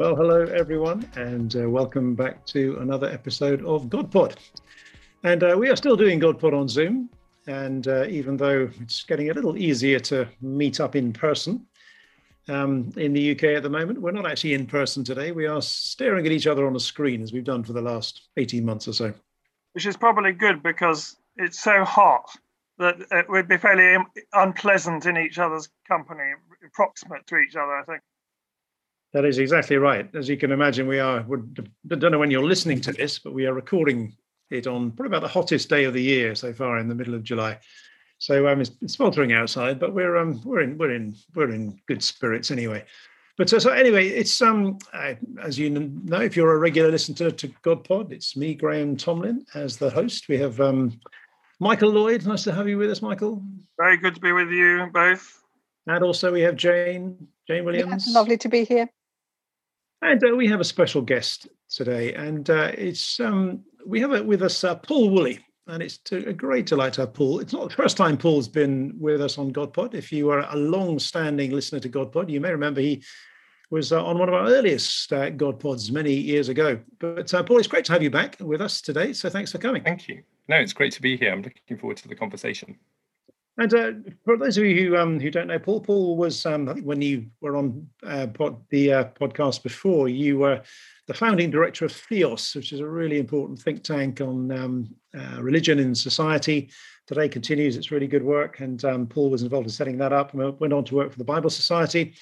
Well, 0.00 0.16
hello 0.16 0.44
everyone, 0.44 1.06
and 1.14 1.54
uh, 1.54 1.68
welcome 1.68 2.14
back 2.14 2.46
to 2.46 2.78
another 2.80 3.06
episode 3.06 3.62
of 3.66 3.90
GodPod. 3.90 4.34
And 5.24 5.42
uh, 5.42 5.56
we 5.58 5.68
are 5.68 5.76
still 5.76 5.94
doing 5.94 6.18
GodPod 6.18 6.58
on 6.58 6.68
Zoom, 6.68 7.10
and 7.46 7.86
uh, 7.86 8.06
even 8.06 8.38
though 8.38 8.70
it's 8.80 9.02
getting 9.02 9.28
a 9.28 9.34
little 9.34 9.58
easier 9.58 10.00
to 10.00 10.26
meet 10.40 10.80
up 10.80 10.96
in 10.96 11.12
person 11.12 11.66
um, 12.48 12.90
in 12.96 13.12
the 13.12 13.32
UK 13.32 13.44
at 13.58 13.62
the 13.62 13.68
moment, 13.68 14.00
we're 14.00 14.10
not 14.10 14.24
actually 14.24 14.54
in 14.54 14.64
person 14.64 15.04
today. 15.04 15.32
We 15.32 15.46
are 15.46 15.60
staring 15.60 16.24
at 16.24 16.32
each 16.32 16.46
other 16.46 16.66
on 16.66 16.74
a 16.74 16.80
screen 16.80 17.20
as 17.20 17.34
we've 17.34 17.44
done 17.44 17.62
for 17.62 17.74
the 17.74 17.82
last 17.82 18.30
18 18.38 18.64
months 18.64 18.88
or 18.88 18.94
so. 18.94 19.12
Which 19.74 19.84
is 19.84 19.98
probably 19.98 20.32
good 20.32 20.62
because 20.62 21.14
it's 21.36 21.60
so 21.60 21.84
hot 21.84 22.24
that 22.78 22.96
it 23.10 23.28
would 23.28 23.48
be 23.48 23.58
fairly 23.58 24.02
unpleasant 24.32 25.04
in 25.04 25.18
each 25.18 25.38
other's 25.38 25.68
company, 25.86 26.32
proximate 26.72 27.26
to 27.26 27.36
each 27.36 27.54
other, 27.54 27.76
I 27.76 27.82
think. 27.82 28.00
That 29.12 29.24
is 29.24 29.38
exactly 29.38 29.76
right. 29.76 30.08
As 30.14 30.28
you 30.28 30.36
can 30.36 30.52
imagine, 30.52 30.86
we 30.86 31.00
are, 31.00 31.20
I 31.20 31.94
don't 31.96 32.12
know 32.12 32.18
when 32.18 32.30
you're 32.30 32.44
listening 32.44 32.80
to 32.82 32.92
this, 32.92 33.18
but 33.18 33.32
we 33.32 33.46
are 33.46 33.54
recording 33.54 34.16
it 34.50 34.66
on 34.66 34.92
probably 34.92 35.08
about 35.08 35.22
the 35.22 35.28
hottest 35.28 35.68
day 35.68 35.84
of 35.84 35.94
the 35.94 36.02
year 36.02 36.34
so 36.34 36.52
far 36.52 36.78
in 36.78 36.88
the 36.88 36.94
middle 36.94 37.14
of 37.14 37.24
July. 37.24 37.58
So 38.18 38.46
um, 38.48 38.60
it's, 38.60 38.70
it's 38.82 38.94
sweltering 38.94 39.32
outside, 39.32 39.80
but 39.80 39.94
we're 39.94 40.16
um, 40.16 40.40
we're 40.44 40.60
in 40.60 40.76
we're 40.76 40.92
in 40.92 41.16
we're 41.34 41.50
in 41.50 41.80
good 41.88 42.04
spirits 42.04 42.50
anyway. 42.50 42.84
But 43.38 43.52
uh, 43.52 43.60
so 43.60 43.70
anyway, 43.70 44.08
it's 44.08 44.42
um 44.42 44.78
uh, 44.92 45.14
as 45.42 45.58
you 45.58 45.70
know, 45.70 46.20
if 46.20 46.36
you're 46.36 46.54
a 46.54 46.58
regular 46.58 46.90
listener 46.90 47.30
to 47.30 47.48
GodPod, 47.48 48.12
it's 48.12 48.36
me, 48.36 48.54
Graham 48.54 48.96
Tomlin, 48.96 49.46
as 49.54 49.78
the 49.78 49.88
host. 49.88 50.28
We 50.28 50.36
have 50.38 50.60
um, 50.60 51.00
Michael 51.60 51.90
Lloyd. 51.90 52.26
Nice 52.26 52.44
to 52.44 52.52
have 52.52 52.68
you 52.68 52.76
with 52.76 52.90
us, 52.90 53.00
Michael. 53.00 53.42
Very 53.78 53.96
good 53.96 54.14
to 54.16 54.20
be 54.20 54.32
with 54.32 54.50
you 54.50 54.90
both. 54.92 55.42
And 55.86 56.04
also 56.04 56.30
we 56.30 56.42
have 56.42 56.56
Jane 56.56 57.26
Jane 57.48 57.64
Williams. 57.64 58.06
Yeah, 58.06 58.12
lovely 58.12 58.36
to 58.36 58.48
be 58.48 58.64
here. 58.64 58.90
And 60.02 60.22
uh, 60.24 60.34
we 60.34 60.46
have 60.48 60.60
a 60.60 60.64
special 60.64 61.02
guest 61.02 61.48
today, 61.68 62.14
and 62.14 62.48
uh, 62.48 62.72
it's 62.76 63.20
um, 63.20 63.62
we 63.86 64.00
have 64.00 64.12
it 64.12 64.24
with 64.24 64.42
us 64.42 64.64
uh, 64.64 64.74
Paul 64.76 65.10
Woolley, 65.10 65.38
and 65.66 65.82
it's 65.82 66.00
a 66.10 66.32
great 66.32 66.66
delight 66.66 66.94
to 66.94 67.02
have 67.02 67.12
Paul. 67.12 67.40
It's 67.40 67.52
not 67.52 67.68
the 67.68 67.76
first 67.76 67.98
time 67.98 68.16
Paul's 68.16 68.48
been 68.48 68.94
with 68.98 69.20
us 69.20 69.36
on 69.36 69.52
GodPod. 69.52 69.94
If 69.94 70.10
you 70.10 70.30
are 70.30 70.40
a 70.50 70.56
long-standing 70.56 71.50
listener 71.50 71.80
to 71.80 71.88
GodPod, 71.88 72.30
you 72.30 72.40
may 72.40 72.50
remember 72.50 72.80
he 72.80 73.02
was 73.70 73.92
uh, 73.92 74.04
on 74.04 74.18
one 74.18 74.28
of 74.28 74.34
our 74.34 74.48
earliest 74.48 75.12
uh, 75.12 75.30
GodPods 75.30 75.92
many 75.92 76.14
years 76.14 76.48
ago. 76.48 76.80
But 76.98 77.32
uh, 77.32 77.42
Paul, 77.42 77.58
it's 77.58 77.68
great 77.68 77.84
to 77.84 77.92
have 77.92 78.02
you 78.02 78.10
back 78.10 78.36
with 78.40 78.60
us 78.60 78.80
today. 78.80 79.12
So 79.12 79.28
thanks 79.28 79.52
for 79.52 79.58
coming. 79.58 79.84
Thank 79.84 80.08
you. 80.08 80.22
No, 80.48 80.56
it's 80.56 80.72
great 80.72 80.92
to 80.94 81.02
be 81.02 81.16
here. 81.16 81.30
I'm 81.30 81.42
looking 81.42 81.78
forward 81.78 81.98
to 81.98 82.08
the 82.08 82.16
conversation. 82.16 82.76
And 83.58 83.74
uh, 83.74 83.92
for 84.24 84.36
those 84.36 84.56
of 84.56 84.64
you 84.64 84.90
who 84.90 84.96
um, 84.96 85.20
who 85.20 85.30
don't 85.30 85.48
know, 85.48 85.58
Paul, 85.58 85.80
Paul 85.80 86.16
was 86.16 86.46
um, 86.46 86.66
when 86.82 87.02
you 87.02 87.26
were 87.40 87.56
on 87.56 87.86
uh, 88.06 88.28
pod, 88.28 88.56
the 88.70 88.92
uh, 88.92 89.04
podcast 89.20 89.62
before, 89.62 90.08
you 90.08 90.38
were 90.38 90.62
the 91.06 91.14
founding 91.14 91.50
director 91.50 91.84
of 91.84 91.92
Theos, 91.92 92.54
which 92.54 92.72
is 92.72 92.80
a 92.80 92.86
really 92.86 93.18
important 93.18 93.58
think 93.58 93.82
tank 93.82 94.20
on 94.20 94.50
um, 94.52 94.94
uh, 95.18 95.42
religion 95.42 95.78
and 95.78 95.96
society. 95.98 96.70
Today 97.06 97.28
continues 97.28 97.76
its 97.76 97.90
really 97.90 98.06
good 98.06 98.22
work, 98.22 98.60
and 98.60 98.84
um, 98.84 99.06
Paul 99.06 99.30
was 99.30 99.42
involved 99.42 99.66
in 99.66 99.72
setting 99.72 99.98
that 99.98 100.12
up 100.12 100.32
and 100.32 100.58
went 100.60 100.72
on 100.72 100.84
to 100.84 100.94
work 100.94 101.10
for 101.10 101.18
the 101.18 101.24
Bible 101.24 101.50
Society. 101.50 102.14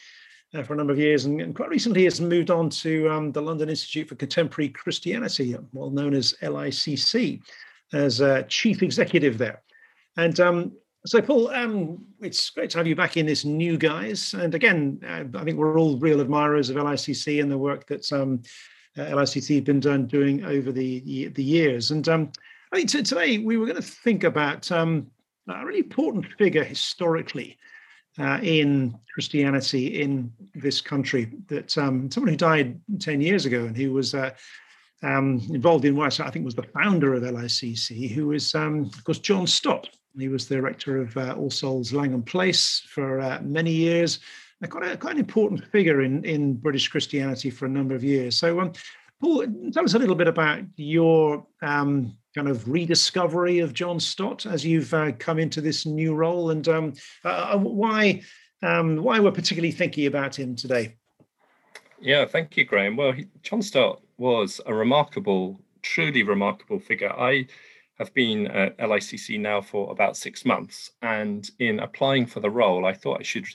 Uh, 0.55 0.63
for 0.63 0.73
a 0.73 0.77
number 0.77 0.95
of 0.95 0.99
years, 0.99 1.27
and, 1.27 1.43
and, 1.43 1.55
quite 1.55 1.69
recently 1.69 2.05
has 2.05 2.23
moved 2.23 2.51
on 2.51 2.71
to 2.71 3.07
um, 3.11 3.31
the 3.33 3.43
London 3.43 3.69
Institute 3.69 4.09
for 4.09 4.15
Contemporary 4.15 4.71
Christianity, 4.71 5.55
well 5.75 5.91
known 5.91 6.15
as 6.15 6.35
LICC, 6.41 7.43
as 7.93 8.23
chief 8.49 8.83
executive 8.83 9.37
there. 9.37 9.61
And 10.17 10.41
um, 10.41 10.73
so, 11.07 11.23
Paul, 11.23 11.49
um, 11.51 12.05
it's 12.21 12.51
great 12.51 12.71
to 12.71 12.79
have 12.79 12.87
you 12.87 12.97
back 12.97 13.17
in 13.17 13.27
this 13.27 13.45
new 13.45 13.79
guise. 13.79 14.35
And 14.35 14.55
again, 14.55 15.01
uh, 15.07 15.39
I 15.39 15.45
think 15.45 15.57
we're 15.57 15.79
all 15.79 15.97
real 15.97 16.21
admirers 16.21 16.71
of 16.71 16.77
LICC 16.77 17.41
and 17.41 17.51
the 17.51 17.59
work 17.59 17.87
that 17.87 18.13
um, 18.13 18.43
uh, 18.97 19.03
LICC 19.03 19.57
have 19.57 19.65
been 19.65 19.81
done 19.81 20.07
doing 20.07 20.45
over 20.45 20.73
the 20.73 21.29
the 21.29 21.43
years. 21.43 21.93
And 21.93 22.09
um, 22.09 22.33
I 22.73 22.77
think 22.77 22.91
t- 22.91 23.03
today 23.03 23.39
we 23.39 23.57
were 23.57 23.67
going 23.67 23.81
to 23.81 23.83
think 23.83 24.25
about 24.25 24.71
um, 24.73 25.09
a 25.49 25.65
really 25.65 25.81
important 25.81 26.27
figure 26.37 26.65
historically 26.65 27.57
uh, 28.19 28.41
in 28.43 28.99
Christianity 29.15 30.03
in 30.03 30.33
this 30.55 30.81
country. 30.81 31.33
That 31.47 31.79
um, 31.79 32.11
someone 32.11 32.33
who 32.33 32.37
died 32.37 32.81
ten 32.99 33.21
years 33.21 33.47
ago 33.47 33.65
and 33.65 33.77
who 33.77 33.93
was. 33.93 34.15
Uh, 34.15 34.31
um, 35.01 35.41
involved 35.51 35.85
in 35.85 35.95
what 35.95 36.19
I 36.19 36.29
think 36.29 36.45
was 36.45 36.57
the 36.57 36.65
founder 36.65 37.15
of 37.15 37.23
LICC, 37.23 38.11
who 38.11 38.27
was, 38.27 38.53
um, 38.57 38.91
of 38.93 39.05
course, 39.05 39.21
John 39.21 39.47
Stott. 39.47 39.89
He 40.19 40.29
was 40.29 40.49
the 40.49 40.57
director 40.57 41.01
of 41.01 41.17
uh, 41.17 41.35
All 41.37 41.51
Souls 41.51 41.93
Langham 41.93 42.23
Place 42.23 42.83
for 42.89 43.21
uh, 43.21 43.41
many 43.43 43.73
years. 43.73 44.21
Quite, 44.69 44.93
a, 44.93 44.97
quite 44.97 45.15
an 45.15 45.21
important 45.21 45.65
figure 45.67 46.03
in, 46.03 46.25
in 46.25 46.55
British 46.55 46.89
Christianity 46.89 47.51
for 47.51 47.67
a 47.67 47.69
number 47.69 47.95
of 47.95 48.03
years. 48.03 48.37
So, 48.37 48.61
um, 48.61 48.73
Paul, 49.21 49.47
tell 49.73 49.85
us 49.85 49.95
a 49.95 49.99
little 49.99 50.17
bit 50.17 50.27
about 50.27 50.61
your 50.77 51.47
um, 51.63 52.17
kind 52.35 52.49
of 52.49 52.69
rediscovery 52.69 53.61
of 53.61 53.73
John 53.73 54.01
Stott 54.01 54.47
as 54.47 54.65
you've 54.65 54.93
uh, 54.95 55.13
come 55.19 55.39
into 55.39 55.61
this 55.61 55.87
new 55.87 56.15
role, 56.15 56.51
and 56.51 56.67
um, 56.69 56.93
uh, 57.25 57.53
uh, 57.55 57.59
why 57.59 58.23
um, 58.63 58.97
why 58.97 59.21
we're 59.21 59.33
particularly 59.33 59.73
thinking 59.73 60.07
about 60.07 60.37
him 60.37 60.57
today. 60.57 60.97
Yeah, 62.01 62.27
thank 62.27 62.57
you, 62.57 62.65
Graham. 62.65 62.97
Well, 62.97 63.13
he, 63.13 63.27
John 63.43 63.63
Stott 63.63 64.03
was 64.19 64.61
a 64.67 64.75
remarkable, 64.75 65.61
truly 65.83 66.23
remarkable 66.23 66.79
figure. 66.79 67.13
I 67.13 67.47
have 67.99 68.15
been 68.15 68.47
at 68.49 68.79
LICC 68.79 69.41
now 69.41 69.61
for 69.61 69.91
about 69.91 70.17
six 70.17 70.45
months. 70.45 70.93
And 71.03 71.51
in 71.59 71.81
applying 71.81 72.27
for 72.27 72.41
the 72.41 72.51
role, 72.51 72.87
I 72.87 72.93
thought 72.93 73.21
I 73.21 73.25
should 73.25 73.47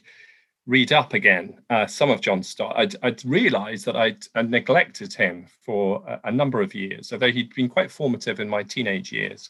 read 0.66 0.94
up 0.94 1.14
again 1.14 1.62
uh, 1.70 1.86
some 1.86 2.10
of 2.10 2.22
John 2.22 2.44
Stott. 2.44 2.76
I'd, 2.78 2.96
I'd 3.04 3.24
realized 3.26 3.86
that 3.86 3.96
I'd, 3.96 4.26
I'd, 4.36 4.50
neglected 4.50 5.14
him 5.14 5.46
for 5.66 6.04
a, 6.08 6.30
a, 6.30 6.32
number 6.32 6.62
of 6.62 6.74
years, 6.74 7.12
although 7.12 7.32
he'd 7.32 7.54
been 7.54 7.68
quite 7.68 7.92
formative 7.92 8.40
in 8.40 8.48
my 8.48 8.64
teenage 8.64 9.12
years. 9.12 9.50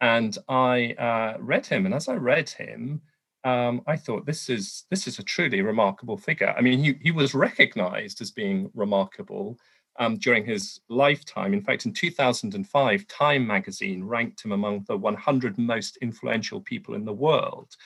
And 0.00 0.36
I 0.48 0.92
uh, 0.92 1.36
read 1.40 1.66
him, 1.66 1.86
and 1.86 1.94
as 1.94 2.08
I 2.08 2.14
read 2.14 2.48
him, 2.50 3.00
um, 3.44 3.82
I 3.86 3.96
thought 3.96 4.26
this 4.26 4.48
is 4.48 4.84
this 4.90 5.06
is 5.06 5.18
a 5.18 5.22
truly 5.22 5.60
remarkable 5.60 6.16
figure. 6.16 6.54
I 6.56 6.60
mean, 6.60 6.82
he 6.82 6.96
he 7.00 7.10
was 7.10 7.34
recognized 7.34 8.20
as 8.20 8.30
being 8.30 8.70
remarkable 8.74 9.58
um, 9.98 10.16
during 10.16 10.44
his 10.44 10.80
lifetime. 10.88 11.54
In 11.54 11.62
fact, 11.62 11.86
in 11.86 11.92
2005, 11.92 13.06
Time 13.06 13.46
magazine 13.46 14.04
ranked 14.04 14.44
him 14.44 14.52
among 14.52 14.84
the 14.88 14.96
100 14.96 15.58
most 15.58 15.96
influential 15.98 16.60
people 16.60 16.94
in 16.94 17.04
the 17.04 17.12
world, 17.12 17.76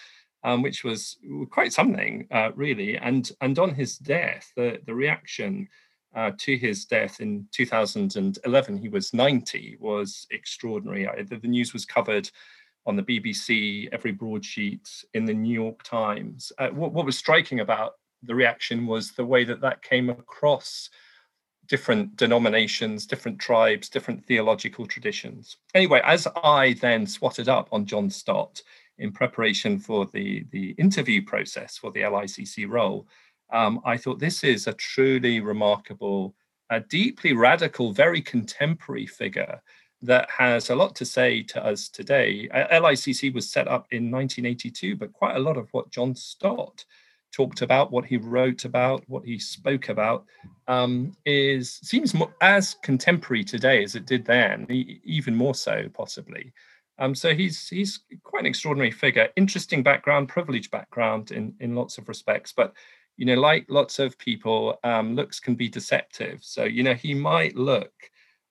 um, 0.45 0.63
which 0.63 0.85
was 0.85 1.19
quite 1.51 1.73
something, 1.73 2.27
uh, 2.31 2.51
really. 2.55 2.97
And, 2.97 3.31
and 3.41 3.59
on 3.59 3.75
his 3.75 3.99
death, 3.99 4.53
the, 4.57 4.81
the 4.87 4.95
reaction 4.95 5.69
uh, 6.15 6.33
to 6.39 6.57
his 6.57 6.87
death 6.87 7.21
in 7.21 7.47
2011, 7.53 8.79
he 8.79 8.89
was 8.89 9.13
90, 9.13 9.77
was 9.79 10.27
extraordinary. 10.31 11.07
The, 11.25 11.37
the 11.37 11.49
news 11.49 11.73
was 11.73 11.85
covered 11.85 12.31
on 12.87 12.97
the 12.97 13.03
BBC, 13.03 13.89
every 13.93 14.13
broadsheet, 14.13 14.89
in 15.13 15.27
the 15.27 15.35
New 15.35 15.53
York 15.53 15.83
Times. 15.83 16.51
Uh, 16.59 16.69
what, 16.69 16.93
what 16.93 17.05
was 17.05 17.19
striking 17.19 17.61
about 17.61 17.93
the 18.23 18.35
reaction 18.35 18.87
was 18.87 19.13
the 19.13 19.25
way 19.25 19.45
that 19.45 19.61
that 19.61 19.83
came 19.83 20.09
across 20.09 20.89
different 21.69 22.17
denominations, 22.17 23.07
different 23.07 23.39
tribes, 23.39 23.89
different 23.89 24.25
theological 24.27 24.87
traditions. 24.87 25.59
Anyway, 25.75 26.01
as 26.05 26.27
I 26.43 26.75
then 26.81 27.07
swatted 27.07 27.49
up 27.49 27.69
on 27.73 27.87
John 27.87 28.09
Stott 28.11 28.63
in 28.99 29.13
preparation 29.13 29.79
for 29.79 30.07
the, 30.07 30.45
the 30.51 30.71
interview 30.73 31.25
process 31.25 31.77
for 31.77 31.93
the 31.93 32.01
LICC 32.01 32.69
role, 32.69 33.07
um, 33.51 33.81
I 33.85 33.97
thought 33.97 34.19
this 34.19 34.45
is 34.45 34.67
a 34.67 34.73
truly 34.75 35.41
remarkable, 35.41 36.35
a 36.71 36.81
deeply 36.81 37.35
radical, 37.35 37.93
very 37.93 38.23
contemporary 38.23 39.07
figure 39.07 39.63
that 40.03 40.31
has 40.31 40.71
a 40.71 40.77
lot 40.77 40.95
to 40.97 41.05
say 41.05 41.43
to 41.43 41.65
us 41.65 41.89
today. 41.89 42.49
LICC 42.53 43.35
was 43.35 43.51
set 43.51 43.67
up 43.67 43.87
in 43.91 44.11
1982, 44.11 44.97
but 44.97 45.13
quite 45.13 45.37
a 45.37 45.41
lot 45.41 45.57
of 45.57 45.69
what 45.73 45.91
John 45.91 46.15
Stott 46.15 46.85
talked 47.33 47.63
about, 47.63 47.91
what 47.91 48.05
he 48.05 48.17
wrote 48.17 48.65
about, 48.65 49.05
what 49.09 49.25
he 49.25 49.39
spoke 49.39 49.89
about, 49.89 50.25
um, 50.67 51.13
is 51.25 51.75
seems 51.83 52.15
more, 52.15 52.33
as 52.41 52.75
contemporary 52.83 53.45
today 53.45 53.83
as 53.83 53.95
it 53.95 54.07
did 54.07 54.25
then, 54.25 54.67
even 55.05 55.35
more 55.35 55.55
so 55.55 55.89
possibly. 55.95 56.53
Um, 56.99 57.15
so 57.15 57.35
he's 57.35 57.69
he's 57.69 58.01
quite 58.25 58.41
an 58.41 58.47
extraordinary 58.47 58.91
figure, 58.91 59.29
interesting 59.37 59.83
background, 59.83 60.29
privileged 60.29 60.71
background 60.71 61.31
in 61.31 61.55
in 61.61 61.75
lots 61.75 61.99
of 61.99 62.09
respects, 62.09 62.53
but 62.53 62.75
you 63.19 63.27
know, 63.27 63.35
like 63.35 63.67
lots 63.69 63.99
of 63.99 64.17
people, 64.17 64.79
um, 64.85 65.17
looks 65.17 65.41
can 65.41 65.57
be 65.57 65.69
deceptive. 65.69 66.39
So, 66.43 66.65
you 66.65 66.85
know, 66.85 66.95
he 66.95 67.15
might 67.15 67.57
look 67.57 67.93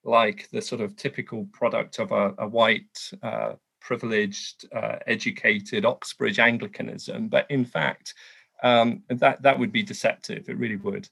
like 0.04 0.48
the 0.52 0.60
sort 0.60 0.82
of 0.82 0.94
typical 0.94 1.48
product 1.52 1.98
of 1.98 2.12
a, 2.12 2.34
a 2.38 2.46
white, 2.46 3.10
uh, 3.22 3.54
privileged, 3.80 4.66
uh, 4.74 4.96
educated 5.06 5.86
Oxbridge 5.86 6.38
Anglicanism, 6.38 7.28
but 7.28 7.50
in 7.50 7.64
fact, 7.64 8.12
um, 8.62 9.02
that 9.08 9.42
that 9.42 9.58
would 9.58 9.72
be 9.72 9.82
deceptive. 9.82 10.48
It 10.48 10.58
really 10.58 10.76
would. 10.76 11.08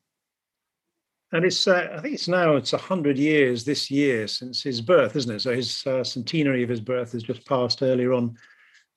And 1.32 1.44
it's 1.44 1.66
uh, 1.66 1.94
I 1.96 2.00
think 2.00 2.14
it's 2.14 2.28
now 2.28 2.56
it's 2.56 2.70
hundred 2.72 3.18
years 3.18 3.64
this 3.64 3.90
year 3.90 4.28
since 4.28 4.62
his 4.62 4.80
birth, 4.80 5.16
isn't 5.16 5.34
it? 5.34 5.40
So 5.40 5.54
his 5.54 5.86
uh, 5.86 6.04
centenary 6.04 6.62
of 6.62 6.68
his 6.68 6.80
birth 6.80 7.12
has 7.12 7.22
just 7.22 7.44
passed 7.46 7.82
earlier 7.82 8.12
on 8.12 8.36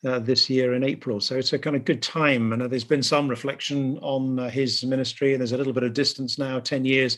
uh, 0.05 0.19
this 0.19 0.49
year 0.49 0.73
in 0.73 0.83
April. 0.83 1.19
So 1.19 1.35
it's 1.35 1.53
a 1.53 1.59
kind 1.59 1.75
of 1.75 1.85
good 1.85 2.01
time. 2.01 2.53
And 2.53 2.61
there's 2.71 2.83
been 2.83 3.03
some 3.03 3.27
reflection 3.27 3.97
on 4.01 4.39
uh, 4.39 4.49
his 4.49 4.83
ministry, 4.83 5.33
and 5.33 5.41
there's 5.41 5.51
a 5.51 5.57
little 5.57 5.73
bit 5.73 5.83
of 5.83 5.93
distance 5.93 6.37
now, 6.37 6.59
10 6.59 6.85
years 6.85 7.17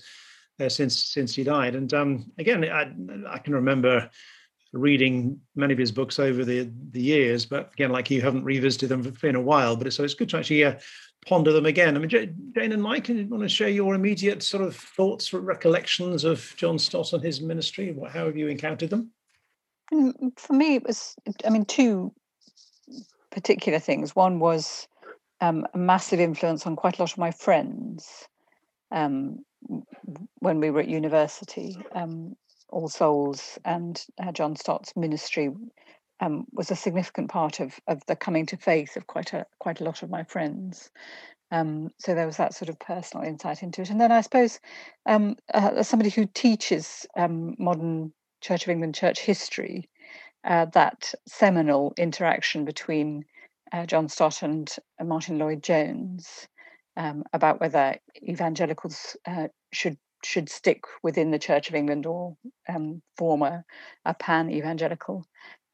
uh, 0.59 0.69
since 0.69 0.95
since 0.97 1.35
he 1.35 1.43
died. 1.43 1.75
And 1.75 1.93
um, 1.93 2.31
again, 2.37 2.63
I, 2.65 2.91
I, 3.29 3.37
can 3.37 3.53
remember 3.53 4.09
reading 4.73 5.39
many 5.55 5.73
of 5.73 5.79
his 5.79 5.91
books 5.91 6.19
over 6.19 6.45
the, 6.45 6.71
the 6.91 7.01
years, 7.01 7.45
but 7.45 7.71
again, 7.73 7.91
like 7.91 8.09
you 8.09 8.21
haven't 8.21 8.45
revisited 8.45 8.89
them 8.89 9.03
for 9.03 9.27
in 9.27 9.35
a 9.35 9.41
while. 9.41 9.75
But 9.75 9.91
so 9.93 10.03
it's 10.03 10.13
good 10.13 10.29
to 10.29 10.37
actually 10.37 10.63
uh, 10.63 10.75
ponder 11.27 11.51
them 11.51 11.65
again. 11.65 11.95
I 11.95 11.99
mean, 11.99 12.09
Jane 12.09 12.71
and 12.71 12.81
Mike, 12.81 13.05
do 13.05 13.13
you 13.13 13.27
want 13.27 13.43
to 13.43 13.49
share 13.49 13.69
your 13.69 13.93
immediate 13.93 14.41
sort 14.43 14.63
of 14.63 14.75
thoughts 14.75 15.33
or 15.33 15.39
recollections 15.39 16.23
of 16.23 16.53
John 16.57 16.79
Stott 16.79 17.13
and 17.13 17.23
his 17.23 17.41
ministry? 17.41 17.95
How 18.11 18.25
have 18.25 18.37
you 18.37 18.47
encountered 18.47 18.89
them? 18.89 19.11
Mm, 19.93 20.37
for 20.39 20.53
me, 20.53 20.75
it 20.75 20.83
was, 20.85 21.15
I 21.45 21.49
mean, 21.49 21.65
two 21.65 22.13
particular 23.29 23.79
things. 23.79 24.15
One 24.15 24.39
was 24.39 24.87
um, 25.41 25.65
a 25.73 25.77
massive 25.77 26.19
influence 26.19 26.65
on 26.65 26.75
quite 26.75 26.97
a 26.97 27.01
lot 27.01 27.11
of 27.11 27.17
my 27.17 27.31
friends 27.31 28.27
um, 28.91 29.45
when 30.39 30.59
we 30.59 30.71
were 30.71 30.81
at 30.81 30.87
university. 30.87 31.77
Um, 31.93 32.35
All 32.69 32.87
Souls 32.87 33.59
and 33.65 34.03
uh, 34.17 34.31
John 34.31 34.55
Stott's 34.55 34.95
ministry 34.95 35.49
um, 36.21 36.45
was 36.53 36.71
a 36.71 36.75
significant 36.75 37.29
part 37.29 37.59
of 37.59 37.79
of 37.87 38.05
the 38.05 38.15
coming 38.15 38.45
to 38.47 38.57
faith 38.57 38.95
of 38.95 39.07
quite 39.07 39.33
a 39.33 39.45
quite 39.59 39.81
a 39.81 39.83
lot 39.83 40.03
of 40.03 40.09
my 40.09 40.23
friends. 40.23 40.89
Um, 41.51 41.89
so 41.97 42.15
there 42.15 42.25
was 42.25 42.37
that 42.37 42.53
sort 42.53 42.69
of 42.69 42.79
personal 42.79 43.27
insight 43.27 43.61
into 43.61 43.81
it, 43.81 43.89
and 43.89 43.99
then 43.99 44.11
I 44.11 44.21
suppose 44.21 44.59
um, 45.05 45.35
uh, 45.53 45.71
as 45.77 45.89
somebody 45.89 46.09
who 46.09 46.25
teaches 46.25 47.05
modern 47.17 48.13
Church 48.41 48.63
of 48.63 48.69
England 48.69 48.95
church 48.95 49.19
history, 49.19 49.89
uh, 50.43 50.65
that 50.73 51.13
seminal 51.27 51.93
interaction 51.97 52.65
between 52.65 53.23
uh, 53.71 53.85
John 53.85 54.09
Stott 54.09 54.41
and 54.41 54.73
uh, 54.99 55.03
Martyn 55.03 55.37
Lloyd-Jones 55.37 56.47
um, 56.97 57.23
about 57.33 57.61
whether 57.61 57.95
evangelicals 58.27 59.15
uh, 59.27 59.47
should 59.71 59.97
should 60.23 60.49
stick 60.49 60.83
within 61.01 61.31
the 61.31 61.39
Church 61.39 61.67
of 61.69 61.73
England 61.73 62.05
or 62.05 62.37
um, 62.69 63.01
form 63.17 63.41
a, 63.41 63.63
a 64.05 64.13
pan-evangelical 64.13 65.25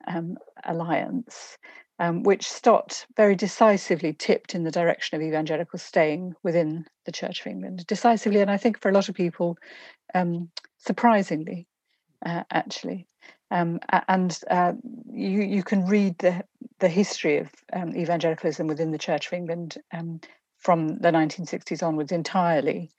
um, 0.07 0.37
alliance, 0.65 1.57
um, 1.99 2.23
which 2.23 2.47
Stott 2.47 3.05
very 3.15 3.35
decisively 3.35 4.13
tipped 4.13 4.55
in 4.55 4.63
the 4.63 4.71
direction 4.71 5.15
of 5.15 5.27
evangelicals 5.27 5.83
staying 5.83 6.35
within 6.43 6.85
the 7.05 7.11
Church 7.11 7.41
of 7.41 7.47
England, 7.47 7.85
decisively, 7.87 8.41
and 8.41 8.51
I 8.51 8.57
think 8.57 8.79
for 8.79 8.89
a 8.89 8.93
lot 8.93 9.09
of 9.09 9.15
people, 9.15 9.57
um, 10.13 10.49
surprisingly, 10.77 11.67
uh, 12.25 12.43
actually. 12.51 13.07
Um, 13.49 13.79
and 14.09 14.37
uh, 14.51 14.73
you 15.13 15.41
you 15.41 15.63
can 15.63 15.85
read 15.85 16.17
the 16.19 16.43
the 16.79 16.89
history 16.89 17.37
of 17.37 17.49
um, 17.73 17.95
evangelicalism 17.95 18.67
within 18.67 18.91
the 18.91 18.97
Church 18.97 19.27
of 19.27 19.33
England 19.33 19.77
um, 19.93 20.19
from 20.57 20.99
the 20.99 21.11
1960s 21.11 21.81
onwards 21.81 22.11
entirely, 22.11 22.91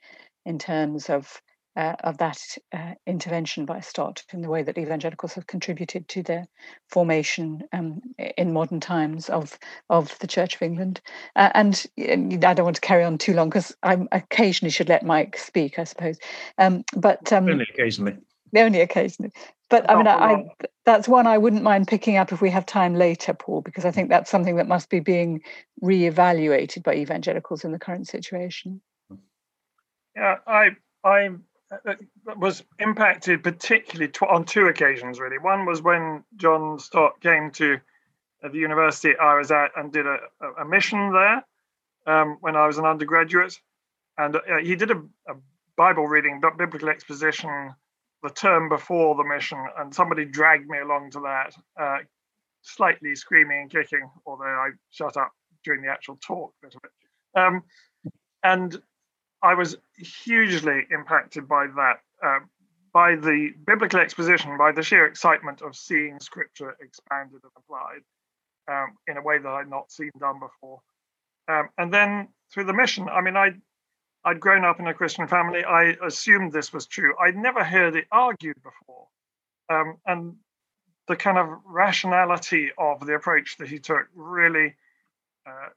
in 0.46 0.58
terms 0.58 1.10
of 1.10 1.43
uh, 1.76 1.94
of 2.03 2.19
that 2.19 2.38
uh, 2.73 2.94
intervention 3.06 3.65
by 3.65 3.81
Stott 3.81 4.25
in 4.32 4.41
the 4.41 4.49
way 4.49 4.62
that 4.62 4.79
evangelicals 4.79 5.35
have 5.35 5.47
contributed 5.47 6.09
to 6.09 6.23
the 6.23 6.47
formation 6.88 7.62
um, 7.73 8.00
in 8.37 8.53
modern 8.53 8.81
times 8.81 9.29
of 9.29 9.59
of 9.88 10.19
the 10.19 10.26
Church 10.26 10.56
of 10.56 10.62
England. 10.62 11.00
Uh, 11.37 11.50
and, 11.55 11.87
and, 11.97 12.44
I 12.44 12.55
don't 12.55 12.65
want 12.65 12.76
to 12.76 12.82
carry 12.82 13.05
on 13.05 13.19
too 13.19 13.35
long 13.35 13.49
because 13.49 13.76
I 13.82 13.99
occasionally 14.12 14.70
should 14.70 14.88
let 14.88 15.05
Mike 15.05 15.38
speak, 15.38 15.79
I 15.79 15.85
suppose. 15.85 16.19
Um, 16.59 16.85
but 16.97 17.32
um, 17.32 17.49
only 17.49 17.67
occasionally. 17.73 18.17
Only 18.56 18.81
occasionally. 18.81 19.32
But 19.70 19.91
I 19.91 19.97
mean, 19.97 20.06
I, 20.06 20.12
I, 20.12 20.44
that's 20.87 21.06
one 21.06 21.26
I 21.26 21.37
wouldn't 21.37 21.62
mind 21.62 21.87
picking 21.87 22.17
up 22.17 22.32
if 22.32 22.41
we 22.41 22.49
have 22.50 22.65
time 22.65 22.94
later, 22.94 23.35
Paul, 23.35 23.61
because 23.61 23.85
I 23.85 23.91
think 23.91 24.09
that's 24.09 24.31
something 24.31 24.56
that 24.56 24.67
must 24.67 24.88
be 24.88 25.00
being 25.00 25.43
re-evaluated 25.82 26.82
by 26.82 26.94
evangelicals 26.94 27.65
in 27.65 27.73
the 27.73 27.79
current 27.79 28.09
situation. 28.09 28.81
Yeah, 30.17 30.37
I 30.47 30.70
I 31.05 31.26
uh, 31.26 31.31
was 32.37 32.62
impacted 32.79 33.43
particularly 33.43 34.11
on 34.29 34.44
two 34.44 34.67
occasions. 34.67 35.20
Really, 35.20 35.38
one 35.38 35.67
was 35.67 35.82
when 35.82 36.25
John 36.37 36.79
Stott 36.79 37.20
came 37.20 37.50
to 37.53 37.79
the 38.43 38.59
university 38.59 39.15
I 39.17 39.35
was 39.37 39.50
at 39.50 39.73
and 39.76 39.93
did 39.93 40.06
a, 40.06 40.19
a 40.61 40.65
mission 40.65 41.12
there 41.12 41.44
um, 42.06 42.38
when 42.41 42.56
I 42.56 42.67
was 42.67 42.79
an 42.79 42.87
undergraduate, 42.87 43.61
and 44.17 44.37
uh, 44.37 44.41
he 44.62 44.76
did 44.76 44.91
a, 44.91 45.03
a 45.29 45.35
Bible 45.76 46.06
reading, 46.06 46.41
biblical 46.41 46.88
exposition 46.88 47.75
the 48.23 48.31
term 48.31 48.69
before 48.69 49.15
the 49.15 49.25
mission, 49.25 49.65
and 49.79 49.94
somebody 49.94 50.25
dragged 50.25 50.69
me 50.69 50.79
along 50.79 51.11
to 51.12 51.20
that, 51.20 51.55
uh, 51.81 51.99
slightly 52.62 53.15
screaming 53.15 53.62
and 53.62 53.70
kicking, 53.70 54.11
although 54.26 54.44
I 54.44 54.70
shut 54.91 55.17
up 55.17 55.32
during 55.65 55.82
the 55.82 55.88
actual 55.88 56.19
talk 56.20 56.53
bit 56.61 56.75
of 56.75 56.81
it. 56.85 57.38
Um, 57.38 57.62
and 58.43 58.81
I 59.43 59.55
was 59.55 59.76
hugely 59.96 60.87
impacted 60.90 61.49
by 61.49 61.67
that, 61.76 62.00
uh, 62.25 62.40
by 62.93 63.14
the 63.14 63.50
biblical 63.67 64.00
exposition, 64.00 64.56
by 64.56 64.73
the 64.73 64.82
sheer 64.82 65.06
excitement 65.06 65.62
of 65.62 65.76
seeing 65.76 66.19
scripture 66.20 66.76
expanded 66.81 67.40
and 67.43 67.52
applied 67.56 68.02
um, 68.69 68.96
in 69.06 69.17
a 69.17 69.23
way 69.23 69.38
that 69.38 69.49
I'd 69.49 69.70
not 69.70 69.93
seen 69.93 70.11
done 70.19 70.40
before. 70.40 70.81
Um, 71.49 71.69
and 71.79 71.93
then 71.93 72.29
through 72.52 72.64
the 72.64 72.73
mission, 72.73 73.08
I 73.08 73.20
mean, 73.20 73.37
I 73.37 73.52
I'd 74.25 74.40
grown 74.40 74.64
up 74.64 74.81
in 74.81 74.87
a 74.87 74.94
Christian 74.94 75.29
family. 75.29 75.64
I 75.64 75.96
assumed 76.05 76.52
this 76.52 76.73
was 76.73 76.87
true. 76.87 77.14
I'd 77.19 77.37
never 77.37 77.64
heard 77.64 77.96
it 77.96 78.06
argued 78.11 78.61
before. 78.62 79.06
Um, 79.70 79.99
and 80.06 80.37
the 81.06 81.17
kind 81.17 81.39
of 81.39 81.48
rationality 81.65 82.70
of 82.77 83.06
the 83.06 83.15
approach 83.15 83.56
that 83.58 83.69
he 83.69 83.79
took 83.79 84.06
really 84.15 84.74
uh, 85.46 85.69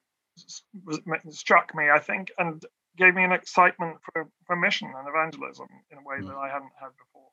struck 1.29 1.73
me, 1.75 1.89
I 1.89 1.99
think, 1.99 2.31
and 2.37 2.65
gave 3.03 3.15
me 3.15 3.23
an 3.23 3.31
excitement 3.31 3.97
for, 4.05 4.27
for 4.45 4.55
mission 4.55 4.91
and 4.95 5.07
evangelism 5.07 5.67
in 5.91 5.97
a 5.97 6.07
way 6.09 6.17
mm. 6.19 6.27
that 6.27 6.37
I 6.45 6.47
hadn't 6.55 6.77
had 6.79 6.91
before. 7.03 7.29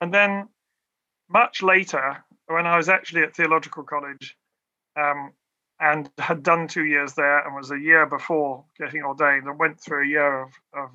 And 0.00 0.12
then 0.12 0.48
much 1.28 1.62
later, 1.62 2.24
when 2.46 2.66
I 2.66 2.76
was 2.76 2.88
actually 2.88 3.22
at 3.22 3.34
theological 3.34 3.82
college, 3.82 4.36
um, 4.96 5.32
and 5.80 6.08
had 6.18 6.42
done 6.42 6.68
two 6.68 6.84
years 6.84 7.14
there 7.14 7.44
and 7.44 7.54
was 7.54 7.70
a 7.70 7.78
year 7.78 8.06
before 8.06 8.64
getting 8.78 9.02
ordained 9.02 9.46
and 9.46 9.58
went 9.58 9.80
through 9.80 10.04
a 10.04 10.08
year 10.08 10.42
of, 10.42 10.50
of 10.72 10.90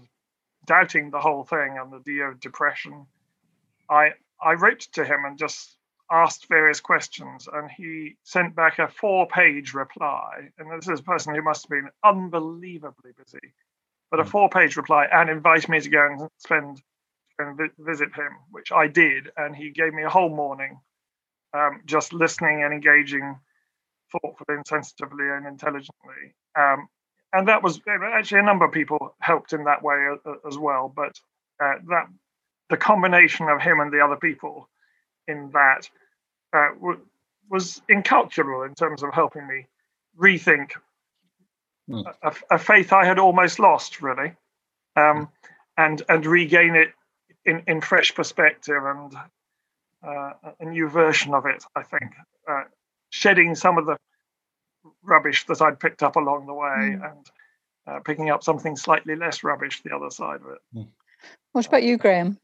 doubting 0.65 1.09
the 1.09 1.19
whole 1.19 1.43
thing 1.43 1.77
and 1.77 1.91
the 2.05 2.11
year 2.11 2.31
of 2.31 2.39
depression. 2.39 3.05
I 3.89 4.11
I 4.41 4.53
wrote 4.53 4.87
to 4.93 5.03
him 5.03 5.25
and 5.25 5.37
just 5.37 5.77
asked 6.11 6.47
various 6.47 6.79
questions, 6.79 7.47
and 7.51 7.69
he 7.69 8.15
sent 8.23 8.55
back 8.55 8.79
a 8.79 8.87
four-page 8.87 9.73
reply. 9.73 10.49
And 10.57 10.71
this 10.71 10.87
is 10.87 11.01
a 11.01 11.03
person 11.03 11.35
who 11.35 11.43
must 11.43 11.63
have 11.63 11.69
been 11.69 11.89
unbelievably 12.03 13.11
busy, 13.17 13.53
but 14.11 14.19
a 14.19 14.23
hmm. 14.23 14.29
four-page 14.29 14.77
reply, 14.77 15.07
and 15.11 15.29
invited 15.29 15.69
me 15.69 15.79
to 15.79 15.89
go 15.89 16.05
and 16.05 16.29
spend 16.37 16.81
and 17.39 17.57
visit 17.79 18.09
him, 18.13 18.31
which 18.51 18.71
I 18.71 18.87
did, 18.87 19.31
and 19.37 19.55
he 19.55 19.71
gave 19.71 19.93
me 19.93 20.03
a 20.03 20.09
whole 20.09 20.29
morning, 20.29 20.79
um, 21.53 21.81
just 21.85 22.11
listening 22.11 22.63
and 22.63 22.73
engaging 22.73 23.39
thoughtfully 24.11 24.57
and 24.57 24.67
sensitively 24.67 25.29
and 25.29 25.47
intelligently. 25.47 26.35
Um, 26.57 26.89
and 27.31 27.47
that 27.47 27.63
was 27.63 27.79
actually 27.87 28.39
a 28.39 28.43
number 28.43 28.65
of 28.65 28.71
people 28.71 29.15
helped 29.21 29.53
in 29.53 29.65
that 29.65 29.83
way 29.83 30.15
as 30.47 30.57
well. 30.57 30.91
But 30.93 31.19
uh, 31.63 31.75
that 31.89 32.07
the 32.69 32.77
combination 32.77 33.47
of 33.49 33.61
him 33.61 33.79
and 33.79 33.91
the 33.91 34.01
other 34.01 34.15
people 34.15 34.67
in 35.27 35.51
that 35.53 35.89
uh, 36.53 36.73
w- 36.75 37.01
was 37.49 37.81
incalculable 37.87 38.63
in 38.63 38.73
terms 38.73 39.03
of 39.03 39.13
helping 39.13 39.47
me 39.47 39.67
rethink 40.19 40.71
mm. 41.89 42.13
a, 42.21 42.35
a, 42.51 42.57
faith 42.57 42.93
I 42.93 43.05
had 43.05 43.19
almost 43.19 43.59
lost, 43.59 44.01
really, 44.01 44.33
um, 44.95 45.25
mm. 45.25 45.29
and 45.77 46.01
and 46.07 46.25
regain 46.25 46.75
it 46.75 46.89
in 47.45 47.63
in 47.67 47.81
fresh 47.81 48.13
perspective 48.13 48.83
and 48.83 49.13
uh, 50.03 50.33
a 50.59 50.65
new 50.65 50.87
version 50.87 51.33
of 51.33 51.45
it. 51.45 51.63
I 51.75 51.83
think 51.83 52.13
uh, 52.49 52.63
shedding 53.09 53.55
some 53.55 53.77
of 53.77 53.85
the 53.85 53.97
rubbish 55.03 55.45
that 55.45 55.61
I'd 55.61 55.79
picked 55.79 56.03
up 56.03 56.15
along 56.15 56.45
the 56.45 56.53
way 56.53 56.67
mm. 56.97 57.11
and 57.11 57.29
uh, 57.87 57.99
picking 58.01 58.29
up 58.29 58.43
something 58.43 58.75
slightly 58.75 59.15
less 59.15 59.43
rubbish 59.43 59.81
the 59.81 59.95
other 59.95 60.09
side 60.09 60.41
of 60.41 60.51
it. 60.51 60.59
Mm. 60.75 60.87
What 61.51 61.65
about 61.65 61.83
you, 61.83 61.97
Graham? 61.97 62.37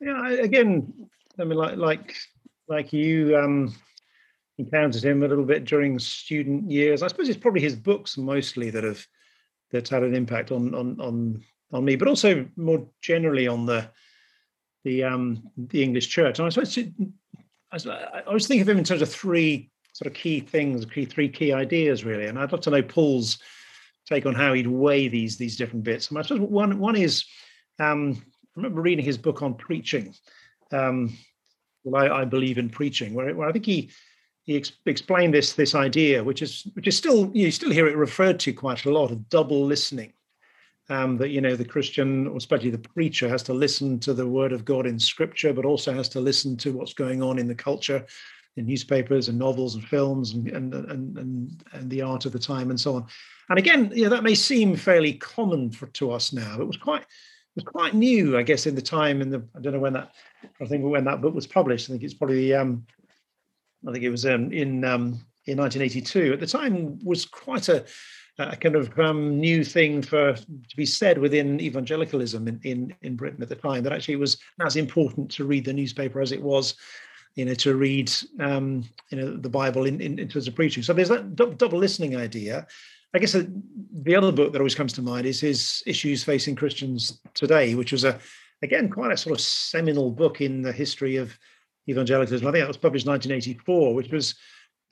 Yeah, 0.00 0.30
again, 0.30 1.08
I 1.38 1.44
mean, 1.44 1.58
like 1.58 1.76
like 1.76 2.16
like 2.68 2.92
you 2.92 3.36
um, 3.36 3.74
encountered 4.60 5.04
him 5.04 5.22
a 5.22 5.28
little 5.28 5.44
bit 5.44 5.64
during 5.64 5.98
student 5.98 6.70
years. 6.70 7.02
I 7.02 7.08
suppose 7.08 7.28
it's 7.28 7.38
probably 7.38 7.60
his 7.60 7.76
books 7.76 8.16
mostly 8.16 8.70
that 8.70 8.84
have 8.84 9.04
that's 9.70 9.90
had 9.90 10.02
an 10.02 10.14
impact 10.14 10.52
on 10.52 10.74
on 10.74 11.00
on 11.00 11.42
on 11.72 11.84
me, 11.84 11.96
but 11.96 12.08
also 12.08 12.46
more 12.56 12.86
generally 13.00 13.46
on 13.46 13.66
the 13.66 13.88
the 14.84 15.04
um 15.04 15.42
the 15.56 15.82
English 15.82 16.08
church. 16.08 16.38
And 16.38 16.46
I 16.46 16.50
suppose 16.50 16.78
I, 17.72 18.22
I 18.26 18.32
was 18.32 18.46
thinking 18.46 18.62
of 18.62 18.68
him 18.68 18.78
in 18.78 18.84
terms 18.84 19.02
of 19.02 19.10
three 19.10 19.70
sort 19.92 20.06
of 20.06 20.14
key 20.14 20.40
things, 20.40 20.84
key 20.84 21.04
three 21.04 21.28
key 21.28 21.52
ideas 21.52 22.04
really. 22.04 22.26
And 22.26 22.38
I'd 22.38 22.52
love 22.52 22.60
to 22.62 22.70
know 22.70 22.82
Paul's 22.82 23.38
take 24.06 24.26
on 24.26 24.34
how 24.34 24.52
he'd 24.52 24.66
weigh 24.66 25.08
these 25.08 25.36
these 25.36 25.56
different 25.56 25.84
bits. 25.84 26.08
And 26.08 26.18
I 26.18 26.22
suppose 26.22 26.40
one 26.40 26.78
one 26.78 26.96
is 26.96 27.24
um, 27.78 28.22
I 28.56 28.60
remember 28.60 28.82
reading 28.82 29.04
his 29.04 29.18
book 29.18 29.42
on 29.42 29.54
preaching. 29.54 30.14
Um, 30.72 31.16
well, 31.82 32.02
I, 32.02 32.20
I, 32.20 32.24
believe 32.26 32.58
in 32.58 32.68
preaching, 32.68 33.14
where, 33.14 33.34
where 33.34 33.48
I 33.48 33.52
think 33.52 33.64
he 33.64 33.90
he 34.44 34.56
ex- 34.56 34.72
explained 34.86 35.34
this 35.34 35.52
this 35.52 35.74
idea, 35.74 36.22
which 36.22 36.42
is 36.42 36.66
which 36.74 36.86
is 36.86 36.96
still 36.96 37.30
you 37.34 37.50
still 37.50 37.70
hear 37.70 37.86
it 37.86 37.96
referred 37.96 38.40
to 38.40 38.52
quite 38.52 38.84
a 38.84 38.90
lot 38.90 39.10
of 39.10 39.28
double 39.28 39.64
listening. 39.64 40.12
Um, 40.88 41.18
that 41.18 41.28
you 41.28 41.40
know 41.40 41.54
the 41.54 41.64
Christian, 41.64 42.26
or 42.26 42.36
especially 42.36 42.70
the 42.70 42.78
preacher, 42.78 43.28
has 43.28 43.44
to 43.44 43.54
listen 43.54 44.00
to 44.00 44.12
the 44.12 44.26
word 44.26 44.52
of 44.52 44.64
God 44.64 44.86
in 44.86 44.98
Scripture, 44.98 45.52
but 45.52 45.64
also 45.64 45.92
has 45.92 46.08
to 46.10 46.20
listen 46.20 46.56
to 46.58 46.72
what's 46.72 46.94
going 46.94 47.22
on 47.22 47.38
in 47.38 47.46
the 47.46 47.54
culture, 47.54 48.04
in 48.56 48.66
newspapers 48.66 49.28
and 49.28 49.38
novels 49.38 49.76
and 49.76 49.84
films 49.84 50.32
and 50.32 50.48
and 50.48 50.74
and 50.74 51.16
and, 51.16 51.64
and 51.72 51.90
the 51.90 52.02
art 52.02 52.26
of 52.26 52.32
the 52.32 52.38
time 52.38 52.70
and 52.70 52.80
so 52.80 52.96
on. 52.96 53.06
And 53.50 53.58
again, 53.58 53.92
you 53.94 54.04
know 54.04 54.10
that 54.10 54.24
may 54.24 54.34
seem 54.34 54.74
fairly 54.74 55.12
common 55.14 55.70
for 55.70 55.86
to 55.86 56.10
us 56.10 56.32
now. 56.32 56.60
It 56.60 56.66
was 56.66 56.76
quite 56.76 57.02
it 57.02 57.54
was 57.54 57.64
quite 57.64 57.94
new, 57.94 58.36
I 58.36 58.42
guess, 58.42 58.66
in 58.66 58.74
the 58.74 58.82
time. 58.82 59.22
In 59.22 59.30
the 59.30 59.44
I 59.56 59.60
don't 59.60 59.74
know 59.74 59.78
when 59.78 59.92
that 59.92 60.12
I 60.60 60.64
think 60.64 60.84
when 60.84 61.04
that 61.04 61.20
book 61.20 61.34
was 61.34 61.46
published. 61.46 61.88
I 61.88 61.92
think 61.92 62.02
it's 62.02 62.14
probably 62.14 62.52
um, 62.52 62.84
I 63.86 63.92
think 63.92 64.04
it 64.04 64.10
was 64.10 64.26
um, 64.26 64.52
in 64.52 64.84
um, 64.84 65.20
in 65.46 65.58
1982. 65.58 66.32
At 66.32 66.40
the 66.40 66.46
time, 66.46 66.98
was 67.04 67.24
quite 67.24 67.68
a, 67.68 67.84
a 68.38 68.56
kind 68.56 68.76
of 68.76 68.98
um, 68.98 69.38
new 69.38 69.64
thing 69.64 70.02
for 70.02 70.34
to 70.34 70.76
be 70.76 70.86
said 70.86 71.18
within 71.18 71.60
evangelicalism 71.60 72.46
in, 72.48 72.60
in 72.64 72.94
in 73.02 73.16
Britain 73.16 73.42
at 73.42 73.48
the 73.48 73.56
time. 73.56 73.82
That 73.82 73.92
actually 73.92 74.14
it 74.14 74.20
was 74.20 74.38
as 74.60 74.76
important 74.76 75.30
to 75.32 75.44
read 75.44 75.64
the 75.64 75.72
newspaper 75.72 76.20
as 76.20 76.32
it 76.32 76.42
was, 76.42 76.74
you 77.34 77.44
know, 77.44 77.54
to 77.54 77.74
read 77.74 78.12
um, 78.38 78.84
you 79.10 79.18
know 79.18 79.36
the 79.36 79.48
Bible 79.48 79.86
in, 79.86 80.00
in, 80.00 80.18
in 80.18 80.28
terms 80.28 80.48
of 80.48 80.54
preaching. 80.54 80.82
So 80.82 80.92
there's 80.92 81.08
that 81.08 81.36
double 81.36 81.78
listening 81.78 82.16
idea. 82.16 82.66
I 83.12 83.18
guess 83.18 83.32
the 83.32 84.14
other 84.14 84.30
book 84.30 84.52
that 84.52 84.60
always 84.60 84.76
comes 84.76 84.92
to 84.92 85.02
mind 85.02 85.26
is 85.26 85.40
his 85.40 85.82
issues 85.84 86.22
facing 86.22 86.54
Christians 86.54 87.20
today, 87.34 87.74
which 87.74 87.92
was 87.92 88.04
a 88.04 88.18
again 88.62 88.90
quite 88.90 89.10
a 89.10 89.16
sort 89.16 89.34
of 89.34 89.40
seminal 89.40 90.10
book 90.10 90.40
in 90.40 90.62
the 90.62 90.72
history 90.72 91.16
of 91.16 91.36
evangelicalism. 91.90 92.46
I 92.46 92.52
think 92.52 92.62
that 92.62 92.68
was 92.68 92.76
published 92.76 93.06
in 93.06 93.12
1984, 93.12 93.94
which 93.94 94.10
was, 94.10 94.34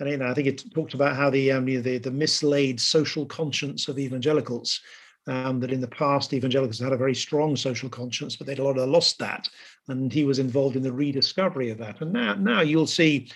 and 0.01 0.09
you 0.09 0.17
know, 0.17 0.27
I 0.27 0.35
think 0.35 0.47
it 0.47 0.63
talked 0.75 0.95
about 0.95 1.17
how 1.17 1.31
the 1.31 1.53
um, 1.53 1.65
the, 1.65 1.99
the 1.99 2.11
mislaid 2.11 2.81
social 2.81 3.27
conscience 3.27 3.89
of 3.89 3.99
evangelicals. 3.99 4.81
Um, 5.27 5.61
that 5.61 5.73
in 5.73 5.83
the 5.83 5.89
past 5.89 6.33
evangelicals 6.33 6.79
had 6.79 6.95
a 6.95 6.97
very 6.97 7.15
strong 7.15 7.55
social 7.55 7.91
conscience, 7.91 8.35
but 8.35 8.47
they'd 8.47 8.61
a 8.61 8.65
lot 8.65 8.79
of 8.79 8.89
lost 8.89 9.19
that, 9.19 9.47
and 9.89 10.11
he 10.11 10.25
was 10.25 10.39
involved 10.39 10.75
in 10.75 10.83
the 10.83 10.91
rediscovery 10.91 11.69
of 11.69 11.77
that. 11.77 12.01
And 12.01 12.15
now, 12.15 12.33
now 12.33 12.63
you'll 12.63 12.87
see 12.87 13.29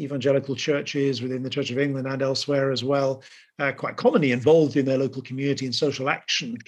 evangelical 0.00 0.54
churches 0.54 1.22
within 1.22 1.42
the 1.42 1.50
Church 1.50 1.70
of 1.70 1.78
England 1.78 2.06
and 2.06 2.22
elsewhere 2.22 2.70
as 2.70 2.84
well, 2.84 3.22
uh, 3.58 3.72
quite 3.72 3.96
commonly 3.96 4.32
involved 4.32 4.76
in 4.76 4.84
their 4.84 4.98
local 4.98 5.22
community 5.22 5.66
and 5.66 5.74
social 5.74 6.08
action. 6.08 6.58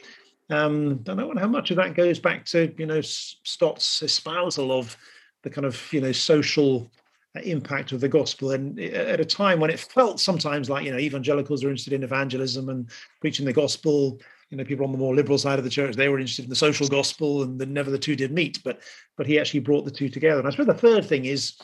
Um, 0.50 1.04
I 1.09 1.14
don't 1.14 1.37
how 1.37 1.47
much 1.47 1.71
of 1.71 1.76
that 1.76 1.95
goes 1.95 2.19
back 2.19 2.45
to 2.47 2.75
you 2.76 2.87
know 2.87 3.00
Stott's 3.00 4.02
espousal 4.02 4.73
of 4.73 4.97
the 5.42 5.50
kind 5.50 5.66
of 5.66 5.92
you 5.92 6.00
know 6.00 6.12
social 6.12 6.90
uh, 7.37 7.40
impact 7.40 7.92
of 7.92 8.00
the 8.00 8.09
gospel. 8.09 8.50
And 8.52 8.78
uh, 8.78 8.82
at 8.82 9.20
a 9.20 9.25
time 9.25 9.61
when 9.61 9.70
it 9.70 9.80
felt 9.80 10.20
sometimes 10.20 10.68
like 10.68 10.85
you 10.85 10.92
know 10.92 10.99
evangelicals 10.99 11.62
are 11.62 11.68
interested 11.68 11.92
in 11.92 12.02
evangelism 12.02 12.68
and 12.68 12.90
preaching 13.20 13.47
the 13.47 13.52
gospel 13.52 14.20
you 14.50 14.56
know 14.56 14.64
people 14.64 14.85
on 14.85 14.92
the 14.92 14.99
more 14.99 15.14
liberal 15.14 15.38
side 15.38 15.59
of 15.59 15.64
the 15.64 15.70
church 15.70 15.94
they 15.94 16.09
were 16.09 16.18
interested 16.18 16.44
in 16.44 16.50
the 16.50 16.56
social 16.56 16.88
gospel 16.88 17.42
and 17.42 17.61
then 17.61 17.73
never 17.73 17.90
the 17.90 17.99
two 17.99 18.16
did 18.16 18.32
meet 18.32 18.61
but 18.64 18.80
but 19.16 19.26
he 19.26 19.38
actually 19.38 19.61
brought 19.61 19.85
the 19.85 19.90
two 19.90 20.09
together. 20.09 20.40
And 20.40 20.49
i 20.49 20.50
suppose 20.50 20.66
the 20.66 20.75
third 20.75 21.04
thing 21.04 21.25
is 21.25 21.54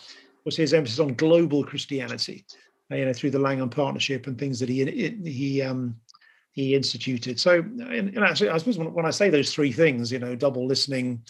was 0.45 0.57
his 0.57 0.73
emphasis 0.73 1.01
on 1.01 1.15
global 1.15 1.65
christianity 1.65 2.47
uh, 2.91 2.95
you 2.95 3.05
know 3.05 3.13
through 3.13 3.31
the 3.31 3.39
langham 3.39 3.69
partnership 3.71 4.27
and 4.27 4.39
things 4.39 4.61
that 4.61 4.69
he 4.69 4.85
he 5.25 5.63
um 5.63 5.97
he 6.53 6.75
instituted. 6.75 7.39
So 7.39 7.59
and, 7.59 8.17
actually 8.19 8.51
i 8.51 8.59
suppose 8.59 8.79
when, 8.79 8.93
when 8.95 9.05
i 9.05 9.11
say 9.11 9.31
those 9.31 9.53
three 9.53 9.73
things 9.73 10.11
you 10.11 10.19
know 10.19 10.35
double 10.35 10.67
listening 10.67 11.23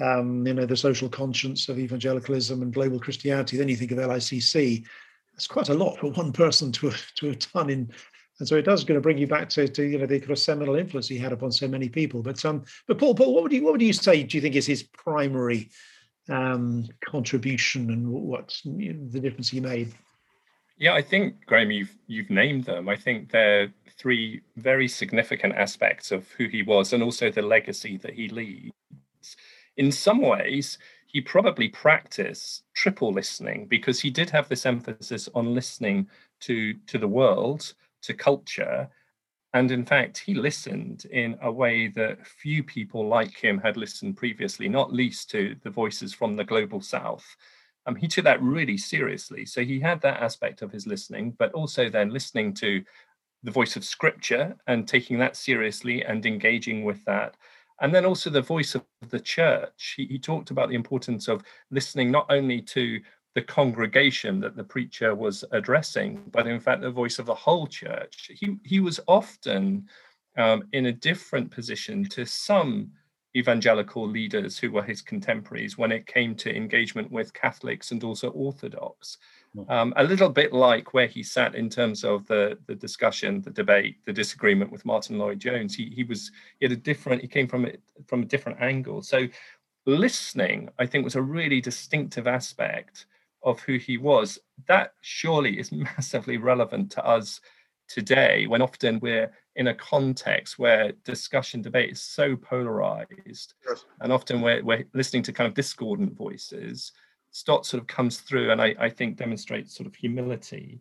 um, 0.00 0.46
you 0.46 0.54
know, 0.54 0.66
the 0.66 0.76
social 0.76 1.08
conscience 1.08 1.68
of 1.68 1.78
evangelicalism 1.78 2.62
and 2.62 2.72
global 2.72 3.00
Christianity, 3.00 3.56
then 3.56 3.68
you 3.68 3.76
think 3.76 3.90
of 3.90 3.98
LICC. 3.98 4.84
That's 5.32 5.46
quite 5.46 5.68
a 5.68 5.74
lot 5.74 5.98
for 5.98 6.10
one 6.12 6.32
person 6.44 6.72
to 6.72 6.92
to 7.16 7.26
have 7.28 7.52
done 7.52 7.70
in, 7.70 7.92
and 8.38 8.48
so 8.48 8.56
it 8.56 8.62
does 8.62 8.84
going 8.84 8.96
to 8.96 9.02
bring 9.02 9.18
you 9.18 9.26
back 9.26 9.48
to, 9.50 9.66
to 9.68 9.82
you 9.82 9.98
know 9.98 10.06
the 10.06 10.20
kind 10.20 10.30
of 10.30 10.38
seminal 10.38 10.76
influence 10.76 11.08
he 11.08 11.18
had 11.18 11.32
upon 11.32 11.50
so 11.50 11.66
many 11.66 11.88
people. 11.88 12.22
But 12.22 12.44
um, 12.44 12.64
but 12.86 12.98
Paul, 12.98 13.14
Paul, 13.14 13.34
what 13.34 13.42
would 13.42 13.52
you 13.52 13.64
what 13.64 13.72
would 13.72 13.82
you 13.82 13.92
say? 13.92 14.22
Do 14.22 14.36
you 14.36 14.40
think 14.40 14.54
is 14.54 14.66
his 14.66 14.82
primary 14.82 15.70
um, 16.28 16.88
contribution 17.04 17.90
and 17.90 18.08
what 18.08 18.60
you 18.64 18.94
know, 18.94 19.08
the 19.10 19.20
difference 19.20 19.48
he 19.48 19.60
made? 19.60 19.92
Yeah, 20.78 20.94
I 20.94 21.02
think 21.02 21.44
Graham, 21.46 21.72
you've 21.72 21.96
you've 22.06 22.30
named 22.30 22.64
them. 22.64 22.88
I 22.88 22.94
think 22.94 23.32
they're 23.32 23.72
three 23.98 24.42
very 24.56 24.86
significant 24.86 25.56
aspects 25.56 26.12
of 26.12 26.30
who 26.32 26.46
he 26.46 26.62
was, 26.62 26.92
and 26.92 27.02
also 27.02 27.32
the 27.32 27.42
legacy 27.42 27.96
that 27.96 28.14
he 28.14 28.28
leaves 28.28 28.72
in 29.78 29.90
some 29.90 30.20
ways, 30.20 30.78
he 31.06 31.20
probably 31.20 31.68
practiced 31.68 32.64
triple 32.74 33.12
listening 33.12 33.66
because 33.66 33.98
he 34.00 34.10
did 34.10 34.28
have 34.30 34.48
this 34.48 34.66
emphasis 34.66 35.28
on 35.34 35.54
listening 35.54 36.06
to, 36.40 36.74
to 36.86 36.98
the 36.98 37.08
world, 37.08 37.72
to 38.02 38.12
culture. 38.12 38.88
And 39.54 39.70
in 39.70 39.86
fact, 39.86 40.18
he 40.18 40.34
listened 40.34 41.06
in 41.06 41.38
a 41.40 41.50
way 41.50 41.88
that 41.88 42.26
few 42.26 42.62
people 42.62 43.08
like 43.08 43.34
him 43.36 43.58
had 43.58 43.78
listened 43.78 44.18
previously, 44.18 44.68
not 44.68 44.92
least 44.92 45.30
to 45.30 45.56
the 45.62 45.70
voices 45.70 46.12
from 46.12 46.36
the 46.36 46.44
global 46.44 46.82
south. 46.82 47.24
Um, 47.86 47.96
he 47.96 48.06
took 48.06 48.24
that 48.24 48.42
really 48.42 48.76
seriously. 48.76 49.46
So 49.46 49.64
he 49.64 49.80
had 49.80 50.02
that 50.02 50.22
aspect 50.22 50.60
of 50.60 50.70
his 50.70 50.86
listening, 50.86 51.34
but 51.38 51.52
also 51.52 51.88
then 51.88 52.10
listening 52.10 52.52
to 52.54 52.84
the 53.44 53.50
voice 53.50 53.76
of 53.76 53.84
scripture 53.84 54.56
and 54.66 54.86
taking 54.86 55.18
that 55.20 55.36
seriously 55.36 56.04
and 56.04 56.26
engaging 56.26 56.84
with 56.84 57.02
that 57.06 57.36
and 57.80 57.94
then 57.94 58.04
also 58.04 58.30
the 58.30 58.42
voice 58.42 58.74
of 58.74 58.84
the 59.08 59.20
church. 59.20 59.94
He, 59.96 60.06
he, 60.06 60.18
talked 60.18 60.50
about 60.50 60.68
the 60.68 60.74
importance 60.74 61.28
of 61.28 61.42
listening 61.70 62.10
not 62.10 62.26
only 62.30 62.60
to 62.62 63.00
the 63.34 63.42
congregation 63.42 64.40
that 64.40 64.56
the 64.56 64.64
preacher 64.64 65.14
was 65.14 65.44
addressing, 65.52 66.22
but 66.32 66.46
in 66.46 66.58
fact 66.58 66.82
the 66.82 66.90
voice 66.90 67.18
of 67.18 67.26
the 67.26 67.34
whole 67.34 67.66
church. 67.66 68.30
He 68.34 68.56
he 68.64 68.80
was 68.80 69.00
often 69.06 69.88
um, 70.36 70.64
in 70.72 70.86
a 70.86 70.92
different 70.92 71.50
position 71.50 72.04
to 72.10 72.24
some 72.24 72.90
evangelical 73.36 74.08
leaders 74.08 74.58
who 74.58 74.70
were 74.70 74.82
his 74.82 75.02
contemporaries 75.02 75.76
when 75.76 75.92
it 75.92 76.06
came 76.06 76.34
to 76.34 76.54
engagement 76.54 77.10
with 77.10 77.32
Catholics 77.32 77.90
and 77.90 78.02
also 78.02 78.30
Orthodox. 78.30 79.18
Um, 79.68 79.92
a 79.96 80.04
little 80.04 80.28
bit 80.28 80.52
like 80.52 80.94
where 80.94 81.06
he 81.06 81.22
sat 81.22 81.54
in 81.54 81.68
terms 81.68 82.04
of 82.04 82.26
the 82.26 82.58
the 82.66 82.74
discussion, 82.74 83.40
the 83.40 83.50
debate, 83.50 83.96
the 84.04 84.12
disagreement 84.12 84.70
with 84.70 84.84
Martyn 84.84 85.18
Lloyd-Jones. 85.18 85.74
He 85.74 85.90
he 85.94 86.04
was 86.04 86.30
he 86.58 86.66
had 86.66 86.72
a 86.72 86.76
different. 86.76 87.22
He 87.22 87.28
came 87.28 87.48
from 87.48 87.64
it 87.64 87.82
from 88.06 88.22
a 88.22 88.26
different 88.26 88.60
angle. 88.60 89.02
So 89.02 89.26
listening, 89.86 90.68
I 90.78 90.86
think, 90.86 91.04
was 91.04 91.16
a 91.16 91.22
really 91.22 91.60
distinctive 91.60 92.26
aspect 92.26 93.06
of 93.42 93.60
who 93.60 93.78
he 93.78 93.96
was. 93.96 94.38
That 94.66 94.92
surely 95.00 95.58
is 95.58 95.72
massively 95.88 96.36
relevant 96.36 96.90
to 96.92 97.04
us 97.04 97.40
today, 97.88 98.46
when 98.46 98.62
often 98.62 99.00
we're 99.00 99.32
in 99.56 99.68
a 99.68 99.74
context 99.74 100.58
where 100.58 100.92
discussion 101.04 101.62
debate 101.62 101.90
is 101.90 102.02
so 102.02 102.36
polarized, 102.36 103.54
yes. 103.66 103.84
and 104.00 104.12
often 104.12 104.40
we're, 104.40 104.62
we're 104.62 104.84
listening 104.92 105.22
to 105.24 105.32
kind 105.32 105.48
of 105.48 105.54
discordant 105.54 106.14
voices. 106.14 106.92
Stott 107.38 107.64
sort 107.64 107.80
of 107.80 107.86
comes 107.86 108.18
through 108.18 108.50
and 108.50 108.60
I, 108.60 108.74
I 108.80 108.90
think 108.90 109.16
demonstrates 109.16 109.76
sort 109.76 109.86
of 109.86 109.94
humility. 109.94 110.80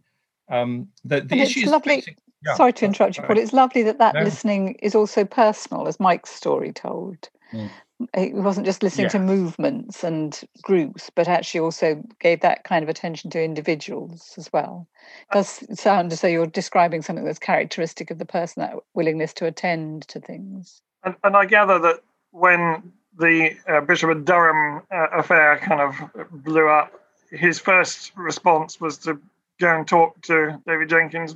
Um, 0.50 0.88
the 1.06 1.22
the 1.22 1.40
issue 1.40 1.62
is 1.62 1.70
lovely. 1.70 2.04
Yeah. 2.44 2.56
Sorry 2.56 2.74
to 2.74 2.86
interrupt 2.86 3.18
you, 3.18 3.24
Paul. 3.24 3.38
It's 3.38 3.54
lovely 3.54 3.84
that 3.84 4.00
that 4.00 4.16
no. 4.16 4.22
listening 4.24 4.74
is 4.82 4.96
also 4.96 5.24
personal, 5.24 5.88
as 5.88 6.00
Mike's 6.00 6.32
story 6.32 6.72
told. 6.72 7.30
Mm. 7.54 7.70
He 8.16 8.34
wasn't 8.34 8.66
just 8.66 8.84
listening 8.84 9.06
yeah. 9.06 9.10
to 9.10 9.20
movements 9.20 10.04
and 10.04 10.40
groups, 10.62 11.12
but 11.14 11.28
actually 11.28 11.60
also 11.62 12.04
gave 12.20 12.42
that 12.42 12.64
kind 12.64 12.84
of 12.84 12.90
attention 12.90 13.30
to 13.32 13.44
individuals 13.44 14.34
as 14.38 14.52
well. 14.54 14.88
It 15.32 15.34
does 15.34 15.80
sound 15.80 16.12
as 16.12 16.22
though 16.22 16.28
you're 16.28 16.48
describing 16.48 17.02
something 17.02 17.26
that's 17.26 17.40
characteristic 17.40 18.12
of 18.12 18.20
the 18.20 18.26
person, 18.26 18.62
that 18.62 18.76
willingness 18.94 19.34
to 19.34 19.46
attend 19.46 20.08
to 20.10 20.20
things. 20.20 20.82
And, 21.04 21.16
and 21.24 21.36
I 21.36 21.46
gather 21.46 21.80
that 21.80 22.02
when 22.32 22.94
the 23.18 23.58
uh, 23.68 23.82
Bishop 23.82 24.10
of 24.10 24.26
Durham 24.26 24.84
uh, 24.92 25.08
affair 25.18 25.58
kind 25.60 25.82
of 25.82 26.44
blew 26.44 26.68
up, 26.68 26.94
his 27.32 27.60
first 27.60 28.12
response 28.16 28.80
was 28.80 28.98
to 29.00 29.20
go 29.60 29.76
and 29.76 29.88
talk 29.88 30.22
to 30.24 30.62
David 30.68 30.90
Jenkins 30.90 31.36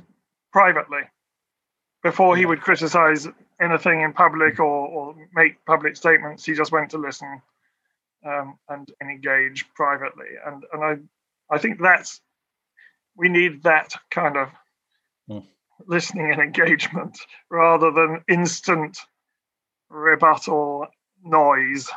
privately 0.52 1.02
before 2.02 2.36
he 2.36 2.46
would 2.46 2.60
criticize 2.60 3.28
anything 3.60 4.00
in 4.00 4.12
public 4.12 4.58
or, 4.58 4.64
or 4.64 5.14
make 5.34 5.64
public 5.64 5.96
statements. 5.96 6.44
He 6.44 6.54
just 6.54 6.72
went 6.72 6.90
to 6.90 6.98
listen 6.98 7.42
um, 8.26 8.58
and, 8.68 8.90
and 9.00 9.10
engage 9.10 9.66
privately. 9.74 10.26
And, 10.46 10.64
and 10.72 10.84
I, 10.84 11.54
I 11.54 11.58
think 11.58 11.80
that's, 11.80 12.20
we 13.16 13.28
need 13.28 13.62
that 13.64 13.92
kind 14.10 14.36
of 14.36 14.48
listening 15.86 16.30
and 16.30 16.40
engagement 16.40 17.18
rather 17.50 17.90
than 17.90 18.22
instant 18.28 18.98
rebuttal 19.88 20.86
noise 21.24 21.88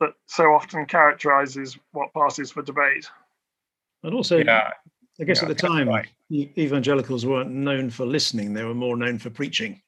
that 0.00 0.12
so 0.26 0.44
often 0.52 0.86
characterizes 0.86 1.78
what 1.92 2.12
passes 2.14 2.50
for 2.50 2.62
debate. 2.62 3.08
And 4.02 4.14
also, 4.14 4.38
yeah. 4.38 4.70
I 5.20 5.24
guess 5.24 5.38
yeah, 5.38 5.48
at 5.48 5.56
the 5.56 5.66
time, 5.66 5.88
right. 5.88 6.06
evangelicals 6.30 7.24
weren't 7.24 7.50
known 7.50 7.88
for 7.90 8.04
listening; 8.04 8.52
they 8.52 8.64
were 8.64 8.74
more 8.74 8.96
known 8.96 9.18
for 9.18 9.30
preaching. 9.30 9.80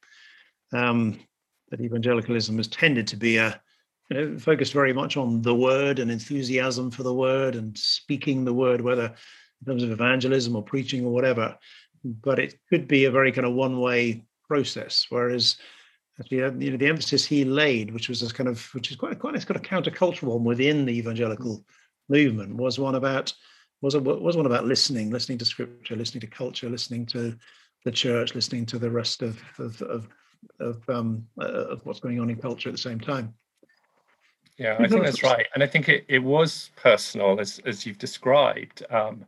Um, 0.73 1.21
that 1.71 1.81
evangelicalism 1.81 2.57
has 2.57 2.69
tended 2.69 3.07
to 3.09 3.17
be 3.17 3.37
a 3.37 3.61
you 4.11 4.17
know, 4.17 4.39
focused 4.39 4.73
very 4.73 4.93
much 4.93 5.17
on 5.17 5.43
the 5.43 5.55
word 5.55 5.99
and 5.99 6.11
enthusiasm 6.11 6.91
for 6.91 7.03
the 7.03 7.13
word 7.13 7.57
and 7.57 7.77
speaking 7.77 8.45
the 8.45 8.55
word, 8.55 8.81
whether 8.81 9.05
in 9.61 9.67
terms 9.67 9.83
of 9.83 9.91
evangelism 9.91 10.57
or 10.57 10.63
preaching 10.63 11.05
or 11.05 11.13
whatever. 11.13 11.57
But 12.05 12.39
it 12.39 12.55
could 12.71 12.89
be 12.89 13.05
a 13.05 13.11
very 13.11 13.33
kind 13.33 13.47
of 13.47 13.55
one-way 13.55 14.25
process. 14.47 15.07
Whereas 15.11 15.57
actually, 16.21 16.39
you 16.65 16.71
know, 16.71 16.77
the 16.77 16.87
emphasis 16.87 17.25
he 17.25 17.45
laid, 17.45 17.93
which 17.93 18.09
was 18.09 18.21
this 18.21 18.33
kind 18.33 18.49
of, 18.49 18.63
which 18.75 18.91
is 18.91 18.97
quite 18.97 19.19
quite 19.19 19.37
a 19.37 19.47
kind 19.47 19.57
of 19.57 19.63
countercultural 19.63 20.35
one 20.35 20.45
within 20.45 20.85
the 20.85 20.97
evangelical 20.99 21.65
movement, 22.09 22.55
was 22.55 22.79
one 22.79 22.95
about 22.95 23.33
was 23.81 23.95
a, 23.95 24.01
was 24.01 24.37
one 24.37 24.47
about 24.47 24.67
listening, 24.67 25.11
listening 25.11 25.39
to 25.39 25.45
scripture, 25.45 25.97
listening 25.97 26.21
to 26.21 26.27
culture, 26.27 26.69
listening 26.69 27.07
to 27.07 27.37
the 27.85 27.93
church, 27.93 28.35
listening 28.35 28.67
to 28.67 28.79
the 28.79 28.91
rest 28.91 29.23
of 29.23 29.43
of 29.59 29.81
of, 29.83 30.09
of, 30.61 30.89
um, 30.89 31.27
uh, 31.41 31.45
of 31.45 31.85
what's 31.87 32.01
going 32.01 32.21
on 32.21 32.31
in 32.31 32.37
culture 32.37 32.69
at 32.69 32.75
the 32.75 32.79
same 32.79 33.01
time. 33.01 33.35
Yeah, 34.57 34.77
I 34.81 34.89
think 34.89 35.05
that's 35.05 35.23
right, 35.23 35.47
and 35.55 35.63
I 35.63 35.69
think 35.69 35.89
it, 35.89 36.05
it 36.09 36.19
was 36.19 36.71
personal, 36.77 37.39
as 37.39 37.61
as 37.65 37.87
you've 37.87 37.99
described. 37.99 38.85
Um, 38.91 39.25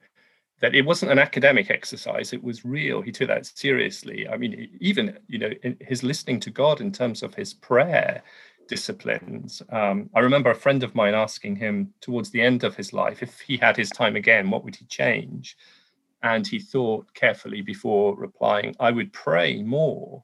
that 0.61 0.75
it 0.75 0.85
wasn't 0.85 1.12
an 1.12 1.19
academic 1.19 1.71
exercise; 1.71 2.33
it 2.33 2.43
was 2.43 2.64
real. 2.64 3.02
He 3.02 3.12
took 3.12 3.29
that 3.29 3.47
seriously. 3.47 4.29
I 4.29 4.37
mean, 4.37 4.79
even 4.81 5.19
you 5.29 5.38
know, 5.38 5.50
his 5.81 6.02
listening 6.02 6.40
to 6.40 6.50
God 6.50 6.81
in 6.81 6.93
terms 6.93 7.23
of 7.23 7.35
his 7.35 7.55
prayer 7.55 8.23
disciplines. 8.71 9.62
Um, 9.71 10.09
I 10.14 10.21
remember 10.21 10.50
a 10.50 10.55
friend 10.55 10.85
of 10.85 10.95
mine 10.95 11.12
asking 11.12 11.57
him 11.57 11.93
towards 12.00 12.31
the 12.31 12.40
end 12.40 12.62
of 12.62 12.76
his 12.76 12.93
life 12.93 13.21
if 13.21 13.40
he 13.40 13.57
had 13.57 13.76
his 13.76 13.90
time 13.90 14.14
again, 14.14 14.49
what 14.49 14.64
would 14.64 14.76
he 14.76 14.85
change? 14.87 15.57
And 16.23 16.47
he 16.47 16.61
thought 16.61 17.12
carefully 17.12 17.62
before 17.62 18.17
replying, 18.17 18.76
I 18.79 18.93
would 18.93 19.12
pray 19.12 19.61
more. 19.62 20.23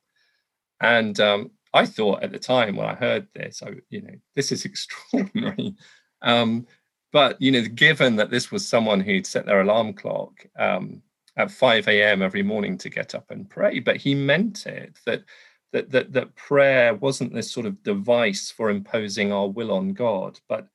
And 0.81 1.19
um, 1.19 1.51
I 1.75 1.87
thought 1.87 2.23
at 2.23 2.31
the 2.31 2.39
time 2.39 2.77
when 2.77 2.87
I 2.87 2.95
heard 2.95 3.27
this, 3.35 3.63
I, 3.67 3.73
you 3.91 4.03
know, 4.03 4.15
this 4.37 4.53
is 4.53 4.65
extraordinary. 4.71 5.75
um, 6.23 6.67
but 7.13 7.41
you 7.41 7.51
know, 7.51 7.63
given 7.63 8.17
that 8.17 8.31
this 8.31 8.51
was 8.51 8.67
someone 8.67 9.01
who'd 9.01 9.27
set 9.27 9.47
their 9.47 9.61
alarm 9.61 9.93
clock 9.93 10.47
um, 10.59 11.03
at 11.37 11.51
5 11.51 11.89
a.m. 11.89 12.23
every 12.23 12.43
morning 12.43 12.79
to 12.79 12.91
get 12.91 13.15
up 13.15 13.31
and 13.31 13.49
pray, 13.49 13.81
but 13.81 13.97
he 13.97 14.15
meant 14.15 14.67
it 14.67 14.99
that 15.07 15.25
that, 15.73 15.91
that 15.91 16.13
that 16.13 16.35
prayer 16.37 16.95
wasn't 16.95 17.35
this 17.35 17.51
sort 17.51 17.67
of 17.67 17.83
device 17.83 18.51
for 18.51 18.71
imposing 18.71 19.33
our 19.33 19.49
will 19.49 19.73
on 19.73 19.93
God, 19.93 20.39
but 20.49 20.69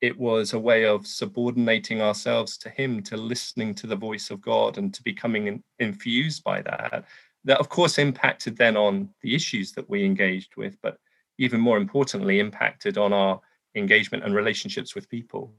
it 0.00 0.18
was 0.18 0.52
a 0.52 0.58
way 0.58 0.84
of 0.84 1.06
subordinating 1.06 2.02
ourselves 2.02 2.58
to 2.58 2.70
Him, 2.70 3.02
to 3.04 3.16
listening 3.16 3.74
to 3.76 3.86
the 3.86 3.96
voice 3.96 4.30
of 4.30 4.40
God, 4.40 4.78
and 4.78 4.92
to 4.94 5.02
becoming 5.02 5.46
in, 5.46 5.62
infused 5.78 6.44
by 6.44 6.62
that. 6.62 7.04
That, 7.44 7.58
of 7.58 7.68
course, 7.68 7.98
impacted 7.98 8.56
then 8.56 8.76
on 8.76 9.08
the 9.22 9.34
issues 9.34 9.72
that 9.72 9.88
we 9.88 10.04
engaged 10.04 10.56
with, 10.56 10.76
but 10.82 10.98
even 11.38 11.60
more 11.60 11.78
importantly, 11.78 12.40
impacted 12.40 12.98
on 12.98 13.12
our 13.12 13.40
engagement 13.74 14.24
and 14.24 14.34
relationships 14.34 14.94
with 14.94 15.08
people. 15.08 15.52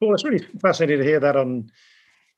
Well, 0.00 0.14
it's 0.14 0.24
really 0.24 0.46
fascinating 0.60 0.98
to 0.98 1.04
hear 1.04 1.20
that 1.20 1.36
on 1.36 1.70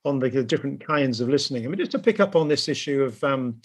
on 0.05 0.19
the, 0.19 0.43
different 0.43 0.85
kinds 0.85 1.19
of 1.19 1.29
listening. 1.29 1.65
I 1.65 1.67
mean, 1.67 1.79
just 1.79 1.91
to 1.91 1.99
pick 1.99 2.19
up 2.19 2.35
on 2.35 2.47
this 2.47 2.69
issue 2.69 3.03
of 3.03 3.21
um, 3.23 3.59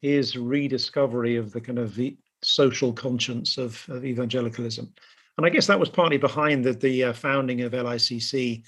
his 0.00 0.36
rediscovery 0.36 1.36
of 1.36 1.52
the 1.52 1.60
kind 1.60 1.78
of 1.78 1.96
the 1.96 2.16
social 2.42 2.92
conscience 2.92 3.58
of, 3.58 3.84
of 3.88 4.04
evangelicalism. 4.04 4.92
And 5.36 5.44
I 5.44 5.50
guess 5.50 5.66
that 5.66 5.80
was 5.80 5.88
partly 5.88 6.16
behind 6.16 6.64
the, 6.64 6.72
the 6.72 7.04
uh, 7.04 7.12
founding 7.12 7.62
of 7.62 7.72
LICC. 7.72 8.62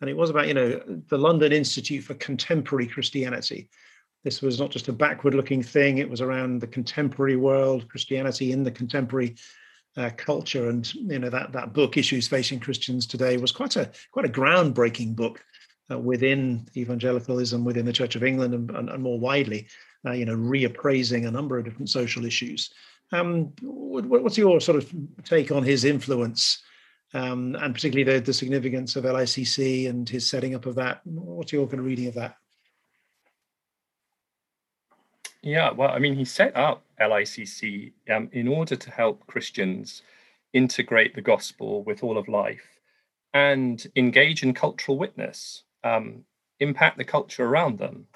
And 0.00 0.10
it 0.10 0.16
was 0.16 0.30
about, 0.30 0.48
you 0.48 0.54
know, 0.54 0.80
the 1.08 1.18
London 1.18 1.52
Institute 1.52 2.02
for 2.02 2.14
Contemporary 2.14 2.88
Christianity. 2.88 3.68
This 4.24 4.42
was 4.42 4.58
not 4.58 4.70
just 4.70 4.88
a 4.88 4.92
backward 4.92 5.34
looking 5.34 5.62
thing, 5.62 5.98
it 5.98 6.10
was 6.10 6.20
around 6.20 6.60
the 6.60 6.66
contemporary 6.66 7.36
world, 7.36 7.88
Christianity 7.88 8.50
in 8.50 8.64
the 8.64 8.70
contemporary 8.70 9.36
uh, 9.98 10.10
culture. 10.16 10.68
And, 10.68 10.92
you 10.94 11.18
know, 11.18 11.28
that, 11.28 11.52
that 11.52 11.72
book, 11.72 11.96
Issues 11.96 12.28
Facing 12.28 12.60
Christians 12.60 13.06
Today, 13.06 13.36
was 13.36 13.52
quite 13.52 13.76
a, 13.76 13.90
quite 14.12 14.24
a 14.26 14.30
groundbreaking 14.30 15.16
book 15.16 15.44
uh, 15.90 15.98
within 15.98 16.66
evangelicalism, 16.76 17.64
within 17.64 17.84
the 17.84 17.92
Church 17.92 18.14
of 18.16 18.22
England, 18.22 18.54
and, 18.54 18.70
and, 18.70 18.88
and 18.88 19.02
more 19.02 19.18
widely 19.18 19.66
uh, 20.06 20.12
you 20.12 20.24
know, 20.24 20.36
reappraising 20.36 21.26
a 21.26 21.30
number 21.30 21.58
of 21.58 21.64
different 21.64 21.90
social 21.90 22.24
issues. 22.24 22.70
Um, 23.12 23.52
what, 23.62 24.04
what's 24.06 24.38
your 24.38 24.60
sort 24.60 24.78
of 24.78 24.92
take 25.24 25.50
on 25.50 25.62
his 25.62 25.84
influence, 25.84 26.62
um, 27.14 27.56
and 27.60 27.74
particularly 27.74 28.18
the, 28.18 28.20
the 28.20 28.32
significance 28.32 28.96
of 28.96 29.04
LICC 29.04 29.88
and 29.88 30.08
his 30.08 30.28
setting 30.28 30.54
up 30.54 30.66
of 30.66 30.76
that? 30.76 31.00
What's 31.04 31.52
your 31.52 31.66
kind 31.66 31.80
of 31.80 31.86
reading 31.86 32.06
of 32.08 32.14
that? 32.14 32.36
Yeah, 35.42 35.70
well, 35.72 35.90
I 35.90 35.98
mean, 35.98 36.14
he 36.14 36.24
set 36.24 36.56
up 36.56 36.84
LICC 37.00 37.92
um, 38.10 38.28
in 38.32 38.48
order 38.48 38.76
to 38.76 38.90
help 38.90 39.26
Christians 39.26 40.02
integrate 40.52 41.14
the 41.14 41.22
gospel 41.22 41.84
with 41.84 42.02
all 42.02 42.18
of 42.18 42.28
life 42.28 42.80
and 43.34 43.86
engage 43.96 44.42
in 44.42 44.54
cultural 44.54 44.98
witness, 44.98 45.64
um, 45.84 46.24
impact 46.60 46.98
the 46.98 47.04
culture 47.04 47.44
around 47.44 47.78
them 47.78 48.06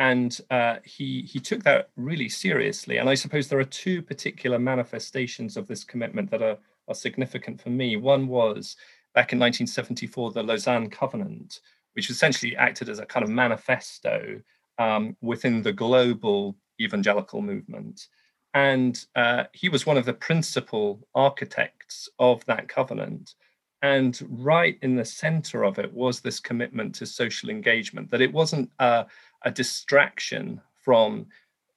and 0.00 0.40
uh, 0.50 0.76
he 0.82 1.22
he 1.22 1.38
took 1.38 1.62
that 1.62 1.90
really 1.96 2.28
seriously. 2.28 2.96
And 2.96 3.08
I 3.08 3.14
suppose 3.14 3.48
there 3.48 3.60
are 3.60 3.64
two 3.64 4.00
particular 4.00 4.58
manifestations 4.58 5.58
of 5.58 5.66
this 5.66 5.84
commitment 5.84 6.30
that 6.30 6.42
are 6.42 6.56
are 6.88 6.94
significant 6.94 7.60
for 7.60 7.68
me. 7.68 7.96
One 7.96 8.26
was 8.26 8.76
back 9.14 9.32
in 9.32 9.38
1974, 9.38 10.32
the 10.32 10.42
Lausanne 10.42 10.88
Covenant, 10.88 11.60
which 11.92 12.08
essentially 12.08 12.56
acted 12.56 12.88
as 12.88 12.98
a 12.98 13.04
kind 13.06 13.22
of 13.22 13.28
manifesto 13.28 14.40
um, 14.78 15.16
within 15.20 15.62
the 15.62 15.72
global 15.72 16.56
evangelical 16.80 17.42
movement. 17.42 18.08
And 18.54 19.04
uh, 19.14 19.44
he 19.52 19.68
was 19.68 19.86
one 19.86 19.96
of 19.96 20.04
the 20.04 20.12
principal 20.12 21.06
architects 21.14 22.08
of 22.18 22.44
that 22.46 22.68
covenant. 22.68 23.34
And 23.82 24.20
right 24.28 24.78
in 24.82 24.96
the 24.96 25.04
center 25.04 25.64
of 25.64 25.78
it 25.78 25.92
was 25.92 26.20
this 26.20 26.40
commitment 26.40 26.94
to 26.96 27.06
social 27.06 27.48
engagement, 27.48 28.10
that 28.10 28.20
it 28.20 28.32
wasn't 28.32 28.70
a 28.78 29.06
distraction 29.52 30.60
from 30.82 31.26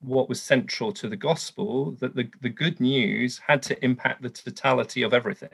what 0.03 0.29
was 0.29 0.41
central 0.41 0.91
to 0.91 1.07
the 1.07 1.15
gospel 1.15 1.91
that 1.99 2.15
the, 2.15 2.29
the 2.41 2.49
good 2.49 2.79
news 2.79 3.39
had 3.45 3.61
to 3.63 3.83
impact 3.83 4.21
the 4.21 4.29
totality 4.29 5.01
of 5.01 5.13
everything 5.13 5.49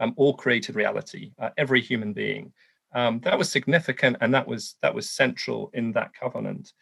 um, 0.00 0.14
all 0.16 0.34
created 0.34 0.76
reality 0.76 1.32
uh, 1.40 1.50
every 1.58 1.80
human 1.80 2.12
being 2.12 2.52
um, 2.94 3.20
that 3.20 3.36
was 3.36 3.50
significant 3.50 4.16
and 4.20 4.32
that 4.32 4.46
was 4.46 4.76
that 4.80 4.94
was 4.94 5.10
central 5.10 5.70
in 5.74 5.92
that 5.92 6.12
covenant 6.14 6.72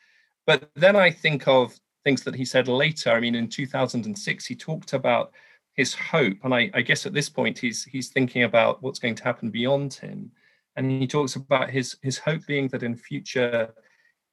but 0.47 0.71
then 0.77 0.97
i 0.97 1.11
think 1.11 1.49
of 1.49 1.79
things 2.07 2.23
that 2.23 2.37
he 2.37 2.45
said 2.45 2.69
later. 2.69 3.11
I 3.11 3.19
mean 3.19 3.35
in 3.35 3.49
2006 3.49 4.47
he 4.47 4.55
talked 4.55 4.93
about 4.93 5.33
his 5.75 5.93
hope 5.93 6.37
and 6.45 6.55
I, 6.55 6.71
I 6.73 6.83
guess 6.83 7.05
at 7.05 7.13
this 7.13 7.29
point 7.29 7.59
he's 7.59 7.83
he's 7.83 8.11
thinking 8.11 8.45
about 8.45 8.81
what's 8.81 9.01
going 9.01 9.17
to 9.17 9.25
happen 9.25 9.51
beyond 9.51 9.95
him. 9.95 10.31
And 10.77 10.89
he 11.03 11.09
talks 11.09 11.35
about 11.35 11.71
his 11.71 11.97
his 12.03 12.17
hope 12.19 12.47
being 12.47 12.69
that 12.69 12.85
in 12.85 12.95
future 12.95 13.75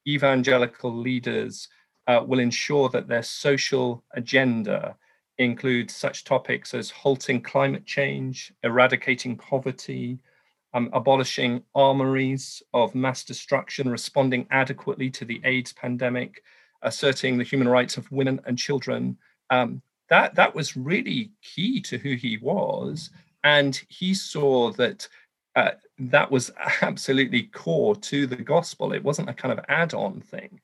evangelical 0.08 0.96
leaders 0.96 1.68
uh, 2.06 2.22
will 2.28 2.40
ensure 2.40 2.90
that 2.90 3.08
their 3.08 3.24
social 3.24 4.04
agenda 4.14 4.96
includes 5.40 5.96
such 5.96 6.26
topics 6.26 6.76
as 6.76 6.92
halting 6.92 7.42
climate 7.42 7.88
change, 7.88 8.54
eradicating 8.62 9.36
poverty, 9.36 10.20
um, 10.76 10.92
abolishing 10.94 11.64
armories 11.74 12.62
of 12.72 12.94
mass 12.94 13.24
destruction, 13.24 13.90
responding 13.90 14.46
adequately 14.52 15.10
to 15.10 15.26
the 15.26 15.42
AIDS 15.44 15.74
pandemic, 15.74 16.44
asserting 16.84 17.38
the 17.38 17.44
human 17.44 17.68
rights 17.68 17.98
of 17.98 18.12
women 18.12 18.40
and 18.46 18.58
children. 18.58 19.18
Um, 19.50 19.82
that, 20.10 20.36
that 20.36 20.54
was 20.54 20.78
really 20.78 21.32
key 21.42 21.82
to 21.82 21.98
who 21.98 22.16
he 22.16 22.38
was. 22.38 23.10
And 23.44 23.82
he 23.90 24.14
saw 24.14 24.72
that 24.74 25.08
uh, 25.56 25.72
that 25.98 26.30
was 26.32 26.52
absolutely 26.82 27.44
core 27.44 27.96
to 27.96 28.28
the 28.28 28.36
gospel. 28.36 28.94
It 28.94 29.04
wasn't 29.04 29.30
a 29.30 29.34
kind 29.34 29.58
of 29.58 29.64
add-on 29.68 30.22
thing. 30.22 30.60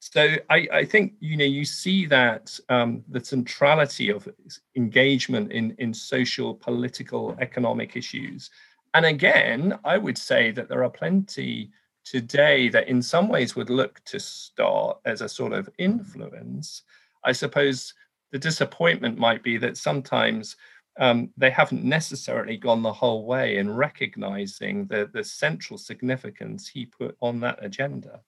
So 0.00 0.34
I, 0.50 0.66
I 0.72 0.84
think 0.84 1.12
you 1.20 1.36
know 1.36 1.44
you 1.44 1.64
see 1.64 2.06
that 2.06 2.58
um, 2.68 3.04
the 3.08 3.24
centrality 3.24 4.10
of 4.10 4.28
engagement 4.74 5.52
in 5.52 5.76
in 5.78 5.94
social, 5.94 6.54
political, 6.56 7.36
economic 7.38 7.96
issues. 7.96 8.50
And 8.94 9.06
again, 9.06 9.78
I 9.84 9.98
would 9.98 10.18
say 10.18 10.50
that 10.50 10.68
there 10.68 10.82
are 10.82 10.90
plenty 10.90 11.70
today 12.04 12.68
that 12.68 12.88
in 12.88 13.02
some 13.02 13.28
ways 13.28 13.56
would 13.56 13.70
look 13.70 14.02
to 14.04 14.18
Stott 14.18 15.00
as 15.04 15.20
a 15.20 15.28
sort 15.28 15.52
of 15.52 15.68
influence. 15.78 16.82
I 17.24 17.32
suppose 17.32 17.94
the 18.32 18.38
disappointment 18.38 19.18
might 19.18 19.42
be 19.42 19.56
that 19.58 19.76
sometimes 19.76 20.56
um, 20.98 21.30
they 21.36 21.50
haven't 21.50 21.84
necessarily 21.84 22.56
gone 22.56 22.82
the 22.82 22.92
whole 22.92 23.24
way 23.24 23.56
in 23.56 23.70
recognizing 23.70 24.86
the, 24.86 25.08
the 25.12 25.24
central 25.24 25.78
significance 25.78 26.68
he 26.68 26.86
put 26.86 27.16
on 27.20 27.40
that 27.40 27.64
agenda. 27.64 28.20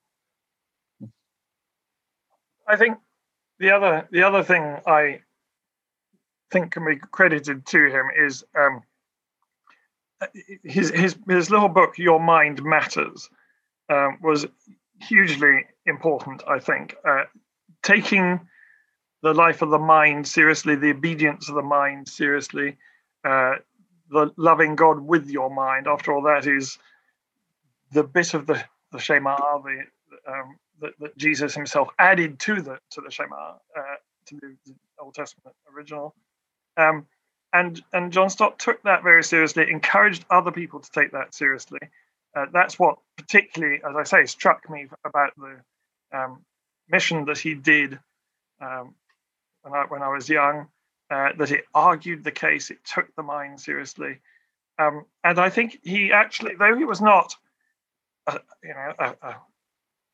I 2.67 2.77
think 2.77 2.99
the 3.59 3.71
other 3.71 4.09
the 4.11 4.23
other 4.23 4.43
thing 4.43 4.79
I 4.87 5.21
think 6.51 6.73
can 6.73 6.87
be 6.87 6.97
credited 6.97 7.67
to 7.67 7.91
him 7.91 8.11
is 8.17 8.43
um, 8.59 8.83
his 10.63 10.91
his 10.91 11.17
his 11.29 11.51
little 11.51 11.69
book 11.69 11.99
"Your 11.99 12.21
Mind 12.21 12.63
Matters" 12.63 13.29
um, 13.89 14.19
was 14.23 14.47
hugely 15.01 15.67
important. 15.87 16.43
I 16.49 16.59
think 16.59 16.97
uh, 17.07 17.25
taking 17.83 18.41
the 19.23 19.35
life 19.35 19.63
of 19.63 19.71
the 19.71 19.79
mind 19.79 20.27
seriously, 20.29 20.77
the 20.77 20.91
obedience 20.91 21.49
of 21.49 21.55
the 21.55 21.63
mind 21.63 22.09
seriously, 22.09 22.77
uh, 23.25 23.55
the 24.11 24.31
loving 24.37 24.77
God 24.77 25.01
with 25.01 25.31
your 25.31 25.51
mind. 25.51 25.87
After 25.87 26.13
all, 26.13 26.23
that 26.23 26.47
is 26.47 26.79
the 27.93 28.05
bit 28.05 28.35
of 28.35 28.47
the 28.47 28.63
the 28.93 29.01
Shema, 29.01 29.37
the 29.59 29.85
um, 30.27 30.57
that, 30.81 30.93
that, 31.01 31.17
Jesus 31.17 31.55
himself 31.55 31.89
added 31.99 32.39
to 32.41 32.61
the 32.61 32.79
to 32.93 33.01
the 33.01 33.11
Shema, 33.11 33.55
uh, 33.77 33.97
to 34.27 34.37
the, 34.37 34.57
the, 34.67 34.75
Old 35.01 35.15
Testament 35.15 35.57
original. 35.75 36.15
Um, 36.77 37.07
and 37.53 37.83
and 37.93 38.13
John 38.13 38.31
Stott 38.31 38.59
took 38.59 38.83
that 38.83 39.03
very 39.03 39.25
seriously, 39.25 39.71
encouraged 39.71 40.25
other 40.31 40.53
people 40.53 40.81
to 40.81 40.91
take 40.91 41.13
that 41.13 41.35
seriously. 41.35 41.81
Uh, 42.37 42.47
that's 42.53 42.79
what 42.79 42.99
particularly, 43.17 43.81
as 43.89 43.97
I 43.97 44.03
say, 44.03 44.27
struck 44.27 44.69
me 44.69 44.89
about 45.05 45.33
the 45.37 45.61
um, 46.17 46.45
mission 46.89 47.25
that 47.27 47.39
he 47.39 47.55
did 47.55 47.99
um, 48.61 48.95
when 49.63 49.75
I 49.75 49.85
when 49.89 50.03
I 50.03 50.09
was 50.09 50.29
young. 50.29 50.69
Uh, 51.11 51.29
that 51.39 51.51
it 51.51 51.65
argued 51.75 52.25
the 52.25 52.33
case, 52.33 52.71
it 52.71 52.79
took 52.83 53.15
the 53.15 53.23
mind 53.23 53.61
seriously, 53.61 54.19
um, 54.79 55.05
and 55.23 55.39
I 55.39 55.51
think 55.51 55.79
he 55.83 56.13
actually, 56.13 56.55
though 56.57 56.77
he 56.77 56.85
was 56.85 57.01
not, 57.01 57.35
a, 58.27 58.41
you 58.63 58.71
know, 58.71 58.93
a, 58.99 59.15
a 59.23 59.37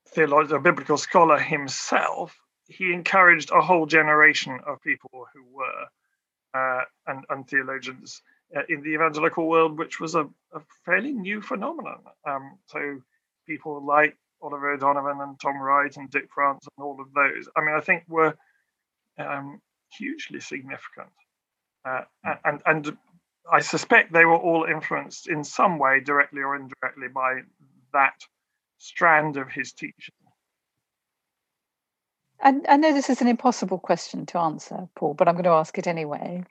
theologian, 0.08 0.56
a 0.56 0.60
biblical 0.60 0.98
scholar 0.98 1.38
himself, 1.38 2.38
he 2.68 2.92
encouraged 2.92 3.50
a 3.50 3.60
whole 3.60 3.86
generation 3.86 4.60
of 4.66 4.82
people 4.82 5.26
who 5.32 5.44
were 5.52 5.86
uh, 6.52 6.84
and, 7.06 7.24
and, 7.30 7.48
theologians 7.48 8.22
in 8.68 8.82
the 8.82 8.90
evangelical 8.90 9.48
world, 9.48 9.78
which 9.78 10.00
was 10.00 10.14
a, 10.14 10.22
a 10.52 10.60
fairly 10.84 11.12
new 11.12 11.40
phenomenon. 11.40 12.00
Um, 12.26 12.58
so 12.66 13.00
people 13.46 13.84
like 13.84 14.16
Oliver 14.42 14.72
O'Donovan 14.72 15.20
and 15.20 15.38
Tom 15.40 15.60
Wright 15.60 15.96
and 15.96 16.10
Dick 16.10 16.28
France 16.34 16.66
and 16.76 16.84
all 16.84 17.00
of 17.00 17.12
those, 17.14 17.48
I 17.56 17.60
mean, 17.60 17.74
I 17.74 17.80
think 17.80 18.04
were 18.08 18.34
um, 19.18 19.60
hugely 19.96 20.40
significant. 20.40 21.12
Uh, 21.84 22.02
and, 22.44 22.60
and 22.66 22.96
I 23.50 23.60
suspect 23.60 24.12
they 24.12 24.24
were 24.24 24.36
all 24.36 24.64
influenced 24.64 25.28
in 25.28 25.44
some 25.44 25.78
way, 25.78 26.00
directly 26.00 26.42
or 26.42 26.56
indirectly, 26.56 27.08
by 27.08 27.40
that 27.92 28.14
strand 28.78 29.36
of 29.36 29.48
his 29.48 29.72
teaching. 29.72 30.14
And 32.42 32.66
I 32.68 32.76
know 32.76 32.92
this 32.94 33.10
is 33.10 33.22
an 33.22 33.28
impossible 33.28 33.78
question 33.78 34.26
to 34.26 34.38
answer, 34.38 34.88
Paul, 34.96 35.14
but 35.14 35.28
I'm 35.28 35.34
going 35.34 35.44
to 35.44 35.50
ask 35.50 35.78
it 35.78 35.88
anyway. 35.88 36.44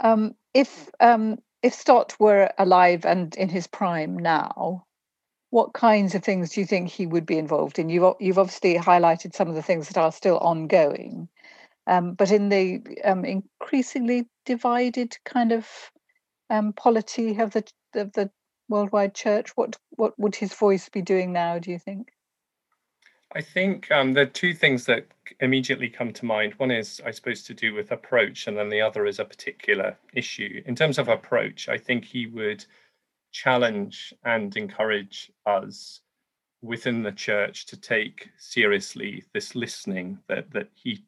Um, 0.00 0.36
if 0.54 0.90
um, 1.00 1.38
if 1.62 1.74
Stott 1.74 2.16
were 2.20 2.50
alive 2.58 3.06
and 3.06 3.34
in 3.36 3.48
his 3.50 3.66
prime 3.66 4.18
now, 4.18 4.86
what 5.50 5.74
kinds 5.74 6.14
of 6.14 6.24
things 6.24 6.50
do 6.52 6.60
you 6.60 6.66
think 6.66 6.90
he 6.90 7.06
would 7.06 7.26
be 7.26 7.38
involved 7.38 7.78
in? 7.80 7.90
You've 7.90 8.16
you've 8.20 8.38
obviously 8.40 8.76
highlighted 8.76 9.34
some 9.34 9.48
of 9.48 9.56
the 9.56 9.62
things 9.62 9.88
that 9.88 9.98
are 9.98 10.12
still 10.12 10.38
ongoing, 10.38 11.28
um, 11.88 12.14
but 12.14 12.32
in 12.32 12.50
the 12.50 12.82
um, 13.04 13.24
increasingly 13.26 14.28
divided 14.46 15.16
kind 15.26 15.52
of 15.52 15.68
um, 16.50 16.74
polity 16.74 17.38
of 17.38 17.52
the 17.52 17.64
of 17.96 18.12
the 18.14 18.30
worldwide 18.70 19.14
church, 19.16 19.50
what 19.56 19.78
what 19.92 20.18
would 20.18 20.36
his 20.36 20.54
voice 20.54 20.88
be 20.90 21.02
doing 21.02 21.32
now? 21.34 21.60
Do 21.60 21.72
you 21.72 21.80
think? 21.80 22.10
I 23.36 23.40
think 23.40 23.90
um, 23.90 24.12
there 24.12 24.22
are 24.22 24.26
two 24.26 24.54
things 24.54 24.84
that 24.86 25.06
immediately 25.40 25.88
come 25.88 26.12
to 26.12 26.24
mind. 26.24 26.54
One 26.54 26.70
is, 26.70 27.02
I 27.04 27.10
suppose, 27.10 27.42
to 27.44 27.54
do 27.54 27.74
with 27.74 27.90
approach, 27.90 28.46
and 28.46 28.56
then 28.56 28.68
the 28.68 28.80
other 28.80 29.06
is 29.06 29.18
a 29.18 29.24
particular 29.24 29.96
issue. 30.14 30.62
In 30.66 30.76
terms 30.76 30.98
of 30.98 31.08
approach, 31.08 31.68
I 31.68 31.76
think 31.76 32.04
he 32.04 32.28
would 32.28 32.64
challenge 33.32 34.14
and 34.24 34.56
encourage 34.56 35.32
us 35.46 36.00
within 36.62 37.02
the 37.02 37.12
church 37.12 37.66
to 37.66 37.76
take 37.76 38.30
seriously 38.38 39.24
this 39.34 39.56
listening 39.56 40.18
that 40.28 40.50
that 40.52 40.68
he 40.72 41.04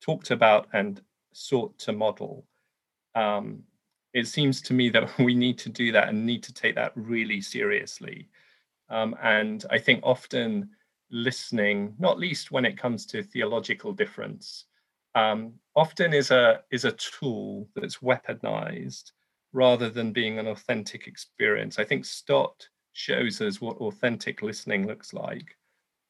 talked 0.00 0.30
about 0.30 0.68
and 0.72 1.02
sought 1.34 1.78
to 1.80 1.92
model. 1.92 2.46
Um, 3.14 3.62
it 4.14 4.26
seems 4.26 4.62
to 4.62 4.72
me 4.72 4.88
that 4.90 5.18
we 5.18 5.34
need 5.34 5.58
to 5.58 5.68
do 5.68 5.92
that 5.92 6.08
and 6.08 6.24
need 6.24 6.42
to 6.44 6.54
take 6.54 6.76
that 6.76 6.92
really 6.94 7.42
seriously. 7.42 8.30
Um, 8.88 9.14
and 9.22 9.66
I 9.70 9.78
think 9.78 10.00
often 10.02 10.70
listening, 11.10 11.94
not 11.98 12.18
least 12.18 12.50
when 12.50 12.64
it 12.64 12.78
comes 12.78 13.06
to 13.06 13.22
theological 13.22 13.92
difference, 13.92 14.66
um, 15.14 15.54
often 15.74 16.12
is 16.12 16.30
a 16.30 16.62
is 16.70 16.84
a 16.84 16.92
tool 16.92 17.68
that's 17.74 17.98
weaponized 17.98 19.12
rather 19.52 19.88
than 19.88 20.12
being 20.12 20.38
an 20.38 20.48
authentic 20.48 21.06
experience. 21.06 21.78
I 21.78 21.84
think 21.84 22.04
Stott 22.04 22.68
shows 22.92 23.40
us 23.40 23.60
what 23.60 23.78
authentic 23.78 24.42
listening 24.42 24.86
looks 24.86 25.12
like. 25.12 25.56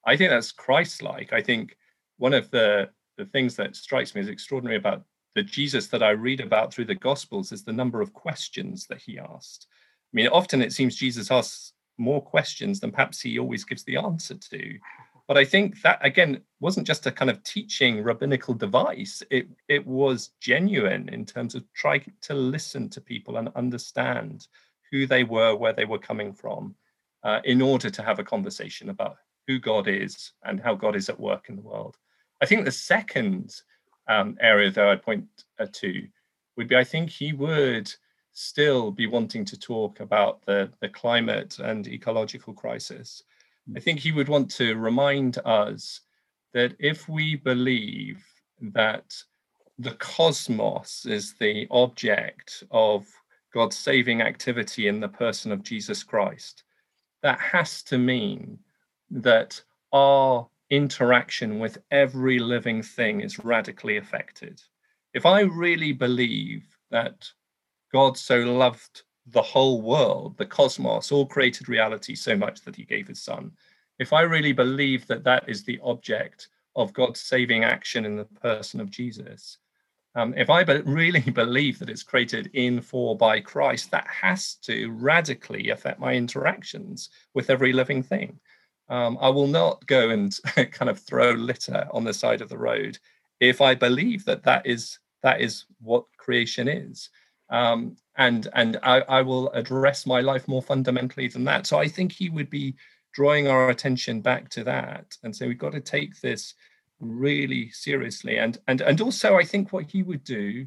I 0.07 0.17
think 0.17 0.31
that's 0.31 0.53
Christ-like. 0.53 1.33
I 1.33 1.43
think 1.43 1.77
one 2.17 2.35
of 2.35 2.51
the 2.51 2.91
the 3.17 3.27
things 3.27 3.57
that 3.57 3.77
strikes 3.77 4.15
me 4.15 4.21
as 4.21 4.29
extraordinary 4.29 4.77
about 4.77 5.05
the 5.35 5.43
Jesus 5.43 5.89
that 5.89 6.03
I 6.03 6.11
read 6.11 6.41
about 6.41 6.73
through 6.73 6.87
the 6.87 6.95
Gospels 6.95 7.53
is 7.53 7.65
the 7.65 7.73
number 7.73 8.01
of 8.01 8.13
questions 8.13 8.87
that 8.87 9.01
he 9.01 9.19
asked. 9.19 9.67
I 9.71 10.13
mean, 10.13 10.29
often 10.29 10.63
it 10.63 10.73
seems 10.73 10.97
Jesus 10.97 11.31
asks 11.31 11.73
more 11.99 12.23
questions 12.23 12.81
than 12.81 12.93
perhaps 12.93 13.21
he 13.21 13.39
always 13.39 13.65
gives 13.65 13.85
the 13.85 13.97
answer 13.97 14.35
to. 14.35 14.79
But 15.27 15.37
I 15.37 15.45
think 15.45 15.83
that 15.83 15.99
again 16.05 16.41
wasn't 16.61 16.87
just 16.87 17.07
a 17.07 17.13
kind 17.13 17.31
of 17.31 17.43
teaching 17.43 18.03
rabbinical 18.03 18.55
device. 18.55 19.23
It 19.31 19.49
it 19.69 19.87
was 19.87 20.31
genuine 20.41 21.09
in 21.11 21.27
terms 21.27 21.55
of 21.55 21.71
trying 21.75 22.11
to 22.23 22.35
listen 22.35 22.89
to 22.91 23.01
people 23.01 23.37
and 23.37 23.51
understand 23.55 24.49
who 24.91 25.07
they 25.07 25.25
were, 25.25 25.55
where 25.55 25.75
they 25.75 25.85
were 25.85 25.99
coming 25.99 26.33
from, 26.33 26.75
uh, 27.23 27.41
in 27.45 27.61
order 27.61 27.91
to 27.91 28.03
have 28.03 28.19
a 28.19 28.25
conversation 28.25 28.89
about 28.89 29.17
who 29.47 29.59
God 29.59 29.87
is 29.87 30.33
and 30.45 30.61
how 30.61 30.75
God 30.75 30.97
is 30.97 31.11
at 31.11 31.21
work 31.21 31.51
in 31.51 31.57
the 31.57 31.63
world. 31.63 31.97
I 32.41 32.47
think 32.47 32.65
the 32.65 32.71
second 32.71 33.55
um, 34.09 34.37
area 34.41 34.71
that 34.71 34.89
I'd 34.89 35.03
point 35.03 35.27
uh, 35.59 35.67
to 35.73 36.07
would 36.57 36.69
be 36.69 36.77
I 36.77 36.85
think 36.85 37.11
he 37.11 37.35
would 37.35 37.93
still 38.39 38.93
be 38.93 39.09
wanting 39.09 39.45
to 39.45 39.59
talk 39.59 39.99
about 39.99 40.47
the, 40.47 40.71
the 40.81 40.89
climate 40.89 41.59
and 41.59 41.89
ecological 41.89 42.53
crisis. 42.53 43.25
Hmm. 43.67 43.77
I 43.77 43.81
think 43.81 43.99
he 43.99 44.13
would 44.13 44.29
want 44.29 44.49
to 44.53 44.77
remind 44.77 45.39
us 45.45 46.03
that 46.55 46.77
if 46.79 47.09
we 47.09 47.35
believe 47.35 48.25
that 48.61 49.13
the 49.79 49.95
cosmos 49.95 51.05
is 51.05 51.35
the 51.35 51.67
object 51.73 52.63
of 52.71 53.07
God's 53.53 53.77
saving 53.77 54.23
activity 54.23 54.87
in 54.87 55.01
the 55.01 55.09
person 55.09 55.51
of 55.51 55.65
Jesus 55.65 56.05
Christ, 56.05 56.63
that 57.23 57.41
has 57.41 57.83
to 57.85 57.99
mean 57.99 58.59
that 59.11 59.61
our 59.93 60.49
interaction 60.71 61.59
with 61.59 61.79
every 61.91 62.39
living 62.39 62.83
thing 62.83 63.21
is 63.21 63.39
radically 63.41 63.97
affected. 63.97 64.63
If 65.13 65.27
I 65.27 65.41
really 65.41 65.93
believe 65.93 66.65
that 66.91 67.29
God 67.93 68.17
so 68.17 68.39
loved 68.39 69.03
the 69.27 69.43
whole 69.43 69.83
world, 69.83 70.37
the 70.39 70.47
cosmos, 70.47 71.13
all 71.13 71.27
created 71.27 71.69
reality 71.69 72.15
so 72.15 72.37
much 72.37 72.63
that 72.63 72.77
he 72.77 72.85
gave 72.85 73.09
his 73.09 73.23
son, 73.23 73.53
if 73.99 74.13
I 74.13 74.23
really 74.23 74.53
believe 74.53 75.07
that 75.09 75.25
that 75.25 75.49
is 75.49 75.65
the 75.65 75.81
object 75.83 76.49
of 76.77 76.93
God's 76.93 77.21
saving 77.21 77.65
action 77.65 78.05
in 78.05 78.17
the 78.17 78.25
person 78.25 78.81
of 78.81 78.91
Jesus, 78.91 79.59
um, 80.15 80.35
if 80.37 80.51
I 80.51 80.65
be- 80.65 80.81
really 80.83 81.21
believe 81.45 81.79
that 81.79 81.91
it's 81.91 82.03
created 82.03 82.51
in, 82.55 82.81
for, 82.81 83.17
by 83.17 83.41
Christ, 83.41 83.91
that 83.91 84.07
has 84.07 84.55
to 84.63 84.91
radically 84.93 85.71
affect 85.71 86.01
my 86.01 86.15
interactions 86.15 87.11
with 87.35 87.51
every 87.51 87.73
living 87.73 88.03
thing. 88.03 88.39
Um, 88.89 89.19
I 89.21 89.29
will 89.29 89.47
not 89.47 89.87
go 89.87 90.11
and 90.11 90.37
kind 90.73 90.89
of 90.89 90.99
throw 90.99 91.33
litter 91.33 91.87
on 91.93 92.05
the 92.05 92.15
side 92.15 92.41
of 92.41 92.49
the 92.49 92.59
road 92.59 92.99
if 93.41 93.61
I 93.61 93.75
believe 93.75 94.25
that 94.25 94.43
that 94.45 94.67
is 94.67 94.99
that 95.23 95.41
is 95.41 95.65
what 95.81 96.05
creation 96.17 96.69
is. 96.69 97.11
Um, 97.51 97.97
and 98.17 98.49
and 98.55 98.79
I, 98.83 99.01
I, 99.01 99.23
will 99.23 99.51
address 99.53 100.05
my 100.05 100.21
life 100.21 100.47
more 100.49 100.63
fundamentally 100.63 101.29
than 101.29 101.45
that. 101.45 101.67
So 101.67 101.79
I 101.79 101.89
think 101.89 102.13
he 102.13 102.29
would 102.29 102.51
be 102.51 102.75
drawing 103.15 103.49
our 103.49 103.71
attention 103.71 104.21
back 104.21 104.51
to 104.51 104.65
that 104.65 105.17
and 105.23 105.35
say 105.35 105.49
we've 105.49 105.59
got 105.59 105.73
to 105.73 105.81
take 105.81 106.21
this 106.21 106.55
really 107.01 107.71
seriously. 107.71 108.39
And 108.39 108.59
and 108.69 108.81
and 108.83 109.01
also 109.01 109.37
I 109.37 109.45
think 109.45 109.73
what 109.73 109.87
he 109.87 110.03
would 110.03 110.25
do 110.25 110.67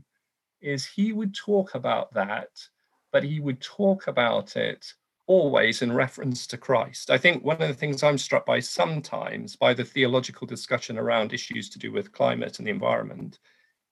is 0.61 0.85
he 0.85 1.13
would 1.13 1.35
talk 1.35 1.75
about 1.75 2.13
that, 2.13 2.49
but 3.11 3.23
he 3.23 3.39
would 3.39 3.61
talk 3.61 4.07
about 4.07 4.55
it 4.55 4.93
always 5.27 5.81
in 5.81 5.91
reference 5.91 6.47
to 6.47 6.57
Christ. 6.57 7.09
I 7.09 7.17
think 7.17 7.43
one 7.43 7.61
of 7.61 7.67
the 7.67 7.73
things 7.73 8.03
I'm 8.03 8.17
struck 8.17 8.45
by 8.45 8.59
sometimes 8.59 9.55
by 9.55 9.73
the 9.73 9.85
theological 9.85 10.47
discussion 10.47 10.97
around 10.97 11.31
issues 11.31 11.69
to 11.69 11.79
do 11.79 11.91
with 11.91 12.11
climate 12.11 12.57
and 12.57 12.67
the 12.67 12.71
environment 12.71 13.39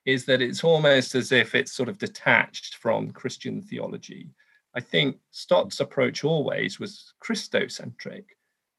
is 0.06 0.26
that 0.26 0.42
it's 0.42 0.64
almost 0.64 1.16
as 1.16 1.32
if 1.32 1.56
it's 1.56 1.72
sort 1.72 1.90
of 1.90 1.98
detached 1.98 2.76
from 2.76 3.12
Christian 3.12 3.62
theology. 3.62 4.30
I 4.76 4.80
think 4.80 5.18
Stott's 5.32 5.80
approach 5.80 6.24
always 6.24 6.80
was 6.80 7.14
Christocentric. 7.24 8.26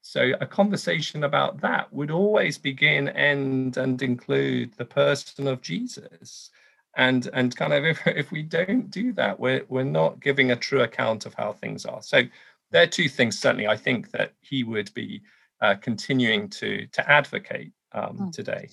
So 0.03 0.33
a 0.41 0.47
conversation 0.47 1.25
about 1.25 1.61
that 1.61 1.93
would 1.93 2.11
always 2.11 2.59
begin, 2.59 3.09
end, 3.11 3.77
and 3.77 4.01
include 4.01 4.73
the 4.75 4.85
person 4.85 5.47
of 5.47 5.61
Jesus. 5.61 6.51
And 6.97 7.29
and 7.33 7.55
kind 7.55 7.73
of 7.73 7.85
if, 7.93 8.07
if 8.07 8.33
we 8.33 8.43
don't 8.43 8.91
do 8.91 9.13
that, 9.15 9.39
we're 9.39 9.65
we're 9.69 9.85
not 9.85 10.21
giving 10.21 10.51
a 10.51 10.57
true 10.57 10.83
account 10.83 11.27
of 11.27 11.35
how 11.35 11.53
things 11.53 11.85
are. 11.85 12.03
So 12.03 12.23
there 12.71 12.83
are 12.85 12.87
two 12.87 13.09
things 13.09 13.39
certainly 13.39 13.67
I 13.67 13.77
think 13.77 14.11
that 14.13 14.33
he 14.41 14.65
would 14.65 14.93
be 14.95 15.23
uh, 15.61 15.75
continuing 15.75 16.49
to 16.51 16.87
to 16.87 17.11
advocate 17.11 17.73
um, 17.93 18.19
mm. 18.19 18.33
today. 18.33 18.71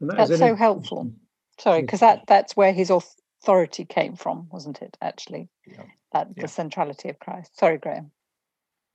That 0.00 0.16
that's 0.16 0.38
so 0.38 0.54
helpful. 0.54 1.10
Sorry, 1.58 1.80
because 1.80 2.00
that 2.00 2.24
that's 2.26 2.56
where 2.56 2.72
his 2.72 2.90
authority 2.90 3.84
came 3.84 4.16
from, 4.16 4.48
wasn't 4.50 4.82
it? 4.82 4.96
Actually, 5.00 5.48
yeah. 5.66 5.82
that 6.12 6.28
yeah. 6.36 6.42
the 6.42 6.48
centrality 6.48 7.08
of 7.08 7.18
Christ. 7.18 7.58
Sorry, 7.58 7.78
Graham. 7.78 8.10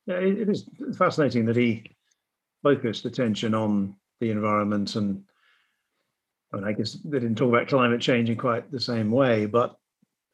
Yeah, 0.06 0.16
it, 0.16 0.40
it 0.40 0.50
is 0.50 0.66
fascinating 0.98 1.46
that 1.46 1.56
he 1.56 1.96
focused 2.64 3.06
attention 3.06 3.54
on 3.54 3.96
the 4.20 4.32
environment 4.32 4.96
and 4.96 5.24
I, 6.54 6.58
mean, 6.58 6.66
I 6.66 6.74
guess 6.74 6.98
they 7.06 7.20
didn't 7.20 7.36
talk 7.36 7.50
about 7.50 7.68
climate 7.68 8.02
change 8.02 8.30
in 8.30 8.38
quite 8.38 8.72
the 8.72 8.80
same 8.80 9.10
way, 9.10 9.46
but 9.46 9.78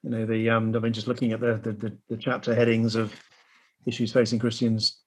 you 0.04 0.10
know, 0.10 0.26
the 0.26 0.50
um, 0.50 0.76
I 0.76 0.80
mean, 0.80 0.94
just 0.94 1.08
looking 1.08 1.32
at 1.32 1.40
the, 1.40 1.56
the 1.56 1.98
the, 2.10 2.18
chapter 2.18 2.56
headings 2.56 2.96
of 2.96 3.14
issues 3.86 4.14
facing 4.14 4.40
Christians 4.40 5.02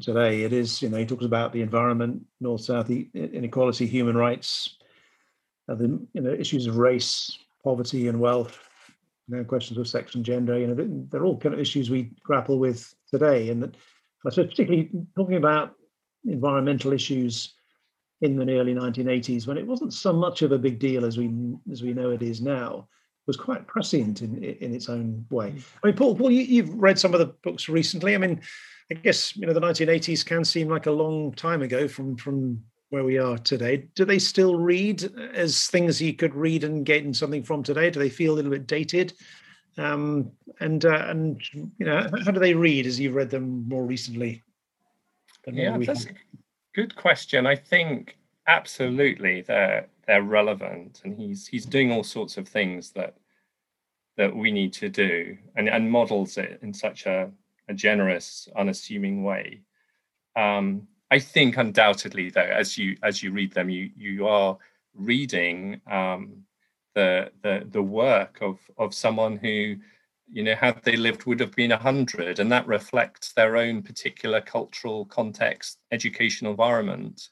today, 0.00 0.42
it 0.42 0.52
is 0.52 0.82
you 0.82 0.88
know 0.88 0.98
he 0.98 1.06
talks 1.06 1.24
about 1.24 1.52
the 1.52 1.62
environment, 1.62 2.22
north 2.40 2.62
south 2.62 2.90
inequality, 2.90 3.86
human 3.86 4.16
rights, 4.16 4.76
the 5.68 6.00
you 6.12 6.20
know 6.20 6.32
issues 6.32 6.66
of 6.66 6.76
race, 6.76 7.38
poverty, 7.62 8.08
and 8.08 8.20
wealth, 8.20 8.58
you 9.28 9.36
know, 9.36 9.44
questions 9.44 9.78
of 9.78 9.88
sex 9.88 10.14
and 10.14 10.24
gender. 10.24 10.58
You 10.58 10.68
know, 10.68 11.06
they're 11.10 11.24
all 11.24 11.38
kind 11.38 11.54
of 11.54 11.60
issues 11.60 11.90
we 11.90 12.12
grapple 12.22 12.58
with 12.58 12.94
today, 13.10 13.50
and 13.50 13.62
that 13.62 13.74
particularly 14.22 14.90
talking 15.16 15.36
about 15.36 15.74
environmental 16.24 16.92
issues 16.92 17.54
in 18.22 18.36
the 18.36 18.58
early 18.58 18.74
1980s, 18.74 19.46
when 19.46 19.58
it 19.58 19.66
wasn't 19.66 19.92
so 19.92 20.12
much 20.12 20.42
of 20.42 20.52
a 20.52 20.58
big 20.58 20.78
deal 20.78 21.04
as 21.04 21.18
we 21.18 21.30
as 21.70 21.82
we 21.82 21.92
know 21.92 22.10
it 22.10 22.22
is 22.22 22.40
now, 22.40 22.88
was 23.26 23.36
quite 23.36 23.66
prescient 23.66 24.22
in 24.22 24.42
in 24.42 24.74
its 24.74 24.88
own 24.88 25.26
way. 25.30 25.54
I 25.82 25.88
mean, 25.88 25.96
Paul, 25.96 26.14
Paul, 26.14 26.30
you, 26.30 26.62
have 26.62 26.74
read 26.74 26.98
some 26.98 27.12
of 27.12 27.20
the 27.20 27.34
books 27.42 27.68
recently. 27.68 28.14
I 28.14 28.18
mean, 28.18 28.40
I 28.90 28.94
guess 28.94 29.36
you 29.36 29.46
know 29.46 29.52
the 29.52 29.60
1980s 29.60 30.24
can 30.24 30.44
seem 30.44 30.68
like 30.68 30.86
a 30.86 30.92
long 30.92 31.32
time 31.32 31.62
ago 31.62 31.88
from 31.88 32.16
from 32.16 32.62
where 32.90 33.04
we 33.04 33.18
are 33.18 33.38
today. 33.38 33.88
Do 33.94 34.04
they 34.04 34.18
still 34.18 34.56
read 34.56 35.02
as 35.34 35.66
things 35.66 36.00
you 36.00 36.14
could 36.14 36.34
read 36.34 36.64
and 36.64 36.86
get 36.86 37.14
something 37.16 37.42
from 37.42 37.62
today? 37.62 37.90
Do 37.90 37.98
they 37.98 38.08
feel 38.08 38.34
a 38.34 38.36
little 38.36 38.50
bit 38.50 38.66
dated? 38.66 39.12
Um, 39.78 40.30
and 40.60 40.84
uh, 40.84 41.06
and 41.08 41.40
you 41.52 41.84
know, 41.84 42.08
how 42.24 42.30
do 42.30 42.40
they 42.40 42.54
read 42.54 42.86
as 42.86 42.98
you've 42.98 43.14
read 43.14 43.30
them 43.30 43.68
more 43.68 43.84
recently? 43.84 44.42
Yeah, 45.46 45.78
that's 45.78 46.06
a 46.06 46.10
good 46.74 46.96
question. 46.96 47.46
I 47.46 47.56
think 47.56 48.16
absolutely 48.46 49.42
they're 49.42 49.86
they're 50.06 50.22
relevant, 50.22 51.02
and 51.04 51.18
he's 51.18 51.46
he's 51.46 51.66
doing 51.66 51.92
all 51.92 52.04
sorts 52.04 52.38
of 52.38 52.48
things 52.48 52.92
that 52.92 53.16
that 54.16 54.34
we 54.34 54.50
need 54.50 54.72
to 54.74 54.88
do, 54.88 55.36
and 55.56 55.68
and 55.68 55.90
models 55.90 56.38
it 56.38 56.58
in 56.62 56.72
such 56.72 57.04
a, 57.06 57.30
a 57.68 57.74
generous, 57.74 58.48
unassuming 58.56 59.24
way. 59.24 59.60
Um, 60.36 60.88
I 61.16 61.18
think 61.18 61.56
undoubtedly, 61.56 62.28
though, 62.28 62.52
as 62.62 62.76
you 62.76 62.98
as 63.02 63.22
you 63.22 63.32
read 63.32 63.52
them, 63.54 63.70
you 63.70 63.88
you 63.96 64.26
are 64.28 64.58
reading 64.94 65.80
um, 65.90 66.44
the 66.94 67.30
the 67.42 67.66
the 67.70 67.82
work 67.82 68.38
of 68.42 68.58
of 68.76 68.92
someone 68.92 69.38
who 69.38 69.76
you 70.30 70.42
know 70.42 70.54
had 70.54 70.82
they 70.84 70.96
lived 70.96 71.24
would 71.24 71.40
have 71.40 71.56
been 71.56 71.72
a 71.72 71.78
hundred 71.78 72.38
and 72.38 72.52
that 72.52 72.66
reflects 72.66 73.32
their 73.32 73.56
own 73.56 73.82
particular 73.82 74.42
cultural 74.42 75.06
context 75.06 75.78
educational 75.90 76.50
environment 76.50 77.30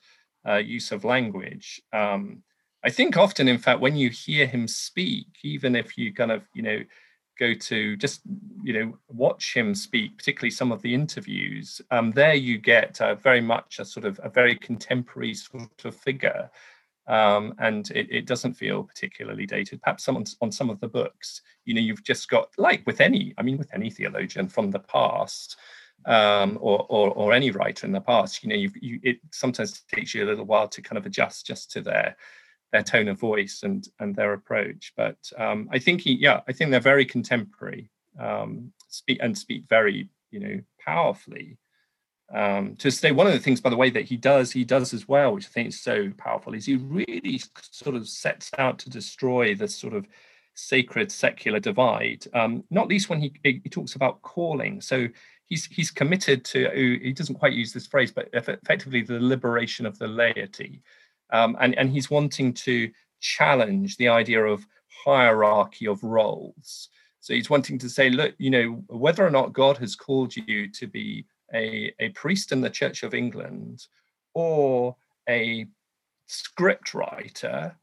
uh, 0.48 0.56
use 0.56 0.90
of 0.92 1.04
language. 1.04 1.82
Um, 1.92 2.42
i 2.86 2.90
think 2.90 3.16
often 3.16 3.48
in 3.48 3.58
fact 3.58 3.80
when 3.80 3.96
you 3.96 4.10
hear 4.10 4.46
him 4.46 4.68
speak 4.68 5.28
even 5.42 5.74
if 5.74 5.96
you 5.98 6.12
kind 6.12 6.30
of 6.30 6.42
you 6.54 6.62
know 6.62 6.80
go 7.38 7.54
to 7.54 7.96
just 7.96 8.20
you 8.62 8.72
know 8.72 8.98
watch 9.08 9.54
him 9.54 9.74
speak 9.74 10.16
particularly 10.16 10.50
some 10.50 10.72
of 10.72 10.82
the 10.82 10.94
interviews 10.94 11.80
um, 11.90 12.12
there 12.12 12.34
you 12.34 12.58
get 12.58 13.00
uh, 13.00 13.14
very 13.14 13.40
much 13.40 13.78
a 13.78 13.84
sort 13.84 14.06
of 14.06 14.20
a 14.22 14.28
very 14.28 14.56
contemporary 14.56 15.34
sort 15.34 15.84
of 15.84 15.94
figure 15.94 16.50
um, 17.06 17.54
and 17.58 17.90
it, 17.90 18.08
it, 18.10 18.26
doesn't 18.26 18.54
feel 18.54 18.82
particularly 18.82 19.44
dated. 19.44 19.82
Perhaps 19.82 20.04
some 20.04 20.16
on, 20.16 20.24
on 20.40 20.50
some 20.50 20.70
of 20.70 20.80
the 20.80 20.88
books, 20.88 21.42
you 21.66 21.74
know, 21.74 21.80
you've 21.80 22.02
just 22.02 22.30
got 22.30 22.48
like 22.56 22.82
with 22.86 23.02
any, 23.02 23.34
I 23.36 23.42
mean, 23.42 23.58
with 23.58 23.68
any 23.74 23.90
theologian 23.90 24.48
from 24.48 24.70
the 24.70 24.78
past, 24.78 25.56
um, 26.06 26.58
or, 26.60 26.86
or, 26.88 27.10
or 27.10 27.32
any 27.32 27.50
writer 27.50 27.86
in 27.86 27.92
the 27.92 28.00
past, 28.00 28.42
you 28.42 28.48
know, 28.48 28.56
you 28.80 29.00
it 29.02 29.18
sometimes 29.32 29.82
takes 29.94 30.14
you 30.14 30.24
a 30.24 30.26
little 30.26 30.44
while 30.44 30.68
to 30.68 30.82
kind 30.82 30.98
of 30.98 31.06
adjust 31.06 31.46
just 31.46 31.70
to 31.72 31.80
their 31.80 32.16
their 32.74 32.82
tone 32.82 33.08
of 33.08 33.18
voice 33.18 33.60
and 33.62 33.88
and 34.00 34.14
their 34.14 34.34
approach. 34.34 34.92
But 34.96 35.16
um, 35.38 35.68
I 35.72 35.78
think 35.78 36.02
he, 36.02 36.12
yeah, 36.14 36.40
I 36.48 36.52
think 36.52 36.70
they're 36.70 36.92
very 36.94 37.06
contemporary, 37.06 37.88
um, 38.20 38.72
speak 38.88 39.18
and 39.22 39.38
speak 39.38 39.64
very, 39.68 40.10
you 40.30 40.40
know, 40.40 40.60
powerfully 40.84 41.58
um, 42.32 42.76
to 42.76 42.90
say 42.90 43.12
one 43.12 43.26
of 43.26 43.32
the 43.32 43.38
things, 43.38 43.60
by 43.60 43.70
the 43.70 43.76
way, 43.76 43.90
that 43.90 44.04
he 44.04 44.16
does, 44.16 44.50
he 44.50 44.64
does 44.64 44.94
as 44.94 45.06
well, 45.06 45.32
which 45.34 45.46
I 45.46 45.50
think 45.50 45.68
is 45.68 45.80
so 45.80 46.10
powerful, 46.16 46.54
is 46.54 46.66
he 46.66 46.76
really 46.76 47.40
sort 47.70 47.96
of 47.96 48.08
sets 48.08 48.50
out 48.58 48.78
to 48.80 48.90
destroy 48.90 49.54
this 49.54 49.76
sort 49.76 49.94
of 49.94 50.06
sacred 50.54 51.12
secular 51.12 51.60
divide. 51.60 52.26
Um, 52.32 52.64
not 52.70 52.88
least 52.88 53.08
when 53.08 53.20
he 53.20 53.32
he 53.42 53.60
talks 53.68 53.94
about 53.94 54.22
calling. 54.22 54.80
So 54.80 55.08
he's 55.46 55.66
he's 55.66 55.90
committed 55.90 56.44
to. 56.46 56.70
He 57.02 57.12
doesn't 57.12 57.36
quite 57.36 57.52
use 57.52 57.72
this 57.72 57.86
phrase, 57.86 58.10
but 58.10 58.28
effectively 58.32 59.02
the 59.02 59.20
liberation 59.20 59.84
of 59.86 59.98
the 59.98 60.08
laity, 60.08 60.82
um, 61.34 61.56
and 61.60 61.76
and 61.76 61.90
he's 61.90 62.10
wanting 62.10 62.54
to 62.54 62.90
challenge 63.20 63.96
the 63.96 64.08
idea 64.08 64.42
of 64.44 64.66
hierarchy 65.04 65.86
of 65.86 66.02
roles. 66.02 66.88
So 67.20 67.34
he's 67.34 67.50
wanting 67.50 67.78
to 67.78 67.88
say, 67.88 68.08
look, 68.08 68.34
you 68.38 68.50
know, 68.50 68.84
whether 68.88 69.26
or 69.26 69.30
not 69.30 69.52
God 69.52 69.76
has 69.78 69.96
called 69.96 70.36
you 70.36 70.70
to 70.70 70.86
be 70.86 71.26
a, 71.52 71.92
a 71.98 72.10
priest 72.10 72.52
in 72.52 72.60
the 72.60 72.70
Church 72.70 73.02
of 73.02 73.14
England 73.14 73.86
or 74.34 74.94
a 75.28 75.66
script 76.26 76.94
writer, 76.94 77.74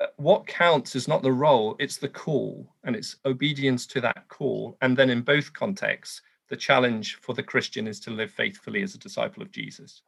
uh, 0.00 0.06
what 0.16 0.46
counts 0.46 0.96
is 0.96 1.06
not 1.06 1.22
the 1.22 1.32
role, 1.32 1.76
it's 1.78 1.96
the 1.96 2.08
call 2.08 2.74
and 2.84 2.96
it's 2.96 3.16
obedience 3.24 3.86
to 3.86 4.00
that 4.00 4.28
call. 4.28 4.76
And 4.82 4.96
then 4.96 5.10
in 5.10 5.22
both 5.22 5.52
contexts, 5.52 6.20
the 6.48 6.56
challenge 6.56 7.16
for 7.22 7.34
the 7.34 7.42
Christian 7.42 7.86
is 7.86 8.00
to 8.00 8.10
live 8.10 8.32
faithfully 8.32 8.82
as 8.82 8.94
a 8.94 8.98
disciple 8.98 9.42
of 9.42 9.52
Jesus. 9.52 10.02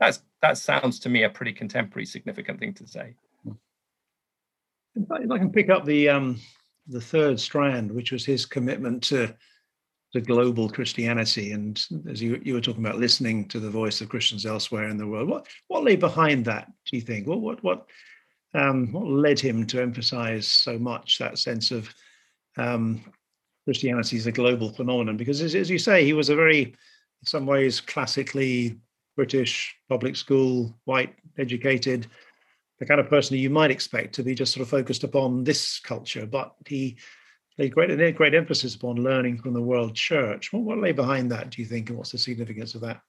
That's 0.00 0.22
that 0.42 0.58
sounds 0.58 0.98
to 1.00 1.08
me 1.08 1.24
a 1.24 1.30
pretty 1.30 1.52
contemporary, 1.52 2.06
significant 2.06 2.60
thing 2.60 2.74
to 2.74 2.86
say. 2.86 3.14
If 4.94 5.30
I 5.30 5.38
can 5.38 5.52
pick 5.52 5.70
up 5.70 5.84
the 5.84 6.08
um, 6.08 6.40
the 6.86 7.00
third 7.00 7.38
strand, 7.38 7.90
which 7.90 8.12
was 8.12 8.24
his 8.24 8.46
commitment 8.46 9.02
to 9.04 9.34
to 10.12 10.20
global 10.20 10.68
Christianity. 10.68 11.52
And 11.52 11.82
as 12.08 12.22
you, 12.22 12.40
you 12.42 12.54
were 12.54 12.60
talking 12.60 12.84
about 12.84 12.98
listening 12.98 13.46
to 13.48 13.60
the 13.60 13.70
voice 13.70 14.00
of 14.00 14.08
Christians 14.08 14.46
elsewhere 14.46 14.88
in 14.88 14.96
the 14.96 15.06
world, 15.06 15.28
what 15.28 15.46
what 15.68 15.84
lay 15.84 15.96
behind 15.96 16.44
that? 16.46 16.66
Do 16.90 16.96
you 16.96 17.02
think? 17.02 17.26
What 17.26 17.40
what 17.40 17.62
what 17.62 17.86
um, 18.54 18.92
what 18.92 19.06
led 19.06 19.38
him 19.38 19.66
to 19.66 19.82
emphasize 19.82 20.46
so 20.48 20.78
much 20.78 21.18
that 21.18 21.38
sense 21.38 21.70
of 21.70 21.92
um, 22.56 23.04
Christianity 23.64 24.16
is 24.16 24.26
a 24.26 24.32
global 24.32 24.70
phenomenon? 24.70 25.16
Because 25.16 25.42
as, 25.42 25.54
as 25.54 25.68
you 25.68 25.78
say, 25.78 26.04
he 26.04 26.14
was 26.14 26.30
a 26.30 26.36
very, 26.36 26.62
in 26.62 27.26
some 27.26 27.44
ways, 27.44 27.80
classically 27.80 28.78
British 29.18 29.74
public 29.88 30.14
school, 30.14 30.78
white, 30.84 31.12
educated, 31.38 32.06
the 32.78 32.86
kind 32.86 33.00
of 33.00 33.08
person 33.08 33.36
you 33.36 33.50
might 33.50 33.72
expect 33.72 34.14
to 34.14 34.22
be 34.22 34.32
just 34.32 34.54
sort 34.54 34.62
of 34.62 34.68
focused 34.68 35.02
upon 35.02 35.42
this 35.42 35.80
culture, 35.80 36.24
but 36.24 36.54
he 36.68 36.96
laid 37.58 37.74
great, 37.74 38.14
great 38.14 38.34
emphasis 38.36 38.76
upon 38.76 39.02
learning 39.02 39.36
from 39.38 39.54
the 39.54 39.60
world 39.60 39.92
church. 39.96 40.52
What, 40.52 40.62
what 40.62 40.78
lay 40.78 40.92
behind 40.92 41.32
that, 41.32 41.50
do 41.50 41.60
you 41.60 41.66
think, 41.66 41.88
and 41.88 41.98
what's 41.98 42.12
the 42.12 42.18
significance 42.18 42.76
of 42.76 42.80
that? 42.82 43.00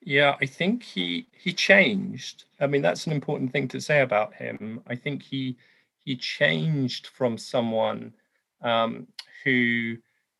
Yeah, 0.00 0.36
I 0.40 0.46
think 0.46 0.84
he 0.84 1.26
he 1.32 1.52
changed. 1.52 2.44
I 2.60 2.68
mean, 2.68 2.82
that's 2.82 3.08
an 3.08 3.12
important 3.12 3.50
thing 3.50 3.66
to 3.68 3.80
say 3.80 4.02
about 4.02 4.32
him. 4.34 4.80
I 4.86 4.94
think 4.94 5.24
he 5.24 5.56
he 6.04 6.14
changed 6.14 7.08
from 7.08 7.36
someone 7.36 8.14
um, 8.62 9.08
who 9.42 9.96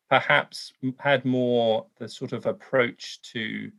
perhaps 0.09 0.71
had 0.97 1.25
more 1.25 1.87
the 1.99 2.07
sort 2.07 2.31
of 2.31 2.45
approach 2.45 3.19
to 3.33 3.71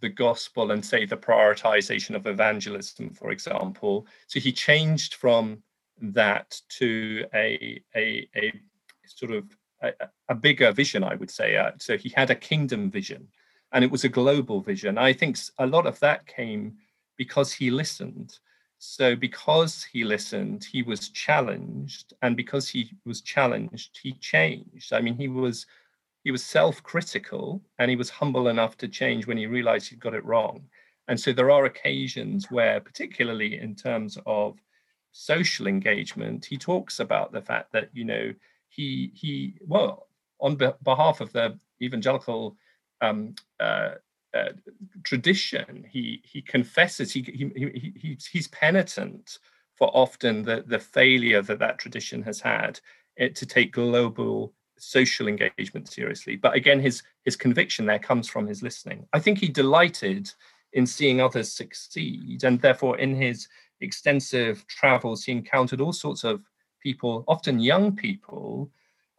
the 0.00 0.08
gospel 0.08 0.70
and 0.70 0.84
say 0.84 1.04
the 1.04 1.16
prioritization 1.16 2.14
of 2.14 2.26
evangelism, 2.26 3.10
for 3.10 3.30
example. 3.30 4.06
So 4.26 4.40
he 4.40 4.52
changed 4.52 5.14
from 5.14 5.62
that 6.00 6.60
to 6.68 7.24
a 7.34 7.82
a, 7.94 8.28
a 8.36 8.52
sort 9.06 9.32
of 9.32 9.44
a, 9.82 9.92
a, 10.28 10.34
bigger 10.34 10.72
vision, 10.72 11.04
I 11.04 11.14
would 11.14 11.30
say. 11.30 11.56
Uh, 11.56 11.72
so 11.78 11.96
he 11.96 12.08
had 12.10 12.30
a 12.30 12.34
kingdom 12.34 12.90
vision, 12.90 13.28
and 13.72 13.84
it 13.84 13.90
was 13.90 14.04
a 14.04 14.08
global 14.08 14.60
vision. 14.60 14.98
I 14.98 15.12
think 15.12 15.38
a 15.58 15.66
lot 15.66 15.86
of 15.86 15.98
that 16.00 16.26
came 16.26 16.76
because 17.16 17.52
he 17.52 17.70
listened. 17.70 18.38
So 18.78 19.16
because 19.16 19.84
he 19.84 20.04
listened, 20.04 20.64
he 20.64 20.82
was 20.82 21.08
challenged, 21.08 22.12
and 22.22 22.36
because 22.36 22.68
he 22.68 22.92
was 23.04 23.20
challenged, 23.22 23.98
he 24.02 24.12
changed. 24.12 24.92
I 24.92 25.00
mean, 25.00 25.16
he 25.16 25.28
was 25.28 25.66
he 26.26 26.32
was 26.32 26.42
self-critical 26.42 27.62
and 27.78 27.88
he 27.88 27.94
was 27.94 28.10
humble 28.10 28.48
enough 28.48 28.76
to 28.76 28.88
change 28.88 29.28
when 29.28 29.36
he 29.36 29.46
realized 29.46 29.88
he'd 29.88 30.00
got 30.00 30.12
it 30.12 30.24
wrong. 30.24 30.60
And 31.06 31.20
so 31.20 31.32
there 31.32 31.52
are 31.52 31.66
occasions 31.66 32.50
where 32.50 32.80
particularly 32.80 33.60
in 33.60 33.76
terms 33.76 34.18
of 34.26 34.58
social 35.12 35.68
engagement 35.68 36.44
he 36.44 36.56
talks 36.56 36.98
about 36.98 37.30
the 37.30 37.40
fact 37.40 37.70
that 37.70 37.90
you 37.92 38.04
know 38.04 38.34
he 38.68 39.12
he 39.14 39.54
well 39.68 40.08
on 40.40 40.56
be- 40.56 40.80
behalf 40.82 41.20
of 41.20 41.32
the 41.32 41.56
evangelical 41.80 42.56
um, 43.02 43.36
uh, 43.60 43.90
uh, 44.34 44.50
tradition 45.04 45.86
he 45.88 46.20
he 46.24 46.42
confesses 46.42 47.12
he, 47.12 47.22
he, 47.22 47.52
he 47.54 47.92
he's, 47.94 48.26
he's 48.26 48.48
penitent 48.48 49.38
for 49.76 49.96
often 49.96 50.42
the 50.42 50.64
the 50.66 50.80
failure 50.80 51.40
that 51.40 51.60
that 51.60 51.78
tradition 51.78 52.20
has 52.20 52.40
had 52.40 52.80
it, 53.14 53.36
to 53.36 53.46
take 53.46 53.70
global 53.70 54.52
social 54.78 55.28
engagement 55.28 55.88
seriously. 55.88 56.36
But 56.36 56.54
again, 56.54 56.80
his 56.80 57.02
his 57.24 57.36
conviction 57.36 57.86
there 57.86 57.98
comes 57.98 58.28
from 58.28 58.46
his 58.46 58.62
listening. 58.62 59.06
I 59.12 59.18
think 59.20 59.38
he 59.38 59.48
delighted 59.48 60.30
in 60.72 60.86
seeing 60.86 61.20
others 61.20 61.52
succeed, 61.52 62.44
and 62.44 62.60
therefore 62.60 62.98
in 62.98 63.14
his 63.14 63.48
extensive 63.80 64.66
travels, 64.66 65.24
he 65.24 65.32
encountered 65.32 65.80
all 65.80 65.92
sorts 65.92 66.24
of 66.24 66.42
people, 66.82 67.24
often 67.28 67.58
young 67.58 67.94
people, 67.94 68.70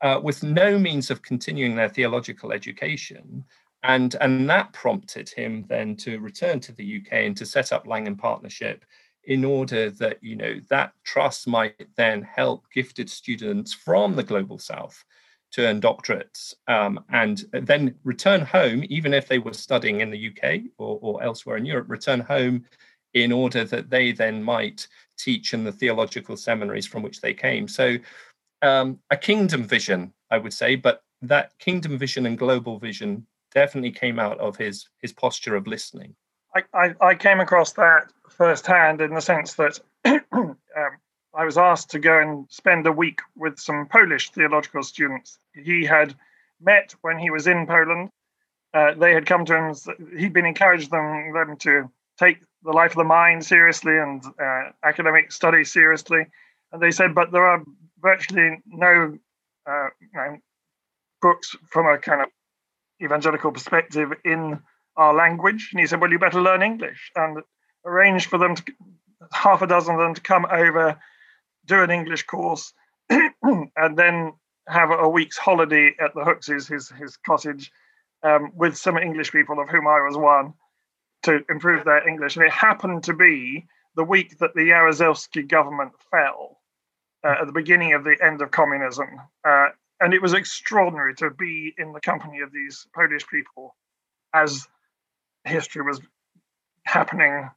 uh, 0.01 0.19
with 0.23 0.43
no 0.43 0.77
means 0.77 1.09
of 1.09 1.21
continuing 1.21 1.75
their 1.75 1.89
theological 1.89 2.51
education. 2.51 3.43
And, 3.83 4.15
and 4.21 4.49
that 4.49 4.73
prompted 4.73 5.29
him 5.29 5.65
then 5.67 5.95
to 5.97 6.19
return 6.19 6.59
to 6.61 6.71
the 6.71 6.97
UK 6.97 7.13
and 7.13 7.37
to 7.37 7.45
set 7.45 7.71
up 7.71 7.87
Langham 7.87 8.17
Partnership 8.17 8.83
in 9.25 9.43
order 9.43 9.89
that 9.91 10.17
you 10.23 10.35
know 10.35 10.55
that 10.69 10.93
trust 11.03 11.47
might 11.47 11.87
then 11.95 12.21
help 12.21 12.65
gifted 12.73 13.09
students 13.09 13.73
from 13.73 14.15
the 14.15 14.23
global 14.23 14.57
south 14.57 15.03
to 15.51 15.65
earn 15.65 15.81
doctorates 15.81 16.53
um, 16.67 17.03
and 17.11 17.45
then 17.53 17.95
return 18.03 18.41
home, 18.41 18.83
even 18.89 19.13
if 19.13 19.27
they 19.27 19.39
were 19.39 19.53
studying 19.53 20.01
in 20.01 20.11
the 20.11 20.27
UK 20.27 20.61
or, 20.77 20.99
or, 21.01 21.23
elsewhere 21.23 21.57
in 21.57 21.65
Europe, 21.65 21.89
return 21.89 22.19
home 22.19 22.65
in 23.13 23.31
order 23.31 23.63
that 23.63 23.89
they 23.89 24.11
then 24.11 24.43
might 24.43 24.87
teach 25.17 25.53
in 25.53 25.63
the 25.63 25.71
theological 25.71 26.35
seminaries 26.35 26.85
from 26.85 27.01
which 27.01 27.21
they 27.21 27.33
came. 27.33 27.67
So, 27.67 27.97
um, 28.61 28.99
a 29.09 29.17
kingdom 29.17 29.63
vision, 29.63 30.13
I 30.31 30.37
would 30.37 30.53
say, 30.53 30.75
but 30.75 31.03
that 31.21 31.57
kingdom 31.59 31.97
vision 31.97 32.25
and 32.25 32.37
global 32.37 32.79
vision 32.79 33.25
definitely 33.53 33.91
came 33.91 34.19
out 34.19 34.39
of 34.39 34.55
his 34.57 34.89
his 35.01 35.13
posture 35.13 35.55
of 35.55 35.67
listening. 35.67 36.15
I, 36.55 36.63
I, 36.73 36.95
I 37.01 37.15
came 37.15 37.39
across 37.39 37.73
that 37.73 38.11
firsthand 38.29 39.01
in 39.01 39.13
the 39.13 39.21
sense 39.21 39.53
that 39.55 39.79
um, 40.05 40.57
I 41.37 41.45
was 41.45 41.57
asked 41.57 41.91
to 41.91 41.99
go 41.99 42.19
and 42.19 42.47
spend 42.49 42.87
a 42.87 42.91
week 42.91 43.19
with 43.35 43.59
some 43.59 43.87
Polish 43.87 44.31
theological 44.31 44.81
students. 44.81 45.37
He 45.53 45.85
had 45.85 46.15
met 46.59 46.95
when 47.01 47.19
he 47.19 47.29
was 47.29 47.45
in 47.45 47.67
Poland. 47.67 48.09
Uh, 48.73 48.95
they 48.95 49.13
had 49.13 49.27
come 49.27 49.45
to 49.45 49.55
him, 49.55 49.75
he'd 50.17 50.33
been 50.33 50.47
encouraged 50.47 50.89
them, 50.89 51.31
them 51.33 51.55
to 51.57 51.91
take 52.17 52.39
the 52.63 52.71
life 52.71 52.91
of 52.91 52.97
the 52.97 53.03
mind 53.03 53.45
seriously 53.45 53.99
and 53.99 54.25
uh, 54.41 54.71
academic 54.83 55.31
study 55.31 55.63
seriously. 55.63 56.25
And 56.71 56.81
they 56.81 56.89
said, 56.89 57.13
but 57.13 57.31
there 57.31 57.45
are 57.45 57.63
virtually 58.01 58.57
no 58.65 59.19
uh, 59.67 59.87
books 61.21 61.55
from 61.69 61.85
a 61.85 61.99
kind 61.99 62.21
of 62.21 62.29
evangelical 62.99 63.51
perspective 63.51 64.11
in 64.25 64.59
our 64.95 65.13
language. 65.13 65.69
And 65.71 65.79
he 65.79 65.85
said, 65.85 66.01
well, 66.01 66.11
you 66.11 66.17
better 66.17 66.41
learn 66.41 66.63
English 66.63 67.11
and 67.15 67.43
arrange 67.85 68.25
for 68.25 68.39
them 68.39 68.55
to, 68.55 68.63
half 69.31 69.61
a 69.61 69.67
dozen 69.67 69.93
of 69.93 70.01
them 70.01 70.15
to 70.15 70.21
come 70.21 70.47
over 70.49 70.97
do 71.67 71.81
an 71.81 71.91
English 71.91 72.23
course, 72.23 72.73
and 73.09 73.97
then 73.97 74.33
have 74.67 74.89
a 74.91 75.07
week's 75.07 75.37
holiday 75.37 75.95
at 75.99 76.13
the 76.13 76.23
Hookses, 76.23 76.67
his 76.67 76.89
his 76.89 77.17
cottage, 77.17 77.71
um, 78.23 78.51
with 78.55 78.77
some 78.77 78.97
English 78.97 79.31
people, 79.31 79.59
of 79.59 79.69
whom 79.69 79.87
I 79.87 80.01
was 80.01 80.17
one, 80.17 80.53
to 81.23 81.43
improve 81.49 81.85
their 81.85 82.07
English. 82.07 82.35
And 82.35 82.45
it 82.45 82.51
happened 82.51 83.03
to 83.03 83.13
be 83.13 83.67
the 83.95 84.03
week 84.03 84.37
that 84.39 84.53
the 84.53 84.69
Jaruzelski 84.69 85.47
government 85.47 85.93
fell, 86.11 86.59
uh, 87.23 87.35
at 87.41 87.47
the 87.47 87.53
beginning 87.53 87.93
of 87.93 88.03
the 88.03 88.15
end 88.23 88.41
of 88.41 88.51
communism. 88.51 89.07
Uh, 89.43 89.67
and 89.99 90.13
it 90.13 90.21
was 90.21 90.33
extraordinary 90.33 91.15
to 91.15 91.31
be 91.31 91.73
in 91.77 91.93
the 91.93 91.99
company 91.99 92.41
of 92.41 92.51
these 92.51 92.85
Polish 92.93 93.25
people 93.27 93.75
as 94.33 94.67
history 95.43 95.81
was 95.81 95.99
happening 96.85 97.49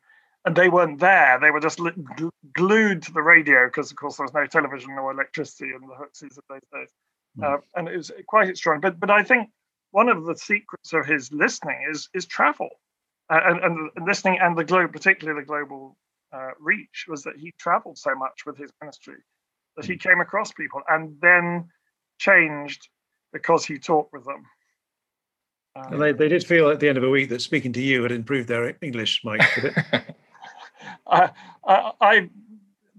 and 0.44 0.56
they 0.56 0.68
weren't 0.68 1.00
there. 1.00 1.38
They 1.40 1.50
were 1.50 1.60
just 1.60 1.78
gl- 1.78 2.30
glued 2.54 3.02
to 3.02 3.12
the 3.12 3.22
radio 3.22 3.66
because, 3.66 3.90
of 3.90 3.96
course, 3.96 4.16
there 4.16 4.24
was 4.24 4.34
no 4.34 4.46
television 4.46 4.92
or 4.92 5.12
electricity 5.12 5.72
in 5.74 5.86
the 5.86 5.94
Hookses 5.94 6.38
of 6.38 6.44
those 6.48 6.60
days, 6.72 6.88
mm. 7.38 7.44
uh, 7.44 7.60
and 7.74 7.88
it 7.88 7.96
was 7.96 8.10
quite 8.26 8.48
extraordinary. 8.48 8.92
But 8.92 9.00
but 9.00 9.10
I 9.10 9.22
think 9.22 9.50
one 9.90 10.08
of 10.08 10.24
the 10.24 10.36
secrets 10.36 10.92
of 10.92 11.06
his 11.06 11.32
listening 11.32 11.86
is 11.90 12.08
is 12.14 12.26
travel, 12.26 12.70
uh, 13.28 13.40
and, 13.44 13.60
and 13.60 14.06
listening 14.06 14.38
and 14.40 14.56
the 14.56 14.64
globe, 14.64 14.92
particularly 14.92 15.40
the 15.40 15.46
global 15.46 15.96
uh, 16.32 16.50
reach, 16.58 17.06
was 17.08 17.22
that 17.24 17.36
he 17.36 17.52
travelled 17.58 17.98
so 17.98 18.14
much 18.14 18.46
with 18.46 18.56
his 18.56 18.70
ministry 18.80 19.18
that 19.76 19.84
he 19.84 19.94
hmm. 19.94 19.98
came 19.98 20.20
across 20.20 20.52
people 20.52 20.82
and 20.88 21.16
then 21.20 21.68
changed 22.18 22.88
because 23.32 23.64
he 23.64 23.78
talked 23.78 24.12
with 24.12 24.24
them. 24.24 24.44
Um, 25.76 25.98
they, 25.98 26.12
they 26.12 26.28
did 26.28 26.44
feel 26.44 26.68
at 26.68 26.80
the 26.80 26.88
end 26.88 26.98
of 26.98 27.04
a 27.04 27.10
week 27.10 27.28
that 27.28 27.40
speaking 27.40 27.72
to 27.74 27.80
you 27.80 28.02
had 28.02 28.10
improved 28.10 28.48
their 28.48 28.76
English, 28.82 29.22
Mike, 29.24 29.40
did? 30.80 30.90
I, 31.06 31.30
I, 32.00 32.30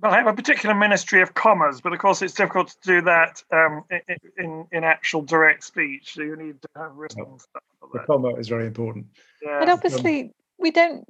I 0.04 0.18
have 0.18 0.28
a 0.28 0.34
particular 0.34 0.74
ministry 0.74 1.22
of 1.22 1.34
commas, 1.34 1.82
but 1.82 1.94
of 1.94 2.00
course 2.00 2.22
it's 2.22 2.34
difficult 2.34 2.70
to 2.70 2.78
do 2.84 3.02
that 3.02 3.44
um, 3.52 3.84
in, 4.38 4.66
in 4.72 4.84
actual 4.84 5.22
direct 5.22 5.64
speech. 5.64 6.14
So 6.16 6.24
you 6.24 6.36
need 6.36 6.62
to 6.62 6.70
have 6.76 6.96
written 6.96 7.26
oh, 7.28 7.38
stuff. 7.38 7.64
the 7.94 8.00
comma 8.00 8.36
is 8.36 8.48
very 8.48 8.66
important. 8.66 9.08
Yeah. 9.44 9.60
But 9.60 9.70
obviously, 9.70 10.24
um, 10.24 10.32
we 10.58 10.72
don't. 10.72 11.06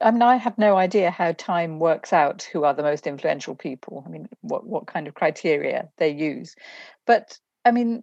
I 0.00 0.10
mean, 0.10 0.22
I 0.22 0.36
have 0.36 0.58
no 0.58 0.76
idea 0.76 1.10
how 1.10 1.32
time 1.32 1.78
works 1.78 2.12
out 2.12 2.42
who 2.52 2.64
are 2.64 2.74
the 2.74 2.82
most 2.82 3.06
influential 3.06 3.54
people. 3.54 4.02
I 4.06 4.10
mean, 4.10 4.28
what 4.40 4.66
what 4.66 4.86
kind 4.86 5.06
of 5.06 5.14
criteria 5.14 5.88
they 5.98 6.10
use, 6.10 6.56
but 7.06 7.38
I 7.64 7.70
mean, 7.70 8.02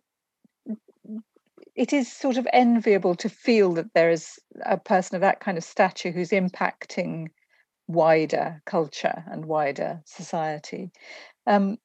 it 1.76 1.94
is 1.94 2.12
sort 2.12 2.38
of 2.38 2.48
enviable 2.54 3.16
to 3.16 3.30
feel 3.30 3.74
that 3.74 3.94
there 3.94 4.10
is 4.10 4.40
a 4.66 4.78
person 4.78 5.16
of 5.16 5.22
that 5.22 5.40
kind 5.40 5.58
of 5.58 5.64
stature 5.64 6.12
who's 6.12 6.30
impacting 6.30 7.30
wider 7.94 8.62
culture 8.66 9.24
and 9.28 9.46
wider 9.46 10.02
society. 10.06 10.92
Um, 11.48 11.78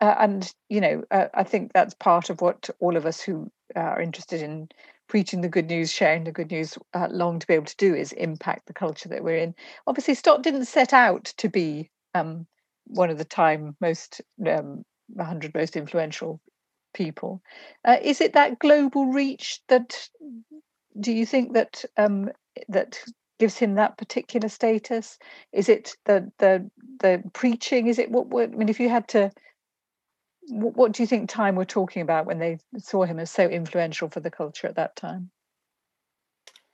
uh, 0.00 0.14
and 0.18 0.52
you 0.68 0.80
know, 0.80 1.04
uh, 1.10 1.26
I 1.34 1.44
think 1.44 1.72
that's 1.72 1.94
part 1.94 2.30
of 2.30 2.40
what 2.40 2.68
all 2.80 2.96
of 2.96 3.06
us 3.06 3.20
who 3.20 3.50
are 3.76 4.00
interested 4.00 4.42
in 4.42 4.68
preaching 5.08 5.40
the 5.40 5.48
good 5.48 5.66
news, 5.66 5.92
sharing 5.92 6.24
the 6.24 6.32
good 6.32 6.50
news, 6.50 6.76
uh, 6.94 7.08
long 7.10 7.38
to 7.38 7.46
be 7.46 7.54
able 7.54 7.66
to 7.66 7.76
do 7.76 7.94
is 7.94 8.12
impact 8.12 8.66
the 8.66 8.72
culture 8.72 9.08
that 9.08 9.22
we're 9.22 9.36
in. 9.36 9.54
Obviously, 9.86 10.14
Stott 10.14 10.42
didn't 10.42 10.64
set 10.64 10.92
out 10.92 11.24
to 11.36 11.48
be 11.48 11.90
um, 12.14 12.46
one 12.86 13.10
of 13.10 13.18
the 13.18 13.24
time 13.24 13.76
most 13.80 14.20
um, 14.46 14.84
100 15.08 15.54
most 15.54 15.76
influential 15.76 16.40
people. 16.92 17.42
Uh, 17.84 17.98
is 18.02 18.20
it 18.20 18.32
that 18.32 18.58
global 18.58 19.06
reach 19.06 19.60
that 19.68 20.08
do 20.98 21.12
you 21.12 21.26
think 21.26 21.52
that 21.54 21.84
um, 21.96 22.30
that 22.68 23.02
gives 23.38 23.56
him 23.56 23.74
that 23.74 23.98
particular 23.98 24.48
status? 24.48 25.18
Is 25.52 25.68
it 25.68 25.96
the 26.04 26.30
the 26.38 26.70
the 27.00 27.22
preaching? 27.32 27.86
Is 27.86 27.98
it 27.98 28.10
what, 28.10 28.26
what 28.26 28.50
I 28.50 28.54
mean? 28.54 28.68
If 28.68 28.80
you 28.80 28.88
had 28.88 29.08
to, 29.08 29.30
what, 30.48 30.76
what 30.76 30.92
do 30.92 31.02
you 31.02 31.06
think 31.06 31.28
time 31.28 31.56
were 31.56 31.64
talking 31.64 32.02
about 32.02 32.26
when 32.26 32.38
they 32.38 32.58
saw 32.78 33.04
him 33.04 33.18
as 33.18 33.30
so 33.30 33.46
influential 33.48 34.08
for 34.08 34.20
the 34.20 34.30
culture 34.30 34.66
at 34.66 34.76
that 34.76 34.96
time? 34.96 35.30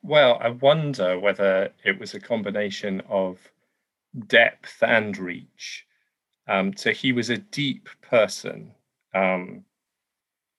Well, 0.03 0.38
I 0.40 0.51
wonder 0.51 1.18
whether 1.18 1.73
it 1.85 1.99
was 1.99 2.14
a 2.14 2.20
combination 2.20 3.03
of 3.09 3.38
depth 4.27 4.83
and 4.83 5.16
reach. 5.16 5.87
Um, 6.49 6.77
so 6.77 6.90
he 6.90 7.12
was 7.12 7.31
a 7.31 7.38
deep 7.38 7.89
person. 8.01 8.72
Um, 9.14 9.64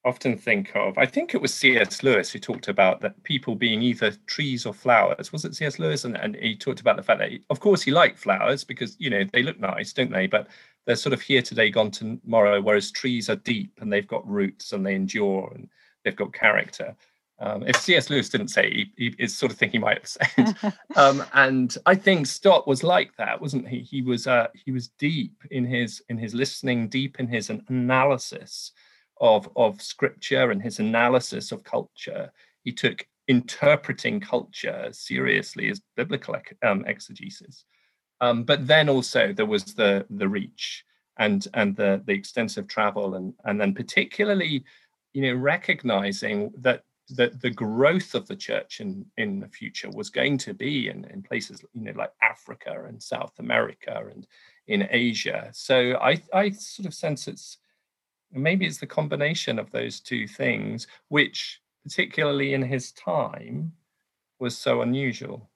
often 0.04 0.36
think 0.36 0.72
of, 0.74 0.98
I 0.98 1.06
think 1.06 1.34
it 1.34 1.40
was 1.40 1.54
C.S. 1.54 2.02
Lewis 2.02 2.30
who 2.30 2.38
talked 2.38 2.68
about 2.68 3.00
that 3.00 3.22
people 3.22 3.54
being 3.54 3.82
either 3.82 4.12
trees 4.26 4.66
or 4.66 4.74
flowers. 4.74 5.32
Was 5.32 5.44
it 5.44 5.54
C.S. 5.54 5.78
Lewis? 5.78 6.04
And, 6.04 6.16
and 6.16 6.34
he 6.36 6.56
talked 6.56 6.80
about 6.80 6.96
the 6.96 7.02
fact 7.02 7.20
that, 7.20 7.30
he, 7.30 7.42
of 7.50 7.60
course, 7.60 7.82
he 7.82 7.92
liked 7.92 8.18
flowers 8.18 8.64
because, 8.64 8.96
you 8.98 9.10
know, 9.10 9.24
they 9.32 9.42
look 9.42 9.60
nice, 9.60 9.92
don't 9.92 10.10
they? 10.10 10.26
But 10.26 10.48
they're 10.86 10.96
sort 10.96 11.12
of 11.12 11.20
here 11.20 11.42
today, 11.42 11.70
gone 11.70 11.92
tomorrow, 11.92 12.60
whereas 12.60 12.90
trees 12.90 13.30
are 13.30 13.36
deep 13.36 13.78
and 13.80 13.92
they've 13.92 14.06
got 14.06 14.28
roots 14.28 14.72
and 14.72 14.84
they 14.84 14.94
endure 14.94 15.52
and 15.54 15.68
they've 16.04 16.16
got 16.16 16.32
character. 16.32 16.96
Um, 17.38 17.64
if 17.66 17.76
C.S. 17.76 18.10
Lewis 18.10 18.28
didn't 18.28 18.48
say, 18.48 18.70
he, 18.70 18.92
he, 18.96 19.14
it's 19.18 19.34
sort 19.34 19.52
of 19.52 19.58
thing 19.58 19.70
he 19.70 19.78
might 19.78 19.98
have 19.98 20.08
said. 20.08 20.74
um, 20.96 21.24
and 21.32 21.76
I 21.86 21.94
think 21.94 22.26
Stott 22.26 22.66
was 22.66 22.82
like 22.82 23.16
that, 23.16 23.40
wasn't 23.40 23.68
he? 23.68 23.80
He 23.80 24.02
was 24.02 24.28
uh, 24.28 24.46
he 24.64 24.70
was 24.70 24.88
deep 24.88 25.42
in 25.50 25.64
his 25.64 26.02
in 26.08 26.18
his 26.18 26.34
listening, 26.34 26.88
deep 26.88 27.18
in 27.18 27.26
his 27.26 27.50
analysis 27.50 28.72
of, 29.22 29.48
of 29.56 29.80
scripture 29.80 30.50
and 30.50 30.60
his 30.60 30.80
analysis 30.80 31.52
of 31.52 31.62
culture. 31.62 32.30
He 32.64 32.72
took 32.72 33.06
interpreting 33.28 34.20
culture 34.20 34.88
seriously 34.90 35.70
as 35.70 35.80
biblical 35.96 36.36
um, 36.62 36.84
exegesis. 36.86 37.64
Um, 38.20 38.42
but 38.42 38.66
then 38.66 38.88
also 38.88 39.32
there 39.32 39.46
was 39.46 39.64
the 39.74 40.04
the 40.10 40.28
reach 40.28 40.84
and 41.18 41.46
and 41.54 41.74
the 41.76 42.02
the 42.04 42.12
extensive 42.12 42.66
travel 42.66 43.14
and 43.14 43.32
and 43.44 43.60
then 43.60 43.74
particularly, 43.74 44.64
you 45.12 45.22
know, 45.22 45.34
recognizing 45.34 46.52
that 46.58 46.82
that 47.10 47.40
the 47.40 47.50
growth 47.50 48.14
of 48.14 48.26
the 48.26 48.36
church 48.36 48.80
in 48.80 49.06
in 49.18 49.38
the 49.38 49.48
future 49.48 49.90
was 49.90 50.10
going 50.10 50.38
to 50.38 50.54
be 50.54 50.88
in, 50.88 51.04
in 51.06 51.22
places 51.22 51.64
you 51.74 51.82
know 51.82 51.92
like 51.96 52.12
Africa 52.22 52.84
and 52.88 53.00
South 53.02 53.38
America 53.38 54.04
and 54.12 54.26
in 54.66 54.88
Asia. 54.90 55.48
So 55.52 55.96
I 56.00 56.22
I 56.32 56.50
sort 56.50 56.86
of 56.86 56.94
sense 56.94 57.28
it's 57.28 57.58
maybe 58.32 58.66
it's 58.66 58.78
the 58.78 58.86
combination 58.86 59.58
of 59.58 59.70
those 59.70 60.00
two 60.00 60.26
things, 60.26 60.86
which 61.08 61.60
particularly 61.84 62.54
in 62.54 62.62
his 62.62 62.92
time 62.92 63.72
was 64.38 64.56
so 64.56 64.82
unusual. 64.82 65.50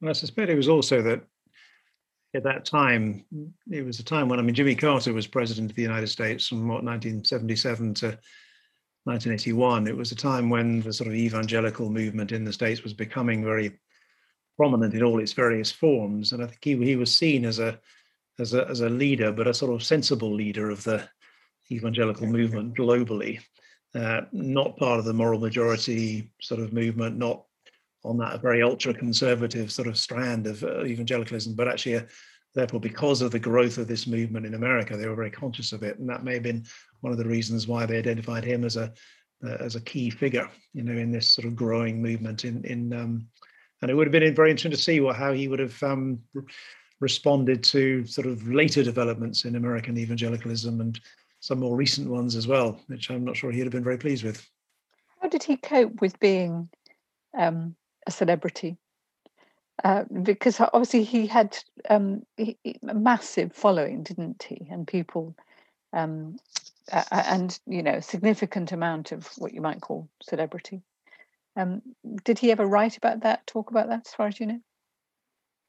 And 0.00 0.10
I 0.10 0.12
suspect 0.12 0.50
it 0.50 0.56
was 0.56 0.68
also 0.68 1.02
that 1.02 1.22
at 2.34 2.44
that 2.44 2.64
time, 2.64 3.24
it 3.70 3.84
was 3.84 3.98
a 3.98 4.04
time 4.04 4.28
when 4.28 4.38
I 4.38 4.42
mean 4.42 4.54
Jimmy 4.54 4.74
Carter 4.74 5.12
was 5.12 5.26
president 5.26 5.70
of 5.70 5.76
the 5.76 5.82
United 5.82 6.06
States 6.06 6.46
from 6.46 6.68
what 6.68 6.84
1977 6.84 7.94
to 7.94 8.06
1981. 9.04 9.88
It 9.88 9.96
was 9.96 10.12
a 10.12 10.16
time 10.16 10.48
when 10.48 10.80
the 10.80 10.92
sort 10.92 11.08
of 11.08 11.14
evangelical 11.14 11.90
movement 11.90 12.32
in 12.32 12.44
the 12.44 12.52
states 12.52 12.82
was 12.82 12.94
becoming 12.94 13.44
very 13.44 13.78
prominent 14.56 14.94
in 14.94 15.02
all 15.02 15.18
its 15.18 15.32
various 15.32 15.72
forms, 15.72 16.32
and 16.32 16.42
I 16.42 16.46
think 16.46 16.62
he 16.62 16.76
he 16.76 16.96
was 16.96 17.14
seen 17.14 17.44
as 17.44 17.58
a 17.58 17.80
as 18.38 18.54
a 18.54 18.68
as 18.68 18.80
a 18.80 18.88
leader, 18.88 19.32
but 19.32 19.48
a 19.48 19.54
sort 19.54 19.74
of 19.74 19.82
sensible 19.82 20.32
leader 20.32 20.70
of 20.70 20.84
the 20.84 21.08
evangelical 21.70 22.26
movement 22.26 22.76
globally, 22.76 23.40
uh, 23.94 24.22
not 24.32 24.76
part 24.76 24.98
of 24.98 25.04
the 25.04 25.12
moral 25.12 25.40
majority 25.40 26.30
sort 26.40 26.60
of 26.60 26.72
movement, 26.72 27.16
not 27.16 27.44
on 28.04 28.16
that 28.18 28.40
very 28.40 28.62
ultra 28.62 28.94
conservative 28.94 29.70
sort 29.70 29.88
of 29.88 29.96
strand 29.96 30.46
of 30.46 30.62
uh, 30.64 30.84
evangelicalism, 30.84 31.54
but 31.54 31.68
actually, 31.68 31.96
uh, 31.96 32.02
therefore, 32.54 32.80
because 32.80 33.20
of 33.20 33.30
the 33.30 33.38
growth 33.38 33.78
of 33.78 33.88
this 33.88 34.06
movement 34.06 34.46
in 34.46 34.54
America, 34.54 34.96
they 34.96 35.06
were 35.06 35.14
very 35.14 35.30
conscious 35.30 35.72
of 35.72 35.82
it, 35.82 35.98
and 35.98 36.08
that 36.08 36.24
may 36.24 36.34
have 36.34 36.42
been 36.42 36.64
one 37.00 37.12
of 37.12 37.18
the 37.18 37.28
reasons 37.28 37.66
why 37.66 37.84
they 37.86 37.98
identified 37.98 38.44
him 38.44 38.64
as 38.64 38.76
a 38.76 38.92
uh, 39.44 39.56
as 39.60 39.74
a 39.74 39.80
key 39.80 40.10
figure, 40.10 40.48
you 40.74 40.82
know, 40.82 40.92
in 40.92 41.10
this 41.10 41.26
sort 41.26 41.46
of 41.46 41.56
growing 41.56 42.02
movement. 42.02 42.44
In 42.44 42.64
in 42.64 42.92
um, 42.92 43.26
and 43.82 43.90
it 43.90 43.94
would 43.94 44.06
have 44.06 44.12
been 44.12 44.34
very 44.34 44.50
interesting 44.50 44.70
to 44.70 44.76
see 44.76 45.00
what 45.00 45.16
how 45.16 45.32
he 45.32 45.48
would 45.48 45.58
have 45.58 45.82
um, 45.82 46.20
responded 47.00 47.64
to 47.64 48.04
sort 48.06 48.26
of 48.26 48.46
later 48.46 48.82
developments 48.82 49.44
in 49.44 49.56
American 49.56 49.96
evangelicalism 49.98 50.80
and 50.80 51.00
some 51.40 51.58
more 51.58 51.76
recent 51.76 52.08
ones 52.08 52.36
as 52.36 52.46
well, 52.46 52.78
which 52.86 53.10
I'm 53.10 53.24
not 53.24 53.36
sure 53.36 53.50
he'd 53.50 53.60
have 53.60 53.72
been 53.72 53.84
very 53.84 53.98
pleased 53.98 54.24
with. 54.24 54.46
How 55.20 55.28
did 55.28 55.42
he 55.42 55.56
cope 55.56 56.00
with 56.00 56.18
being 56.20 56.68
um, 57.36 57.74
a 58.06 58.10
celebrity? 58.10 58.76
Uh, 59.82 60.04
because 60.22 60.60
obviously 60.60 61.02
he 61.02 61.26
had 61.26 61.56
um, 61.88 62.22
he, 62.36 62.58
a 62.86 62.94
massive 62.94 63.52
following, 63.52 64.02
didn't 64.02 64.42
he? 64.42 64.68
And 64.70 64.86
people, 64.86 65.34
um, 65.94 66.38
uh, 66.92 67.04
and 67.10 67.58
you 67.66 67.82
know, 67.82 67.94
a 67.94 68.02
significant 68.02 68.72
amount 68.72 69.12
of 69.12 69.26
what 69.38 69.54
you 69.54 69.62
might 69.62 69.80
call 69.80 70.08
celebrity. 70.22 70.82
Um, 71.56 71.80
did 72.24 72.38
he 72.38 72.52
ever 72.52 72.66
write 72.66 72.98
about 72.98 73.20
that? 73.22 73.46
Talk 73.46 73.70
about 73.70 73.88
that, 73.88 74.06
as 74.06 74.14
far 74.14 74.26
as 74.26 74.38
you 74.38 74.46
know? 74.46 74.60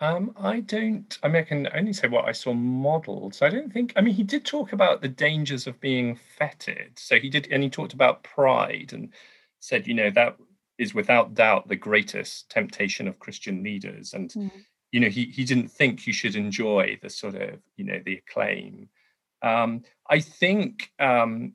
Um, 0.01 0.33
I 0.35 0.61
don't. 0.61 1.15
I 1.21 1.27
mean, 1.27 1.37
I 1.37 1.43
can 1.43 1.69
only 1.75 1.93
say 1.93 2.07
what 2.07 2.25
I 2.25 2.31
saw 2.31 2.53
modelled. 2.53 3.35
So 3.35 3.45
I 3.45 3.49
don't 3.49 3.71
think. 3.71 3.93
I 3.95 4.01
mean, 4.01 4.15
he 4.15 4.23
did 4.23 4.43
talk 4.43 4.73
about 4.73 5.01
the 5.01 5.07
dangers 5.07 5.67
of 5.67 5.79
being 5.79 6.19
feted. 6.37 6.97
So 6.97 7.19
he 7.19 7.29
did, 7.29 7.47
and 7.51 7.61
he 7.61 7.69
talked 7.69 7.93
about 7.93 8.23
pride 8.23 8.93
and 8.93 9.13
said, 9.59 9.85
you 9.85 9.93
know, 9.93 10.09
that 10.09 10.37
is 10.79 10.95
without 10.95 11.35
doubt 11.35 11.67
the 11.67 11.75
greatest 11.75 12.49
temptation 12.49 13.07
of 13.07 13.19
Christian 13.19 13.61
leaders. 13.61 14.13
And 14.13 14.31
mm. 14.31 14.51
you 14.91 14.99
know, 14.99 15.09
he 15.09 15.25
he 15.25 15.45
didn't 15.45 15.69
think 15.69 16.07
you 16.07 16.13
should 16.13 16.35
enjoy 16.35 16.97
the 17.03 17.09
sort 17.09 17.35
of 17.35 17.59
you 17.77 17.85
know 17.85 18.01
the 18.03 18.17
acclaim. 18.17 18.89
Um, 19.43 19.83
I 20.09 20.19
think 20.19 20.91
um, 20.97 21.53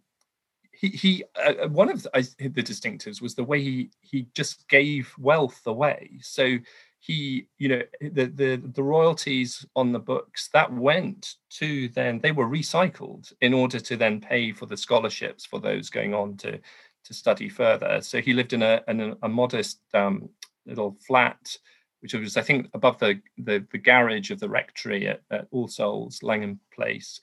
he 0.70 0.88
he 0.88 1.24
uh, 1.36 1.64
uh 1.64 1.68
one 1.68 1.90
of 1.90 2.04
the, 2.04 2.10
the 2.38 2.62
distinctives 2.62 3.20
was 3.20 3.34
the 3.34 3.44
way 3.44 3.60
he 3.60 3.90
he 4.00 4.28
just 4.34 4.68
gave 4.68 5.12
wealth 5.18 5.62
away. 5.66 6.20
So 6.22 6.58
he 7.06 7.46
you 7.58 7.68
know 7.68 7.82
the 8.00 8.26
the 8.26 8.62
the 8.74 8.82
royalties 8.82 9.64
on 9.76 9.92
the 9.92 9.98
books 9.98 10.48
that 10.52 10.72
went 10.72 11.34
to 11.50 11.88
then 11.90 12.18
they 12.18 12.32
were 12.32 12.48
recycled 12.48 13.32
in 13.40 13.54
order 13.54 13.78
to 13.78 13.96
then 13.96 14.20
pay 14.20 14.52
for 14.52 14.66
the 14.66 14.76
scholarships 14.76 15.46
for 15.46 15.60
those 15.60 15.88
going 15.88 16.14
on 16.14 16.36
to 16.36 16.58
to 17.04 17.14
study 17.14 17.48
further 17.48 18.00
so 18.00 18.20
he 18.20 18.32
lived 18.32 18.52
in 18.52 18.62
a 18.62 18.82
in 18.88 19.16
a, 19.22 19.28
modest 19.28 19.80
um, 19.94 20.28
little 20.66 20.96
flat 21.06 21.56
which 22.00 22.12
was 22.12 22.36
i 22.36 22.42
think 22.42 22.68
above 22.74 22.98
the 22.98 23.20
the, 23.38 23.64
the 23.70 23.78
garage 23.78 24.32
of 24.32 24.40
the 24.40 24.48
rectory 24.48 25.06
at, 25.06 25.20
at 25.30 25.46
all 25.52 25.68
souls 25.68 26.22
langham 26.22 26.58
place 26.74 27.20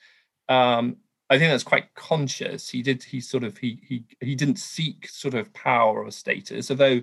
um, 0.49 0.97
I 1.29 1.39
think 1.39 1.51
that's 1.51 1.63
quite 1.63 1.91
conscious. 1.95 2.69
He 2.69 2.83
did. 2.83 3.01
He 3.01 3.19
sort 3.21 3.43
of 3.45 3.57
he 3.57 3.79
he 3.87 4.03
he 4.19 4.35
didn't 4.35 4.59
seek 4.59 5.07
sort 5.07 5.33
of 5.33 5.51
power 5.53 6.03
or 6.03 6.11
status, 6.11 6.69
although 6.69 7.01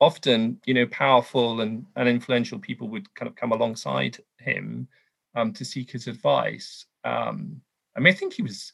often, 0.00 0.60
you 0.66 0.74
know, 0.74 0.86
powerful 0.86 1.60
and, 1.60 1.86
and 1.96 2.08
influential 2.08 2.58
people 2.58 2.88
would 2.88 3.12
kind 3.14 3.28
of 3.28 3.36
come 3.36 3.52
alongside 3.52 4.18
him 4.38 4.88
um, 5.34 5.52
to 5.52 5.64
seek 5.64 5.90
his 5.90 6.06
advice. 6.06 6.86
Um, 7.04 7.60
I 7.96 8.00
mean, 8.00 8.12
I 8.12 8.16
think 8.16 8.34
he 8.34 8.42
was 8.42 8.72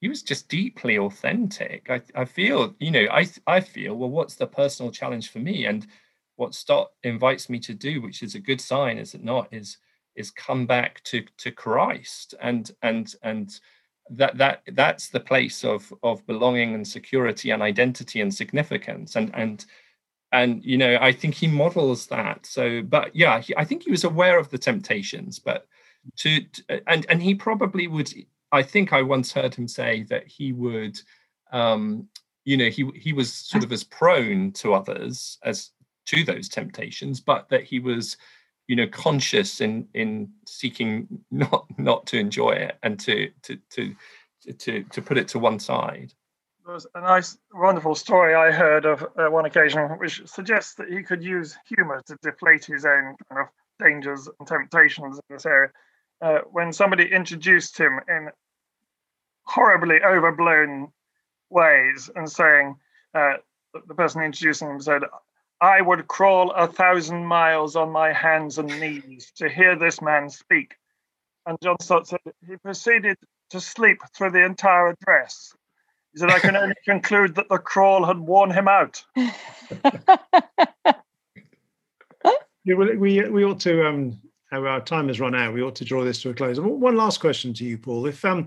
he 0.00 0.08
was 0.08 0.22
just 0.22 0.48
deeply 0.48 0.98
authentic. 0.98 1.88
I, 1.88 2.02
I 2.16 2.24
feel, 2.24 2.74
you 2.80 2.90
know, 2.90 3.06
I 3.10 3.26
I 3.46 3.60
feel, 3.60 3.94
well, 3.94 4.10
what's 4.10 4.34
the 4.34 4.46
personal 4.46 4.90
challenge 4.90 5.30
for 5.30 5.38
me? 5.38 5.66
And 5.66 5.86
what 6.36 6.54
Stott 6.54 6.90
invites 7.04 7.48
me 7.48 7.60
to 7.60 7.74
do, 7.74 8.02
which 8.02 8.22
is 8.22 8.34
a 8.34 8.40
good 8.40 8.60
sign, 8.60 8.98
is 8.98 9.14
it 9.14 9.24
not, 9.24 9.48
is 9.52 9.78
is 10.16 10.30
come 10.30 10.66
back 10.66 11.02
to 11.04 11.24
to 11.38 11.50
Christ 11.50 12.34
and 12.42 12.70
and 12.82 13.14
and 13.22 13.58
that 14.10 14.36
that 14.36 14.62
that's 14.72 15.08
the 15.08 15.20
place 15.20 15.64
of 15.64 15.92
of 16.02 16.26
belonging 16.26 16.74
and 16.74 16.86
security 16.86 17.50
and 17.50 17.62
identity 17.62 18.20
and 18.20 18.34
significance 18.34 19.16
and 19.16 19.30
and 19.34 19.64
and 20.32 20.64
you 20.64 20.78
know 20.78 20.98
i 21.00 21.12
think 21.12 21.34
he 21.34 21.46
models 21.46 22.06
that. 22.06 22.46
So 22.46 22.82
but 22.82 23.14
yeah 23.14 23.40
he, 23.40 23.54
i 23.56 23.64
think 23.64 23.84
he 23.84 23.90
was 23.90 24.04
aware 24.04 24.38
of 24.38 24.50
the 24.50 24.58
temptations 24.58 25.38
but 25.38 25.66
to, 26.16 26.40
to, 26.40 26.82
and 26.88 27.06
and 27.08 27.22
he 27.22 27.34
probably 27.34 27.86
would 27.86 28.12
i 28.50 28.62
think 28.62 28.92
i 28.92 29.02
once 29.02 29.32
heard 29.32 29.54
him 29.54 29.68
say 29.68 30.02
that 30.04 30.26
he 30.26 30.52
would 30.52 30.98
um 31.52 32.08
you 32.44 32.56
know 32.56 32.70
he 32.70 32.90
he 32.96 33.12
was 33.12 33.32
sort 33.32 33.62
of 33.62 33.72
as 33.72 33.84
prone 33.84 34.52
to 34.52 34.74
others 34.74 35.38
as 35.44 35.70
to 36.06 36.24
those 36.24 36.48
temptations 36.48 37.20
but 37.20 37.48
that 37.50 37.62
he 37.62 37.78
was 37.78 38.16
you 38.66 38.76
know 38.76 38.86
conscious 38.88 39.60
in 39.60 39.86
in 39.94 40.30
seeking 40.46 41.06
not 41.30 41.66
not 41.78 42.06
to 42.06 42.18
enjoy 42.18 42.50
it 42.50 42.78
and 42.82 42.98
to 42.98 43.30
to 43.42 43.56
to 43.70 43.94
to 44.58 44.82
to 44.84 45.02
put 45.02 45.18
it 45.18 45.28
to 45.28 45.38
one 45.38 45.58
side 45.58 46.12
there 46.64 46.74
was 46.74 46.86
a 46.94 47.00
nice, 47.00 47.36
wonderful 47.52 47.94
story 47.94 48.34
I 48.34 48.52
heard 48.52 48.84
of 48.84 49.02
uh, 49.02 49.28
one 49.28 49.46
occasion, 49.46 49.82
which 49.98 50.22
suggests 50.26 50.74
that 50.74 50.88
he 50.88 51.02
could 51.02 51.22
use 51.22 51.56
humour 51.66 52.02
to 52.06 52.16
deflate 52.22 52.64
his 52.64 52.84
own 52.84 53.16
kind 53.28 53.42
of 53.42 53.46
dangers 53.80 54.28
and 54.38 54.46
temptations 54.46 55.16
in 55.16 55.34
this 55.34 55.46
area. 55.46 55.70
Uh, 56.20 56.38
when 56.52 56.72
somebody 56.72 57.10
introduced 57.12 57.78
him 57.78 57.98
in 58.08 58.28
horribly 59.44 60.00
overblown 60.02 60.92
ways 61.50 62.08
and 62.14 62.30
saying, 62.30 62.76
uh, 63.14 63.34
the 63.88 63.94
person 63.94 64.22
introducing 64.22 64.68
him 64.68 64.80
said, 64.80 65.02
I 65.60 65.80
would 65.80 66.06
crawl 66.06 66.52
a 66.52 66.68
thousand 66.68 67.26
miles 67.26 67.76
on 67.76 67.90
my 67.90 68.12
hands 68.12 68.58
and 68.58 68.68
knees 68.80 69.32
to 69.36 69.48
hear 69.48 69.76
this 69.76 70.00
man 70.00 70.30
speak. 70.30 70.76
And 71.44 71.58
John 71.62 71.76
Stott 71.80 72.06
said 72.06 72.20
he 72.46 72.56
proceeded 72.56 73.16
to 73.50 73.60
sleep 73.60 73.98
through 74.14 74.30
the 74.30 74.44
entire 74.44 74.88
address 74.88 75.54
he 76.12 76.18
said, 76.18 76.30
I 76.30 76.38
can 76.38 76.56
only 76.56 76.74
conclude 76.84 77.34
that 77.36 77.48
the 77.48 77.58
crawl 77.58 78.04
had 78.04 78.18
worn 78.18 78.50
him 78.50 78.68
out. 78.68 79.02
we, 82.66 82.74
we, 82.74 83.28
we 83.28 83.44
ought 83.44 83.60
to, 83.60 83.86
um, 83.86 84.20
our 84.52 84.80
time 84.80 85.08
has 85.08 85.20
run 85.20 85.34
out. 85.34 85.54
We 85.54 85.62
ought 85.62 85.76
to 85.76 85.84
draw 85.84 86.04
this 86.04 86.20
to 86.22 86.30
a 86.30 86.34
close. 86.34 86.60
One 86.60 86.96
last 86.96 87.20
question 87.20 87.54
to 87.54 87.64
you, 87.64 87.78
Paul. 87.78 88.06
If 88.06 88.24
um, 88.24 88.46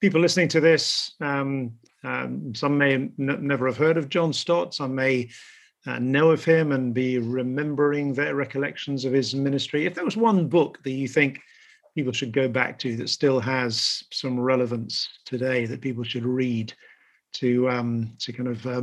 people 0.00 0.20
listening 0.20 0.48
to 0.48 0.60
this, 0.60 1.12
um, 1.20 1.72
um, 2.04 2.54
some 2.54 2.76
may 2.76 2.94
n- 2.94 3.14
never 3.16 3.66
have 3.66 3.78
heard 3.78 3.96
of 3.96 4.10
John 4.10 4.32
Stott, 4.32 4.74
some 4.74 4.94
may 4.94 5.30
uh, 5.86 5.98
know 5.98 6.30
of 6.30 6.44
him 6.44 6.72
and 6.72 6.92
be 6.92 7.18
remembering 7.18 8.12
their 8.12 8.34
recollections 8.34 9.06
of 9.06 9.12
his 9.14 9.34
ministry. 9.34 9.86
If 9.86 9.94
there 9.94 10.04
was 10.04 10.16
one 10.16 10.46
book 10.46 10.82
that 10.82 10.90
you 10.90 11.08
think 11.08 11.40
people 11.94 12.12
should 12.12 12.32
go 12.32 12.48
back 12.48 12.78
to 12.80 12.96
that 12.96 13.08
still 13.08 13.40
has 13.40 14.04
some 14.12 14.38
relevance 14.38 15.08
today 15.24 15.64
that 15.66 15.80
people 15.80 16.04
should 16.04 16.24
read 16.24 16.74
to 17.34 17.68
um, 17.68 18.12
to 18.18 18.32
kind 18.32 18.48
of 18.48 18.66
uh, 18.66 18.82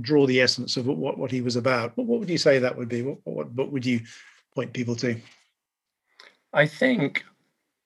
draw 0.00 0.26
the 0.26 0.40
essence 0.40 0.76
of 0.76 0.86
what 0.86 1.18
what 1.18 1.30
he 1.30 1.40
was 1.40 1.56
about. 1.56 1.96
What, 1.96 2.06
what 2.06 2.20
would 2.20 2.30
you 2.30 2.38
say 2.38 2.58
that 2.58 2.76
would 2.76 2.88
be? 2.88 3.02
What, 3.02 3.18
what 3.24 3.54
book 3.54 3.72
would 3.72 3.86
you 3.86 4.00
point 4.54 4.72
people 4.72 4.96
to? 4.96 5.16
I 6.52 6.66
think 6.66 7.24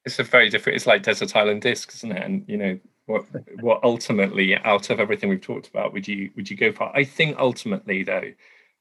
it's 0.05 0.19
a 0.19 0.25
very 0.25 0.51
different. 0.51 0.77
It's 0.77 0.87
like 0.87 1.03
Desert 1.03 1.37
Island 1.37 1.63
Discs, 1.63 1.97
isn't 1.97 2.13
it? 2.13 2.23
And 2.23 2.45
you 2.47 2.57
know 2.57 2.79
what 3.07 3.25
what 3.61 3.81
ultimately 3.83 4.57
out 4.57 4.91
of 4.91 5.01
everything 5.01 5.29
we've 5.29 5.41
talked 5.41 5.69
about 5.69 5.93
would 5.93 6.07
you 6.07 6.31
would 6.37 6.51
you 6.51 6.57
go 6.57 6.73
for? 6.73 6.95
I 6.97 7.05
think 7.05 7.37
ultimately 7.39 8.03
though, 8.03 8.33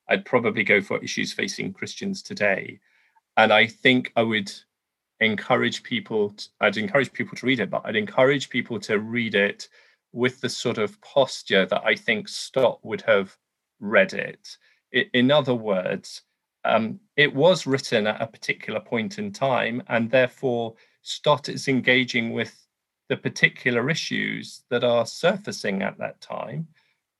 I'd 0.09 0.25
probably 0.25 0.63
go 0.63 0.81
for 0.81 1.03
issues 1.03 1.33
facing 1.33 1.73
Christians 1.73 2.21
today, 2.21 2.79
and 3.37 3.53
I 3.53 3.67
think 3.67 4.11
I 4.15 4.23
would 4.23 4.51
encourage 5.21 5.83
people. 5.83 6.31
To, 6.31 6.47
I'd 6.61 6.77
encourage 6.77 7.13
people 7.13 7.37
to 7.37 7.45
read 7.45 7.59
it, 7.59 7.69
but 7.69 7.83
I'd 7.85 7.95
encourage 7.95 8.49
people 8.49 8.79
to 8.81 8.99
read 8.99 9.35
it 9.35 9.69
with 10.15 10.39
the 10.39 10.49
sort 10.49 10.77
of 10.77 10.99
posture 11.01 11.65
that 11.65 11.83
I 11.83 11.93
think 11.93 12.29
Stott 12.29 12.79
would 12.83 13.01
have 13.01 13.35
read 13.79 14.13
it. 14.13 14.57
in 14.91 15.29
other 15.29 15.53
words, 15.53 16.21
um, 16.63 16.99
it 17.17 17.35
was 17.35 17.67
written 17.67 18.07
at 18.07 18.21
a 18.21 18.27
particular 18.27 18.79
point 18.79 19.19
in 19.19 19.33
time, 19.33 19.83
and 19.89 20.09
therefore 20.09 20.75
Stott 21.01 21.49
is 21.49 21.67
engaging 21.67 22.31
with 22.31 22.65
the 23.09 23.17
particular 23.17 23.89
issues 23.89 24.63
that 24.69 24.83
are 24.85 25.05
surfacing 25.05 25.83
at 25.83 25.97
that 25.97 26.21
time. 26.21 26.67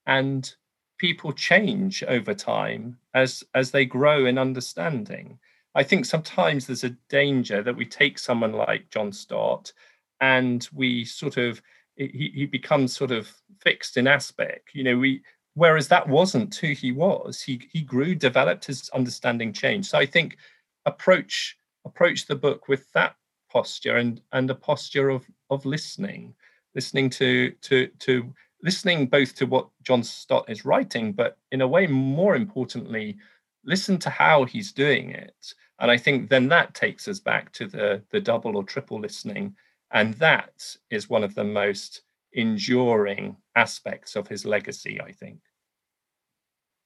And 0.08 0.52
people 0.98 1.34
change 1.34 2.02
over 2.04 2.34
time 2.34 2.98
as, 3.14 3.44
as 3.54 3.72
they 3.72 3.86
grow 3.86 4.26
in 4.26 4.38
understanding. 4.38 5.38
I 5.76 5.84
think 5.84 6.06
sometimes 6.06 6.66
there's 6.66 6.86
a 6.86 6.98
danger 7.10 7.62
that 7.62 7.76
we 7.76 7.86
take 7.86 8.18
someone 8.18 8.54
like 8.54 8.90
John 8.90 9.12
Stott 9.12 9.74
and 10.22 10.68
we 10.74 11.04
sort 11.04 11.36
of 11.36 11.62
he, 11.96 12.32
he 12.34 12.46
becomes 12.46 12.96
sort 12.96 13.12
of 13.12 13.32
fixed 13.62 13.98
in 13.98 14.08
aspect. 14.08 14.70
You 14.74 14.84
know, 14.84 14.98
we 14.98 15.22
whereas 15.54 15.88
that 15.88 16.08
wasn't 16.08 16.56
who 16.56 16.74
he 16.74 16.92
was. 16.92 17.42
He 17.42 17.62
he 17.72 17.82
grew, 17.82 18.16
developed 18.16 18.66
his 18.66 18.90
understanding 18.90 19.54
changed. 19.54 19.90
So 19.90 19.98
I 19.98 20.06
think 20.06 20.38
approach 20.86 21.58
approach 21.86 22.26
the 22.26 22.36
book 22.36 22.68
with 22.68 22.92
that 22.94 23.16
posture 23.52 23.98
and 23.98 24.22
and 24.34 24.50
a 24.50 24.56
posture 24.56 25.10
of 25.10 25.26
of 25.50 25.66
listening, 25.66 26.36
listening 26.76 27.10
to 27.12 27.52
to 27.62 27.88
to 28.00 28.34
listening 28.62 29.08
both 29.08 29.36
to 29.36 29.46
what 29.46 29.70
John 29.84 30.04
Stott 30.04 30.50
is 30.50 30.66
writing, 30.66 31.14
but 31.14 31.38
in 31.52 31.62
a 31.62 31.68
way 31.68 31.88
more 31.88 32.36
importantly, 32.36 33.18
listen 33.64 33.98
to 34.00 34.10
how 34.10 34.44
he's 34.46 34.72
doing 34.72 35.12
it. 35.12 35.54
And 35.80 35.92
I 35.92 35.98
think 35.98 36.30
then 36.30 36.48
that 36.50 36.74
takes 36.74 37.08
us 37.08 37.20
back 37.20 37.52
to 37.54 37.68
the 37.68 38.02
the 38.12 38.20
double 38.20 38.58
or 38.58 38.64
triple 38.64 39.00
listening. 39.00 39.56
And 39.92 40.14
that 40.16 40.52
is 40.90 41.10
one 41.10 41.24
of 41.24 41.36
the 41.36 41.44
most 41.44 42.02
enduring 42.34 43.38
aspects 43.56 44.16
of 44.16 44.28
his 44.28 44.46
legacy, 44.46 45.00
I 45.02 45.12
think. 45.12 45.40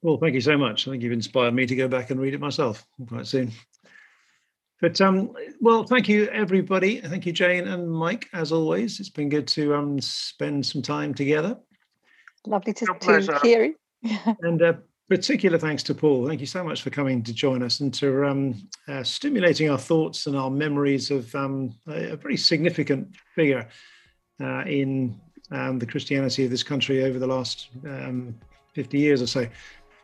Well, 0.02 0.18
thank 0.18 0.34
you 0.34 0.41
so 0.41 0.58
much. 0.58 0.88
I 0.88 0.91
think 0.91 1.04
you've 1.04 1.12
inspired 1.12 1.54
me 1.54 1.66
to 1.66 1.76
go 1.76 1.88
back 1.88 2.10
and 2.10 2.20
read 2.20 2.34
it 2.34 2.39
myself 2.39 2.86
quite 3.08 3.28
soon. 3.28 3.52
But 4.82 5.02
um, 5.02 5.34
well, 5.60 5.84
thank 5.84 6.08
you 6.08 6.28
everybody. 6.28 7.02
Thank 7.02 7.26
you, 7.26 7.34
Jane 7.34 7.68
and 7.68 7.91
Mike. 7.91 8.30
As 8.32 8.54
always, 8.54 9.00
it's 9.02 9.10
been 9.10 9.28
good 9.28 9.47
to 9.50 9.76
um 9.76 10.00
spend 10.00 10.66
some 10.66 10.82
time 10.82 11.14
together. 11.14 11.58
Lovely 12.47 12.72
to, 12.74 12.86
to 12.86 13.39
hear 13.41 13.64
you. 13.66 13.76
and 14.41 14.62
uh, 14.62 14.74
particular 15.10 15.57
thanks 15.57 15.84
to 15.84 15.95
Paul. 15.95 16.28
Thank 16.28 16.39
you 16.39 16.45
so 16.45 16.64
much 16.64 16.84
for 16.84 16.91
coming 16.91 17.24
to 17.24 17.34
join 17.34 17.64
us 17.64 17.80
and 17.80 17.93
to 17.95 18.28
um, 18.28 18.70
uh, 18.88 19.03
stimulating 19.03 19.70
our 19.70 19.78
thoughts 19.78 20.28
and 20.28 20.36
our 20.36 20.51
memories 20.51 21.10
of 21.10 21.34
um, 21.36 21.74
a, 21.88 22.12
a, 22.12 22.16
very 22.16 22.38
significant 22.38 23.07
figure 23.36 23.68
uh, 24.39 24.64
in 24.66 25.20
um, 25.51 25.80
the 25.80 25.86
Christianity 25.86 26.45
of 26.45 26.51
this 26.51 26.64
country 26.64 27.03
over 27.03 27.18
the 27.18 27.28
last 27.28 27.70
um, 27.86 28.36
50 28.76 28.99
years 28.99 29.22
or 29.22 29.28
so. 29.28 29.47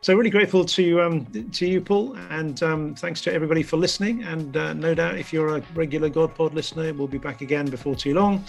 So 0.02 0.14
really 0.14 0.30
grateful 0.30 0.64
to 0.64 1.00
um, 1.00 1.24
to 1.52 1.66
you, 1.66 1.80
Paul, 1.80 2.16
and 2.30 2.62
um, 2.62 2.94
thanks 2.94 3.20
to 3.22 3.32
everybody 3.32 3.62
for 3.62 3.76
listening. 3.76 4.22
And 4.24 4.56
uh, 4.56 4.72
no 4.74 4.94
doubt, 4.94 5.18
if 5.18 5.32
you're 5.32 5.56
a 5.56 5.62
regular 5.74 6.10
GodPod 6.10 6.52
listener, 6.52 6.92
we'll 6.92 7.08
be 7.08 7.18
back 7.18 7.40
again 7.40 7.66
before 7.66 7.96
too 7.96 8.14
long. 8.14 8.44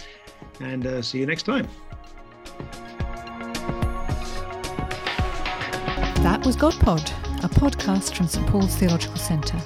And 0.60 0.86
uh, 0.86 1.02
see 1.02 1.18
you 1.18 1.26
next 1.26 1.44
time. 1.44 1.66
That 6.22 6.44
was 6.44 6.56
God 6.56 6.74
Pod, 6.80 7.08
a 7.44 7.48
podcast 7.48 8.14
from 8.14 8.26
St 8.26 8.44
Paul's 8.48 8.74
Theological 8.74 9.16
Centre. 9.16 9.60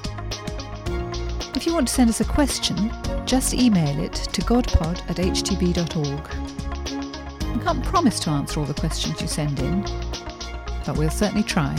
If 1.54 1.64
you 1.64 1.72
want 1.72 1.88
to 1.88 1.94
send 1.94 2.10
us 2.10 2.20
a 2.20 2.26
question, 2.26 2.92
just 3.24 3.54
email 3.54 3.98
it 3.98 4.12
to 4.12 4.42
godpod 4.42 5.00
at 5.08 5.16
htb.org. 5.16 6.28
We 7.56 7.64
can't 7.64 7.82
promise 7.82 8.20
to 8.20 8.30
answer 8.30 8.60
all 8.60 8.66
the 8.66 8.74
questions 8.74 9.20
you 9.22 9.28
send 9.28 9.60
in, 9.60 9.80
but 10.84 10.98
we'll 10.98 11.08
certainly 11.08 11.42
try. 11.42 11.74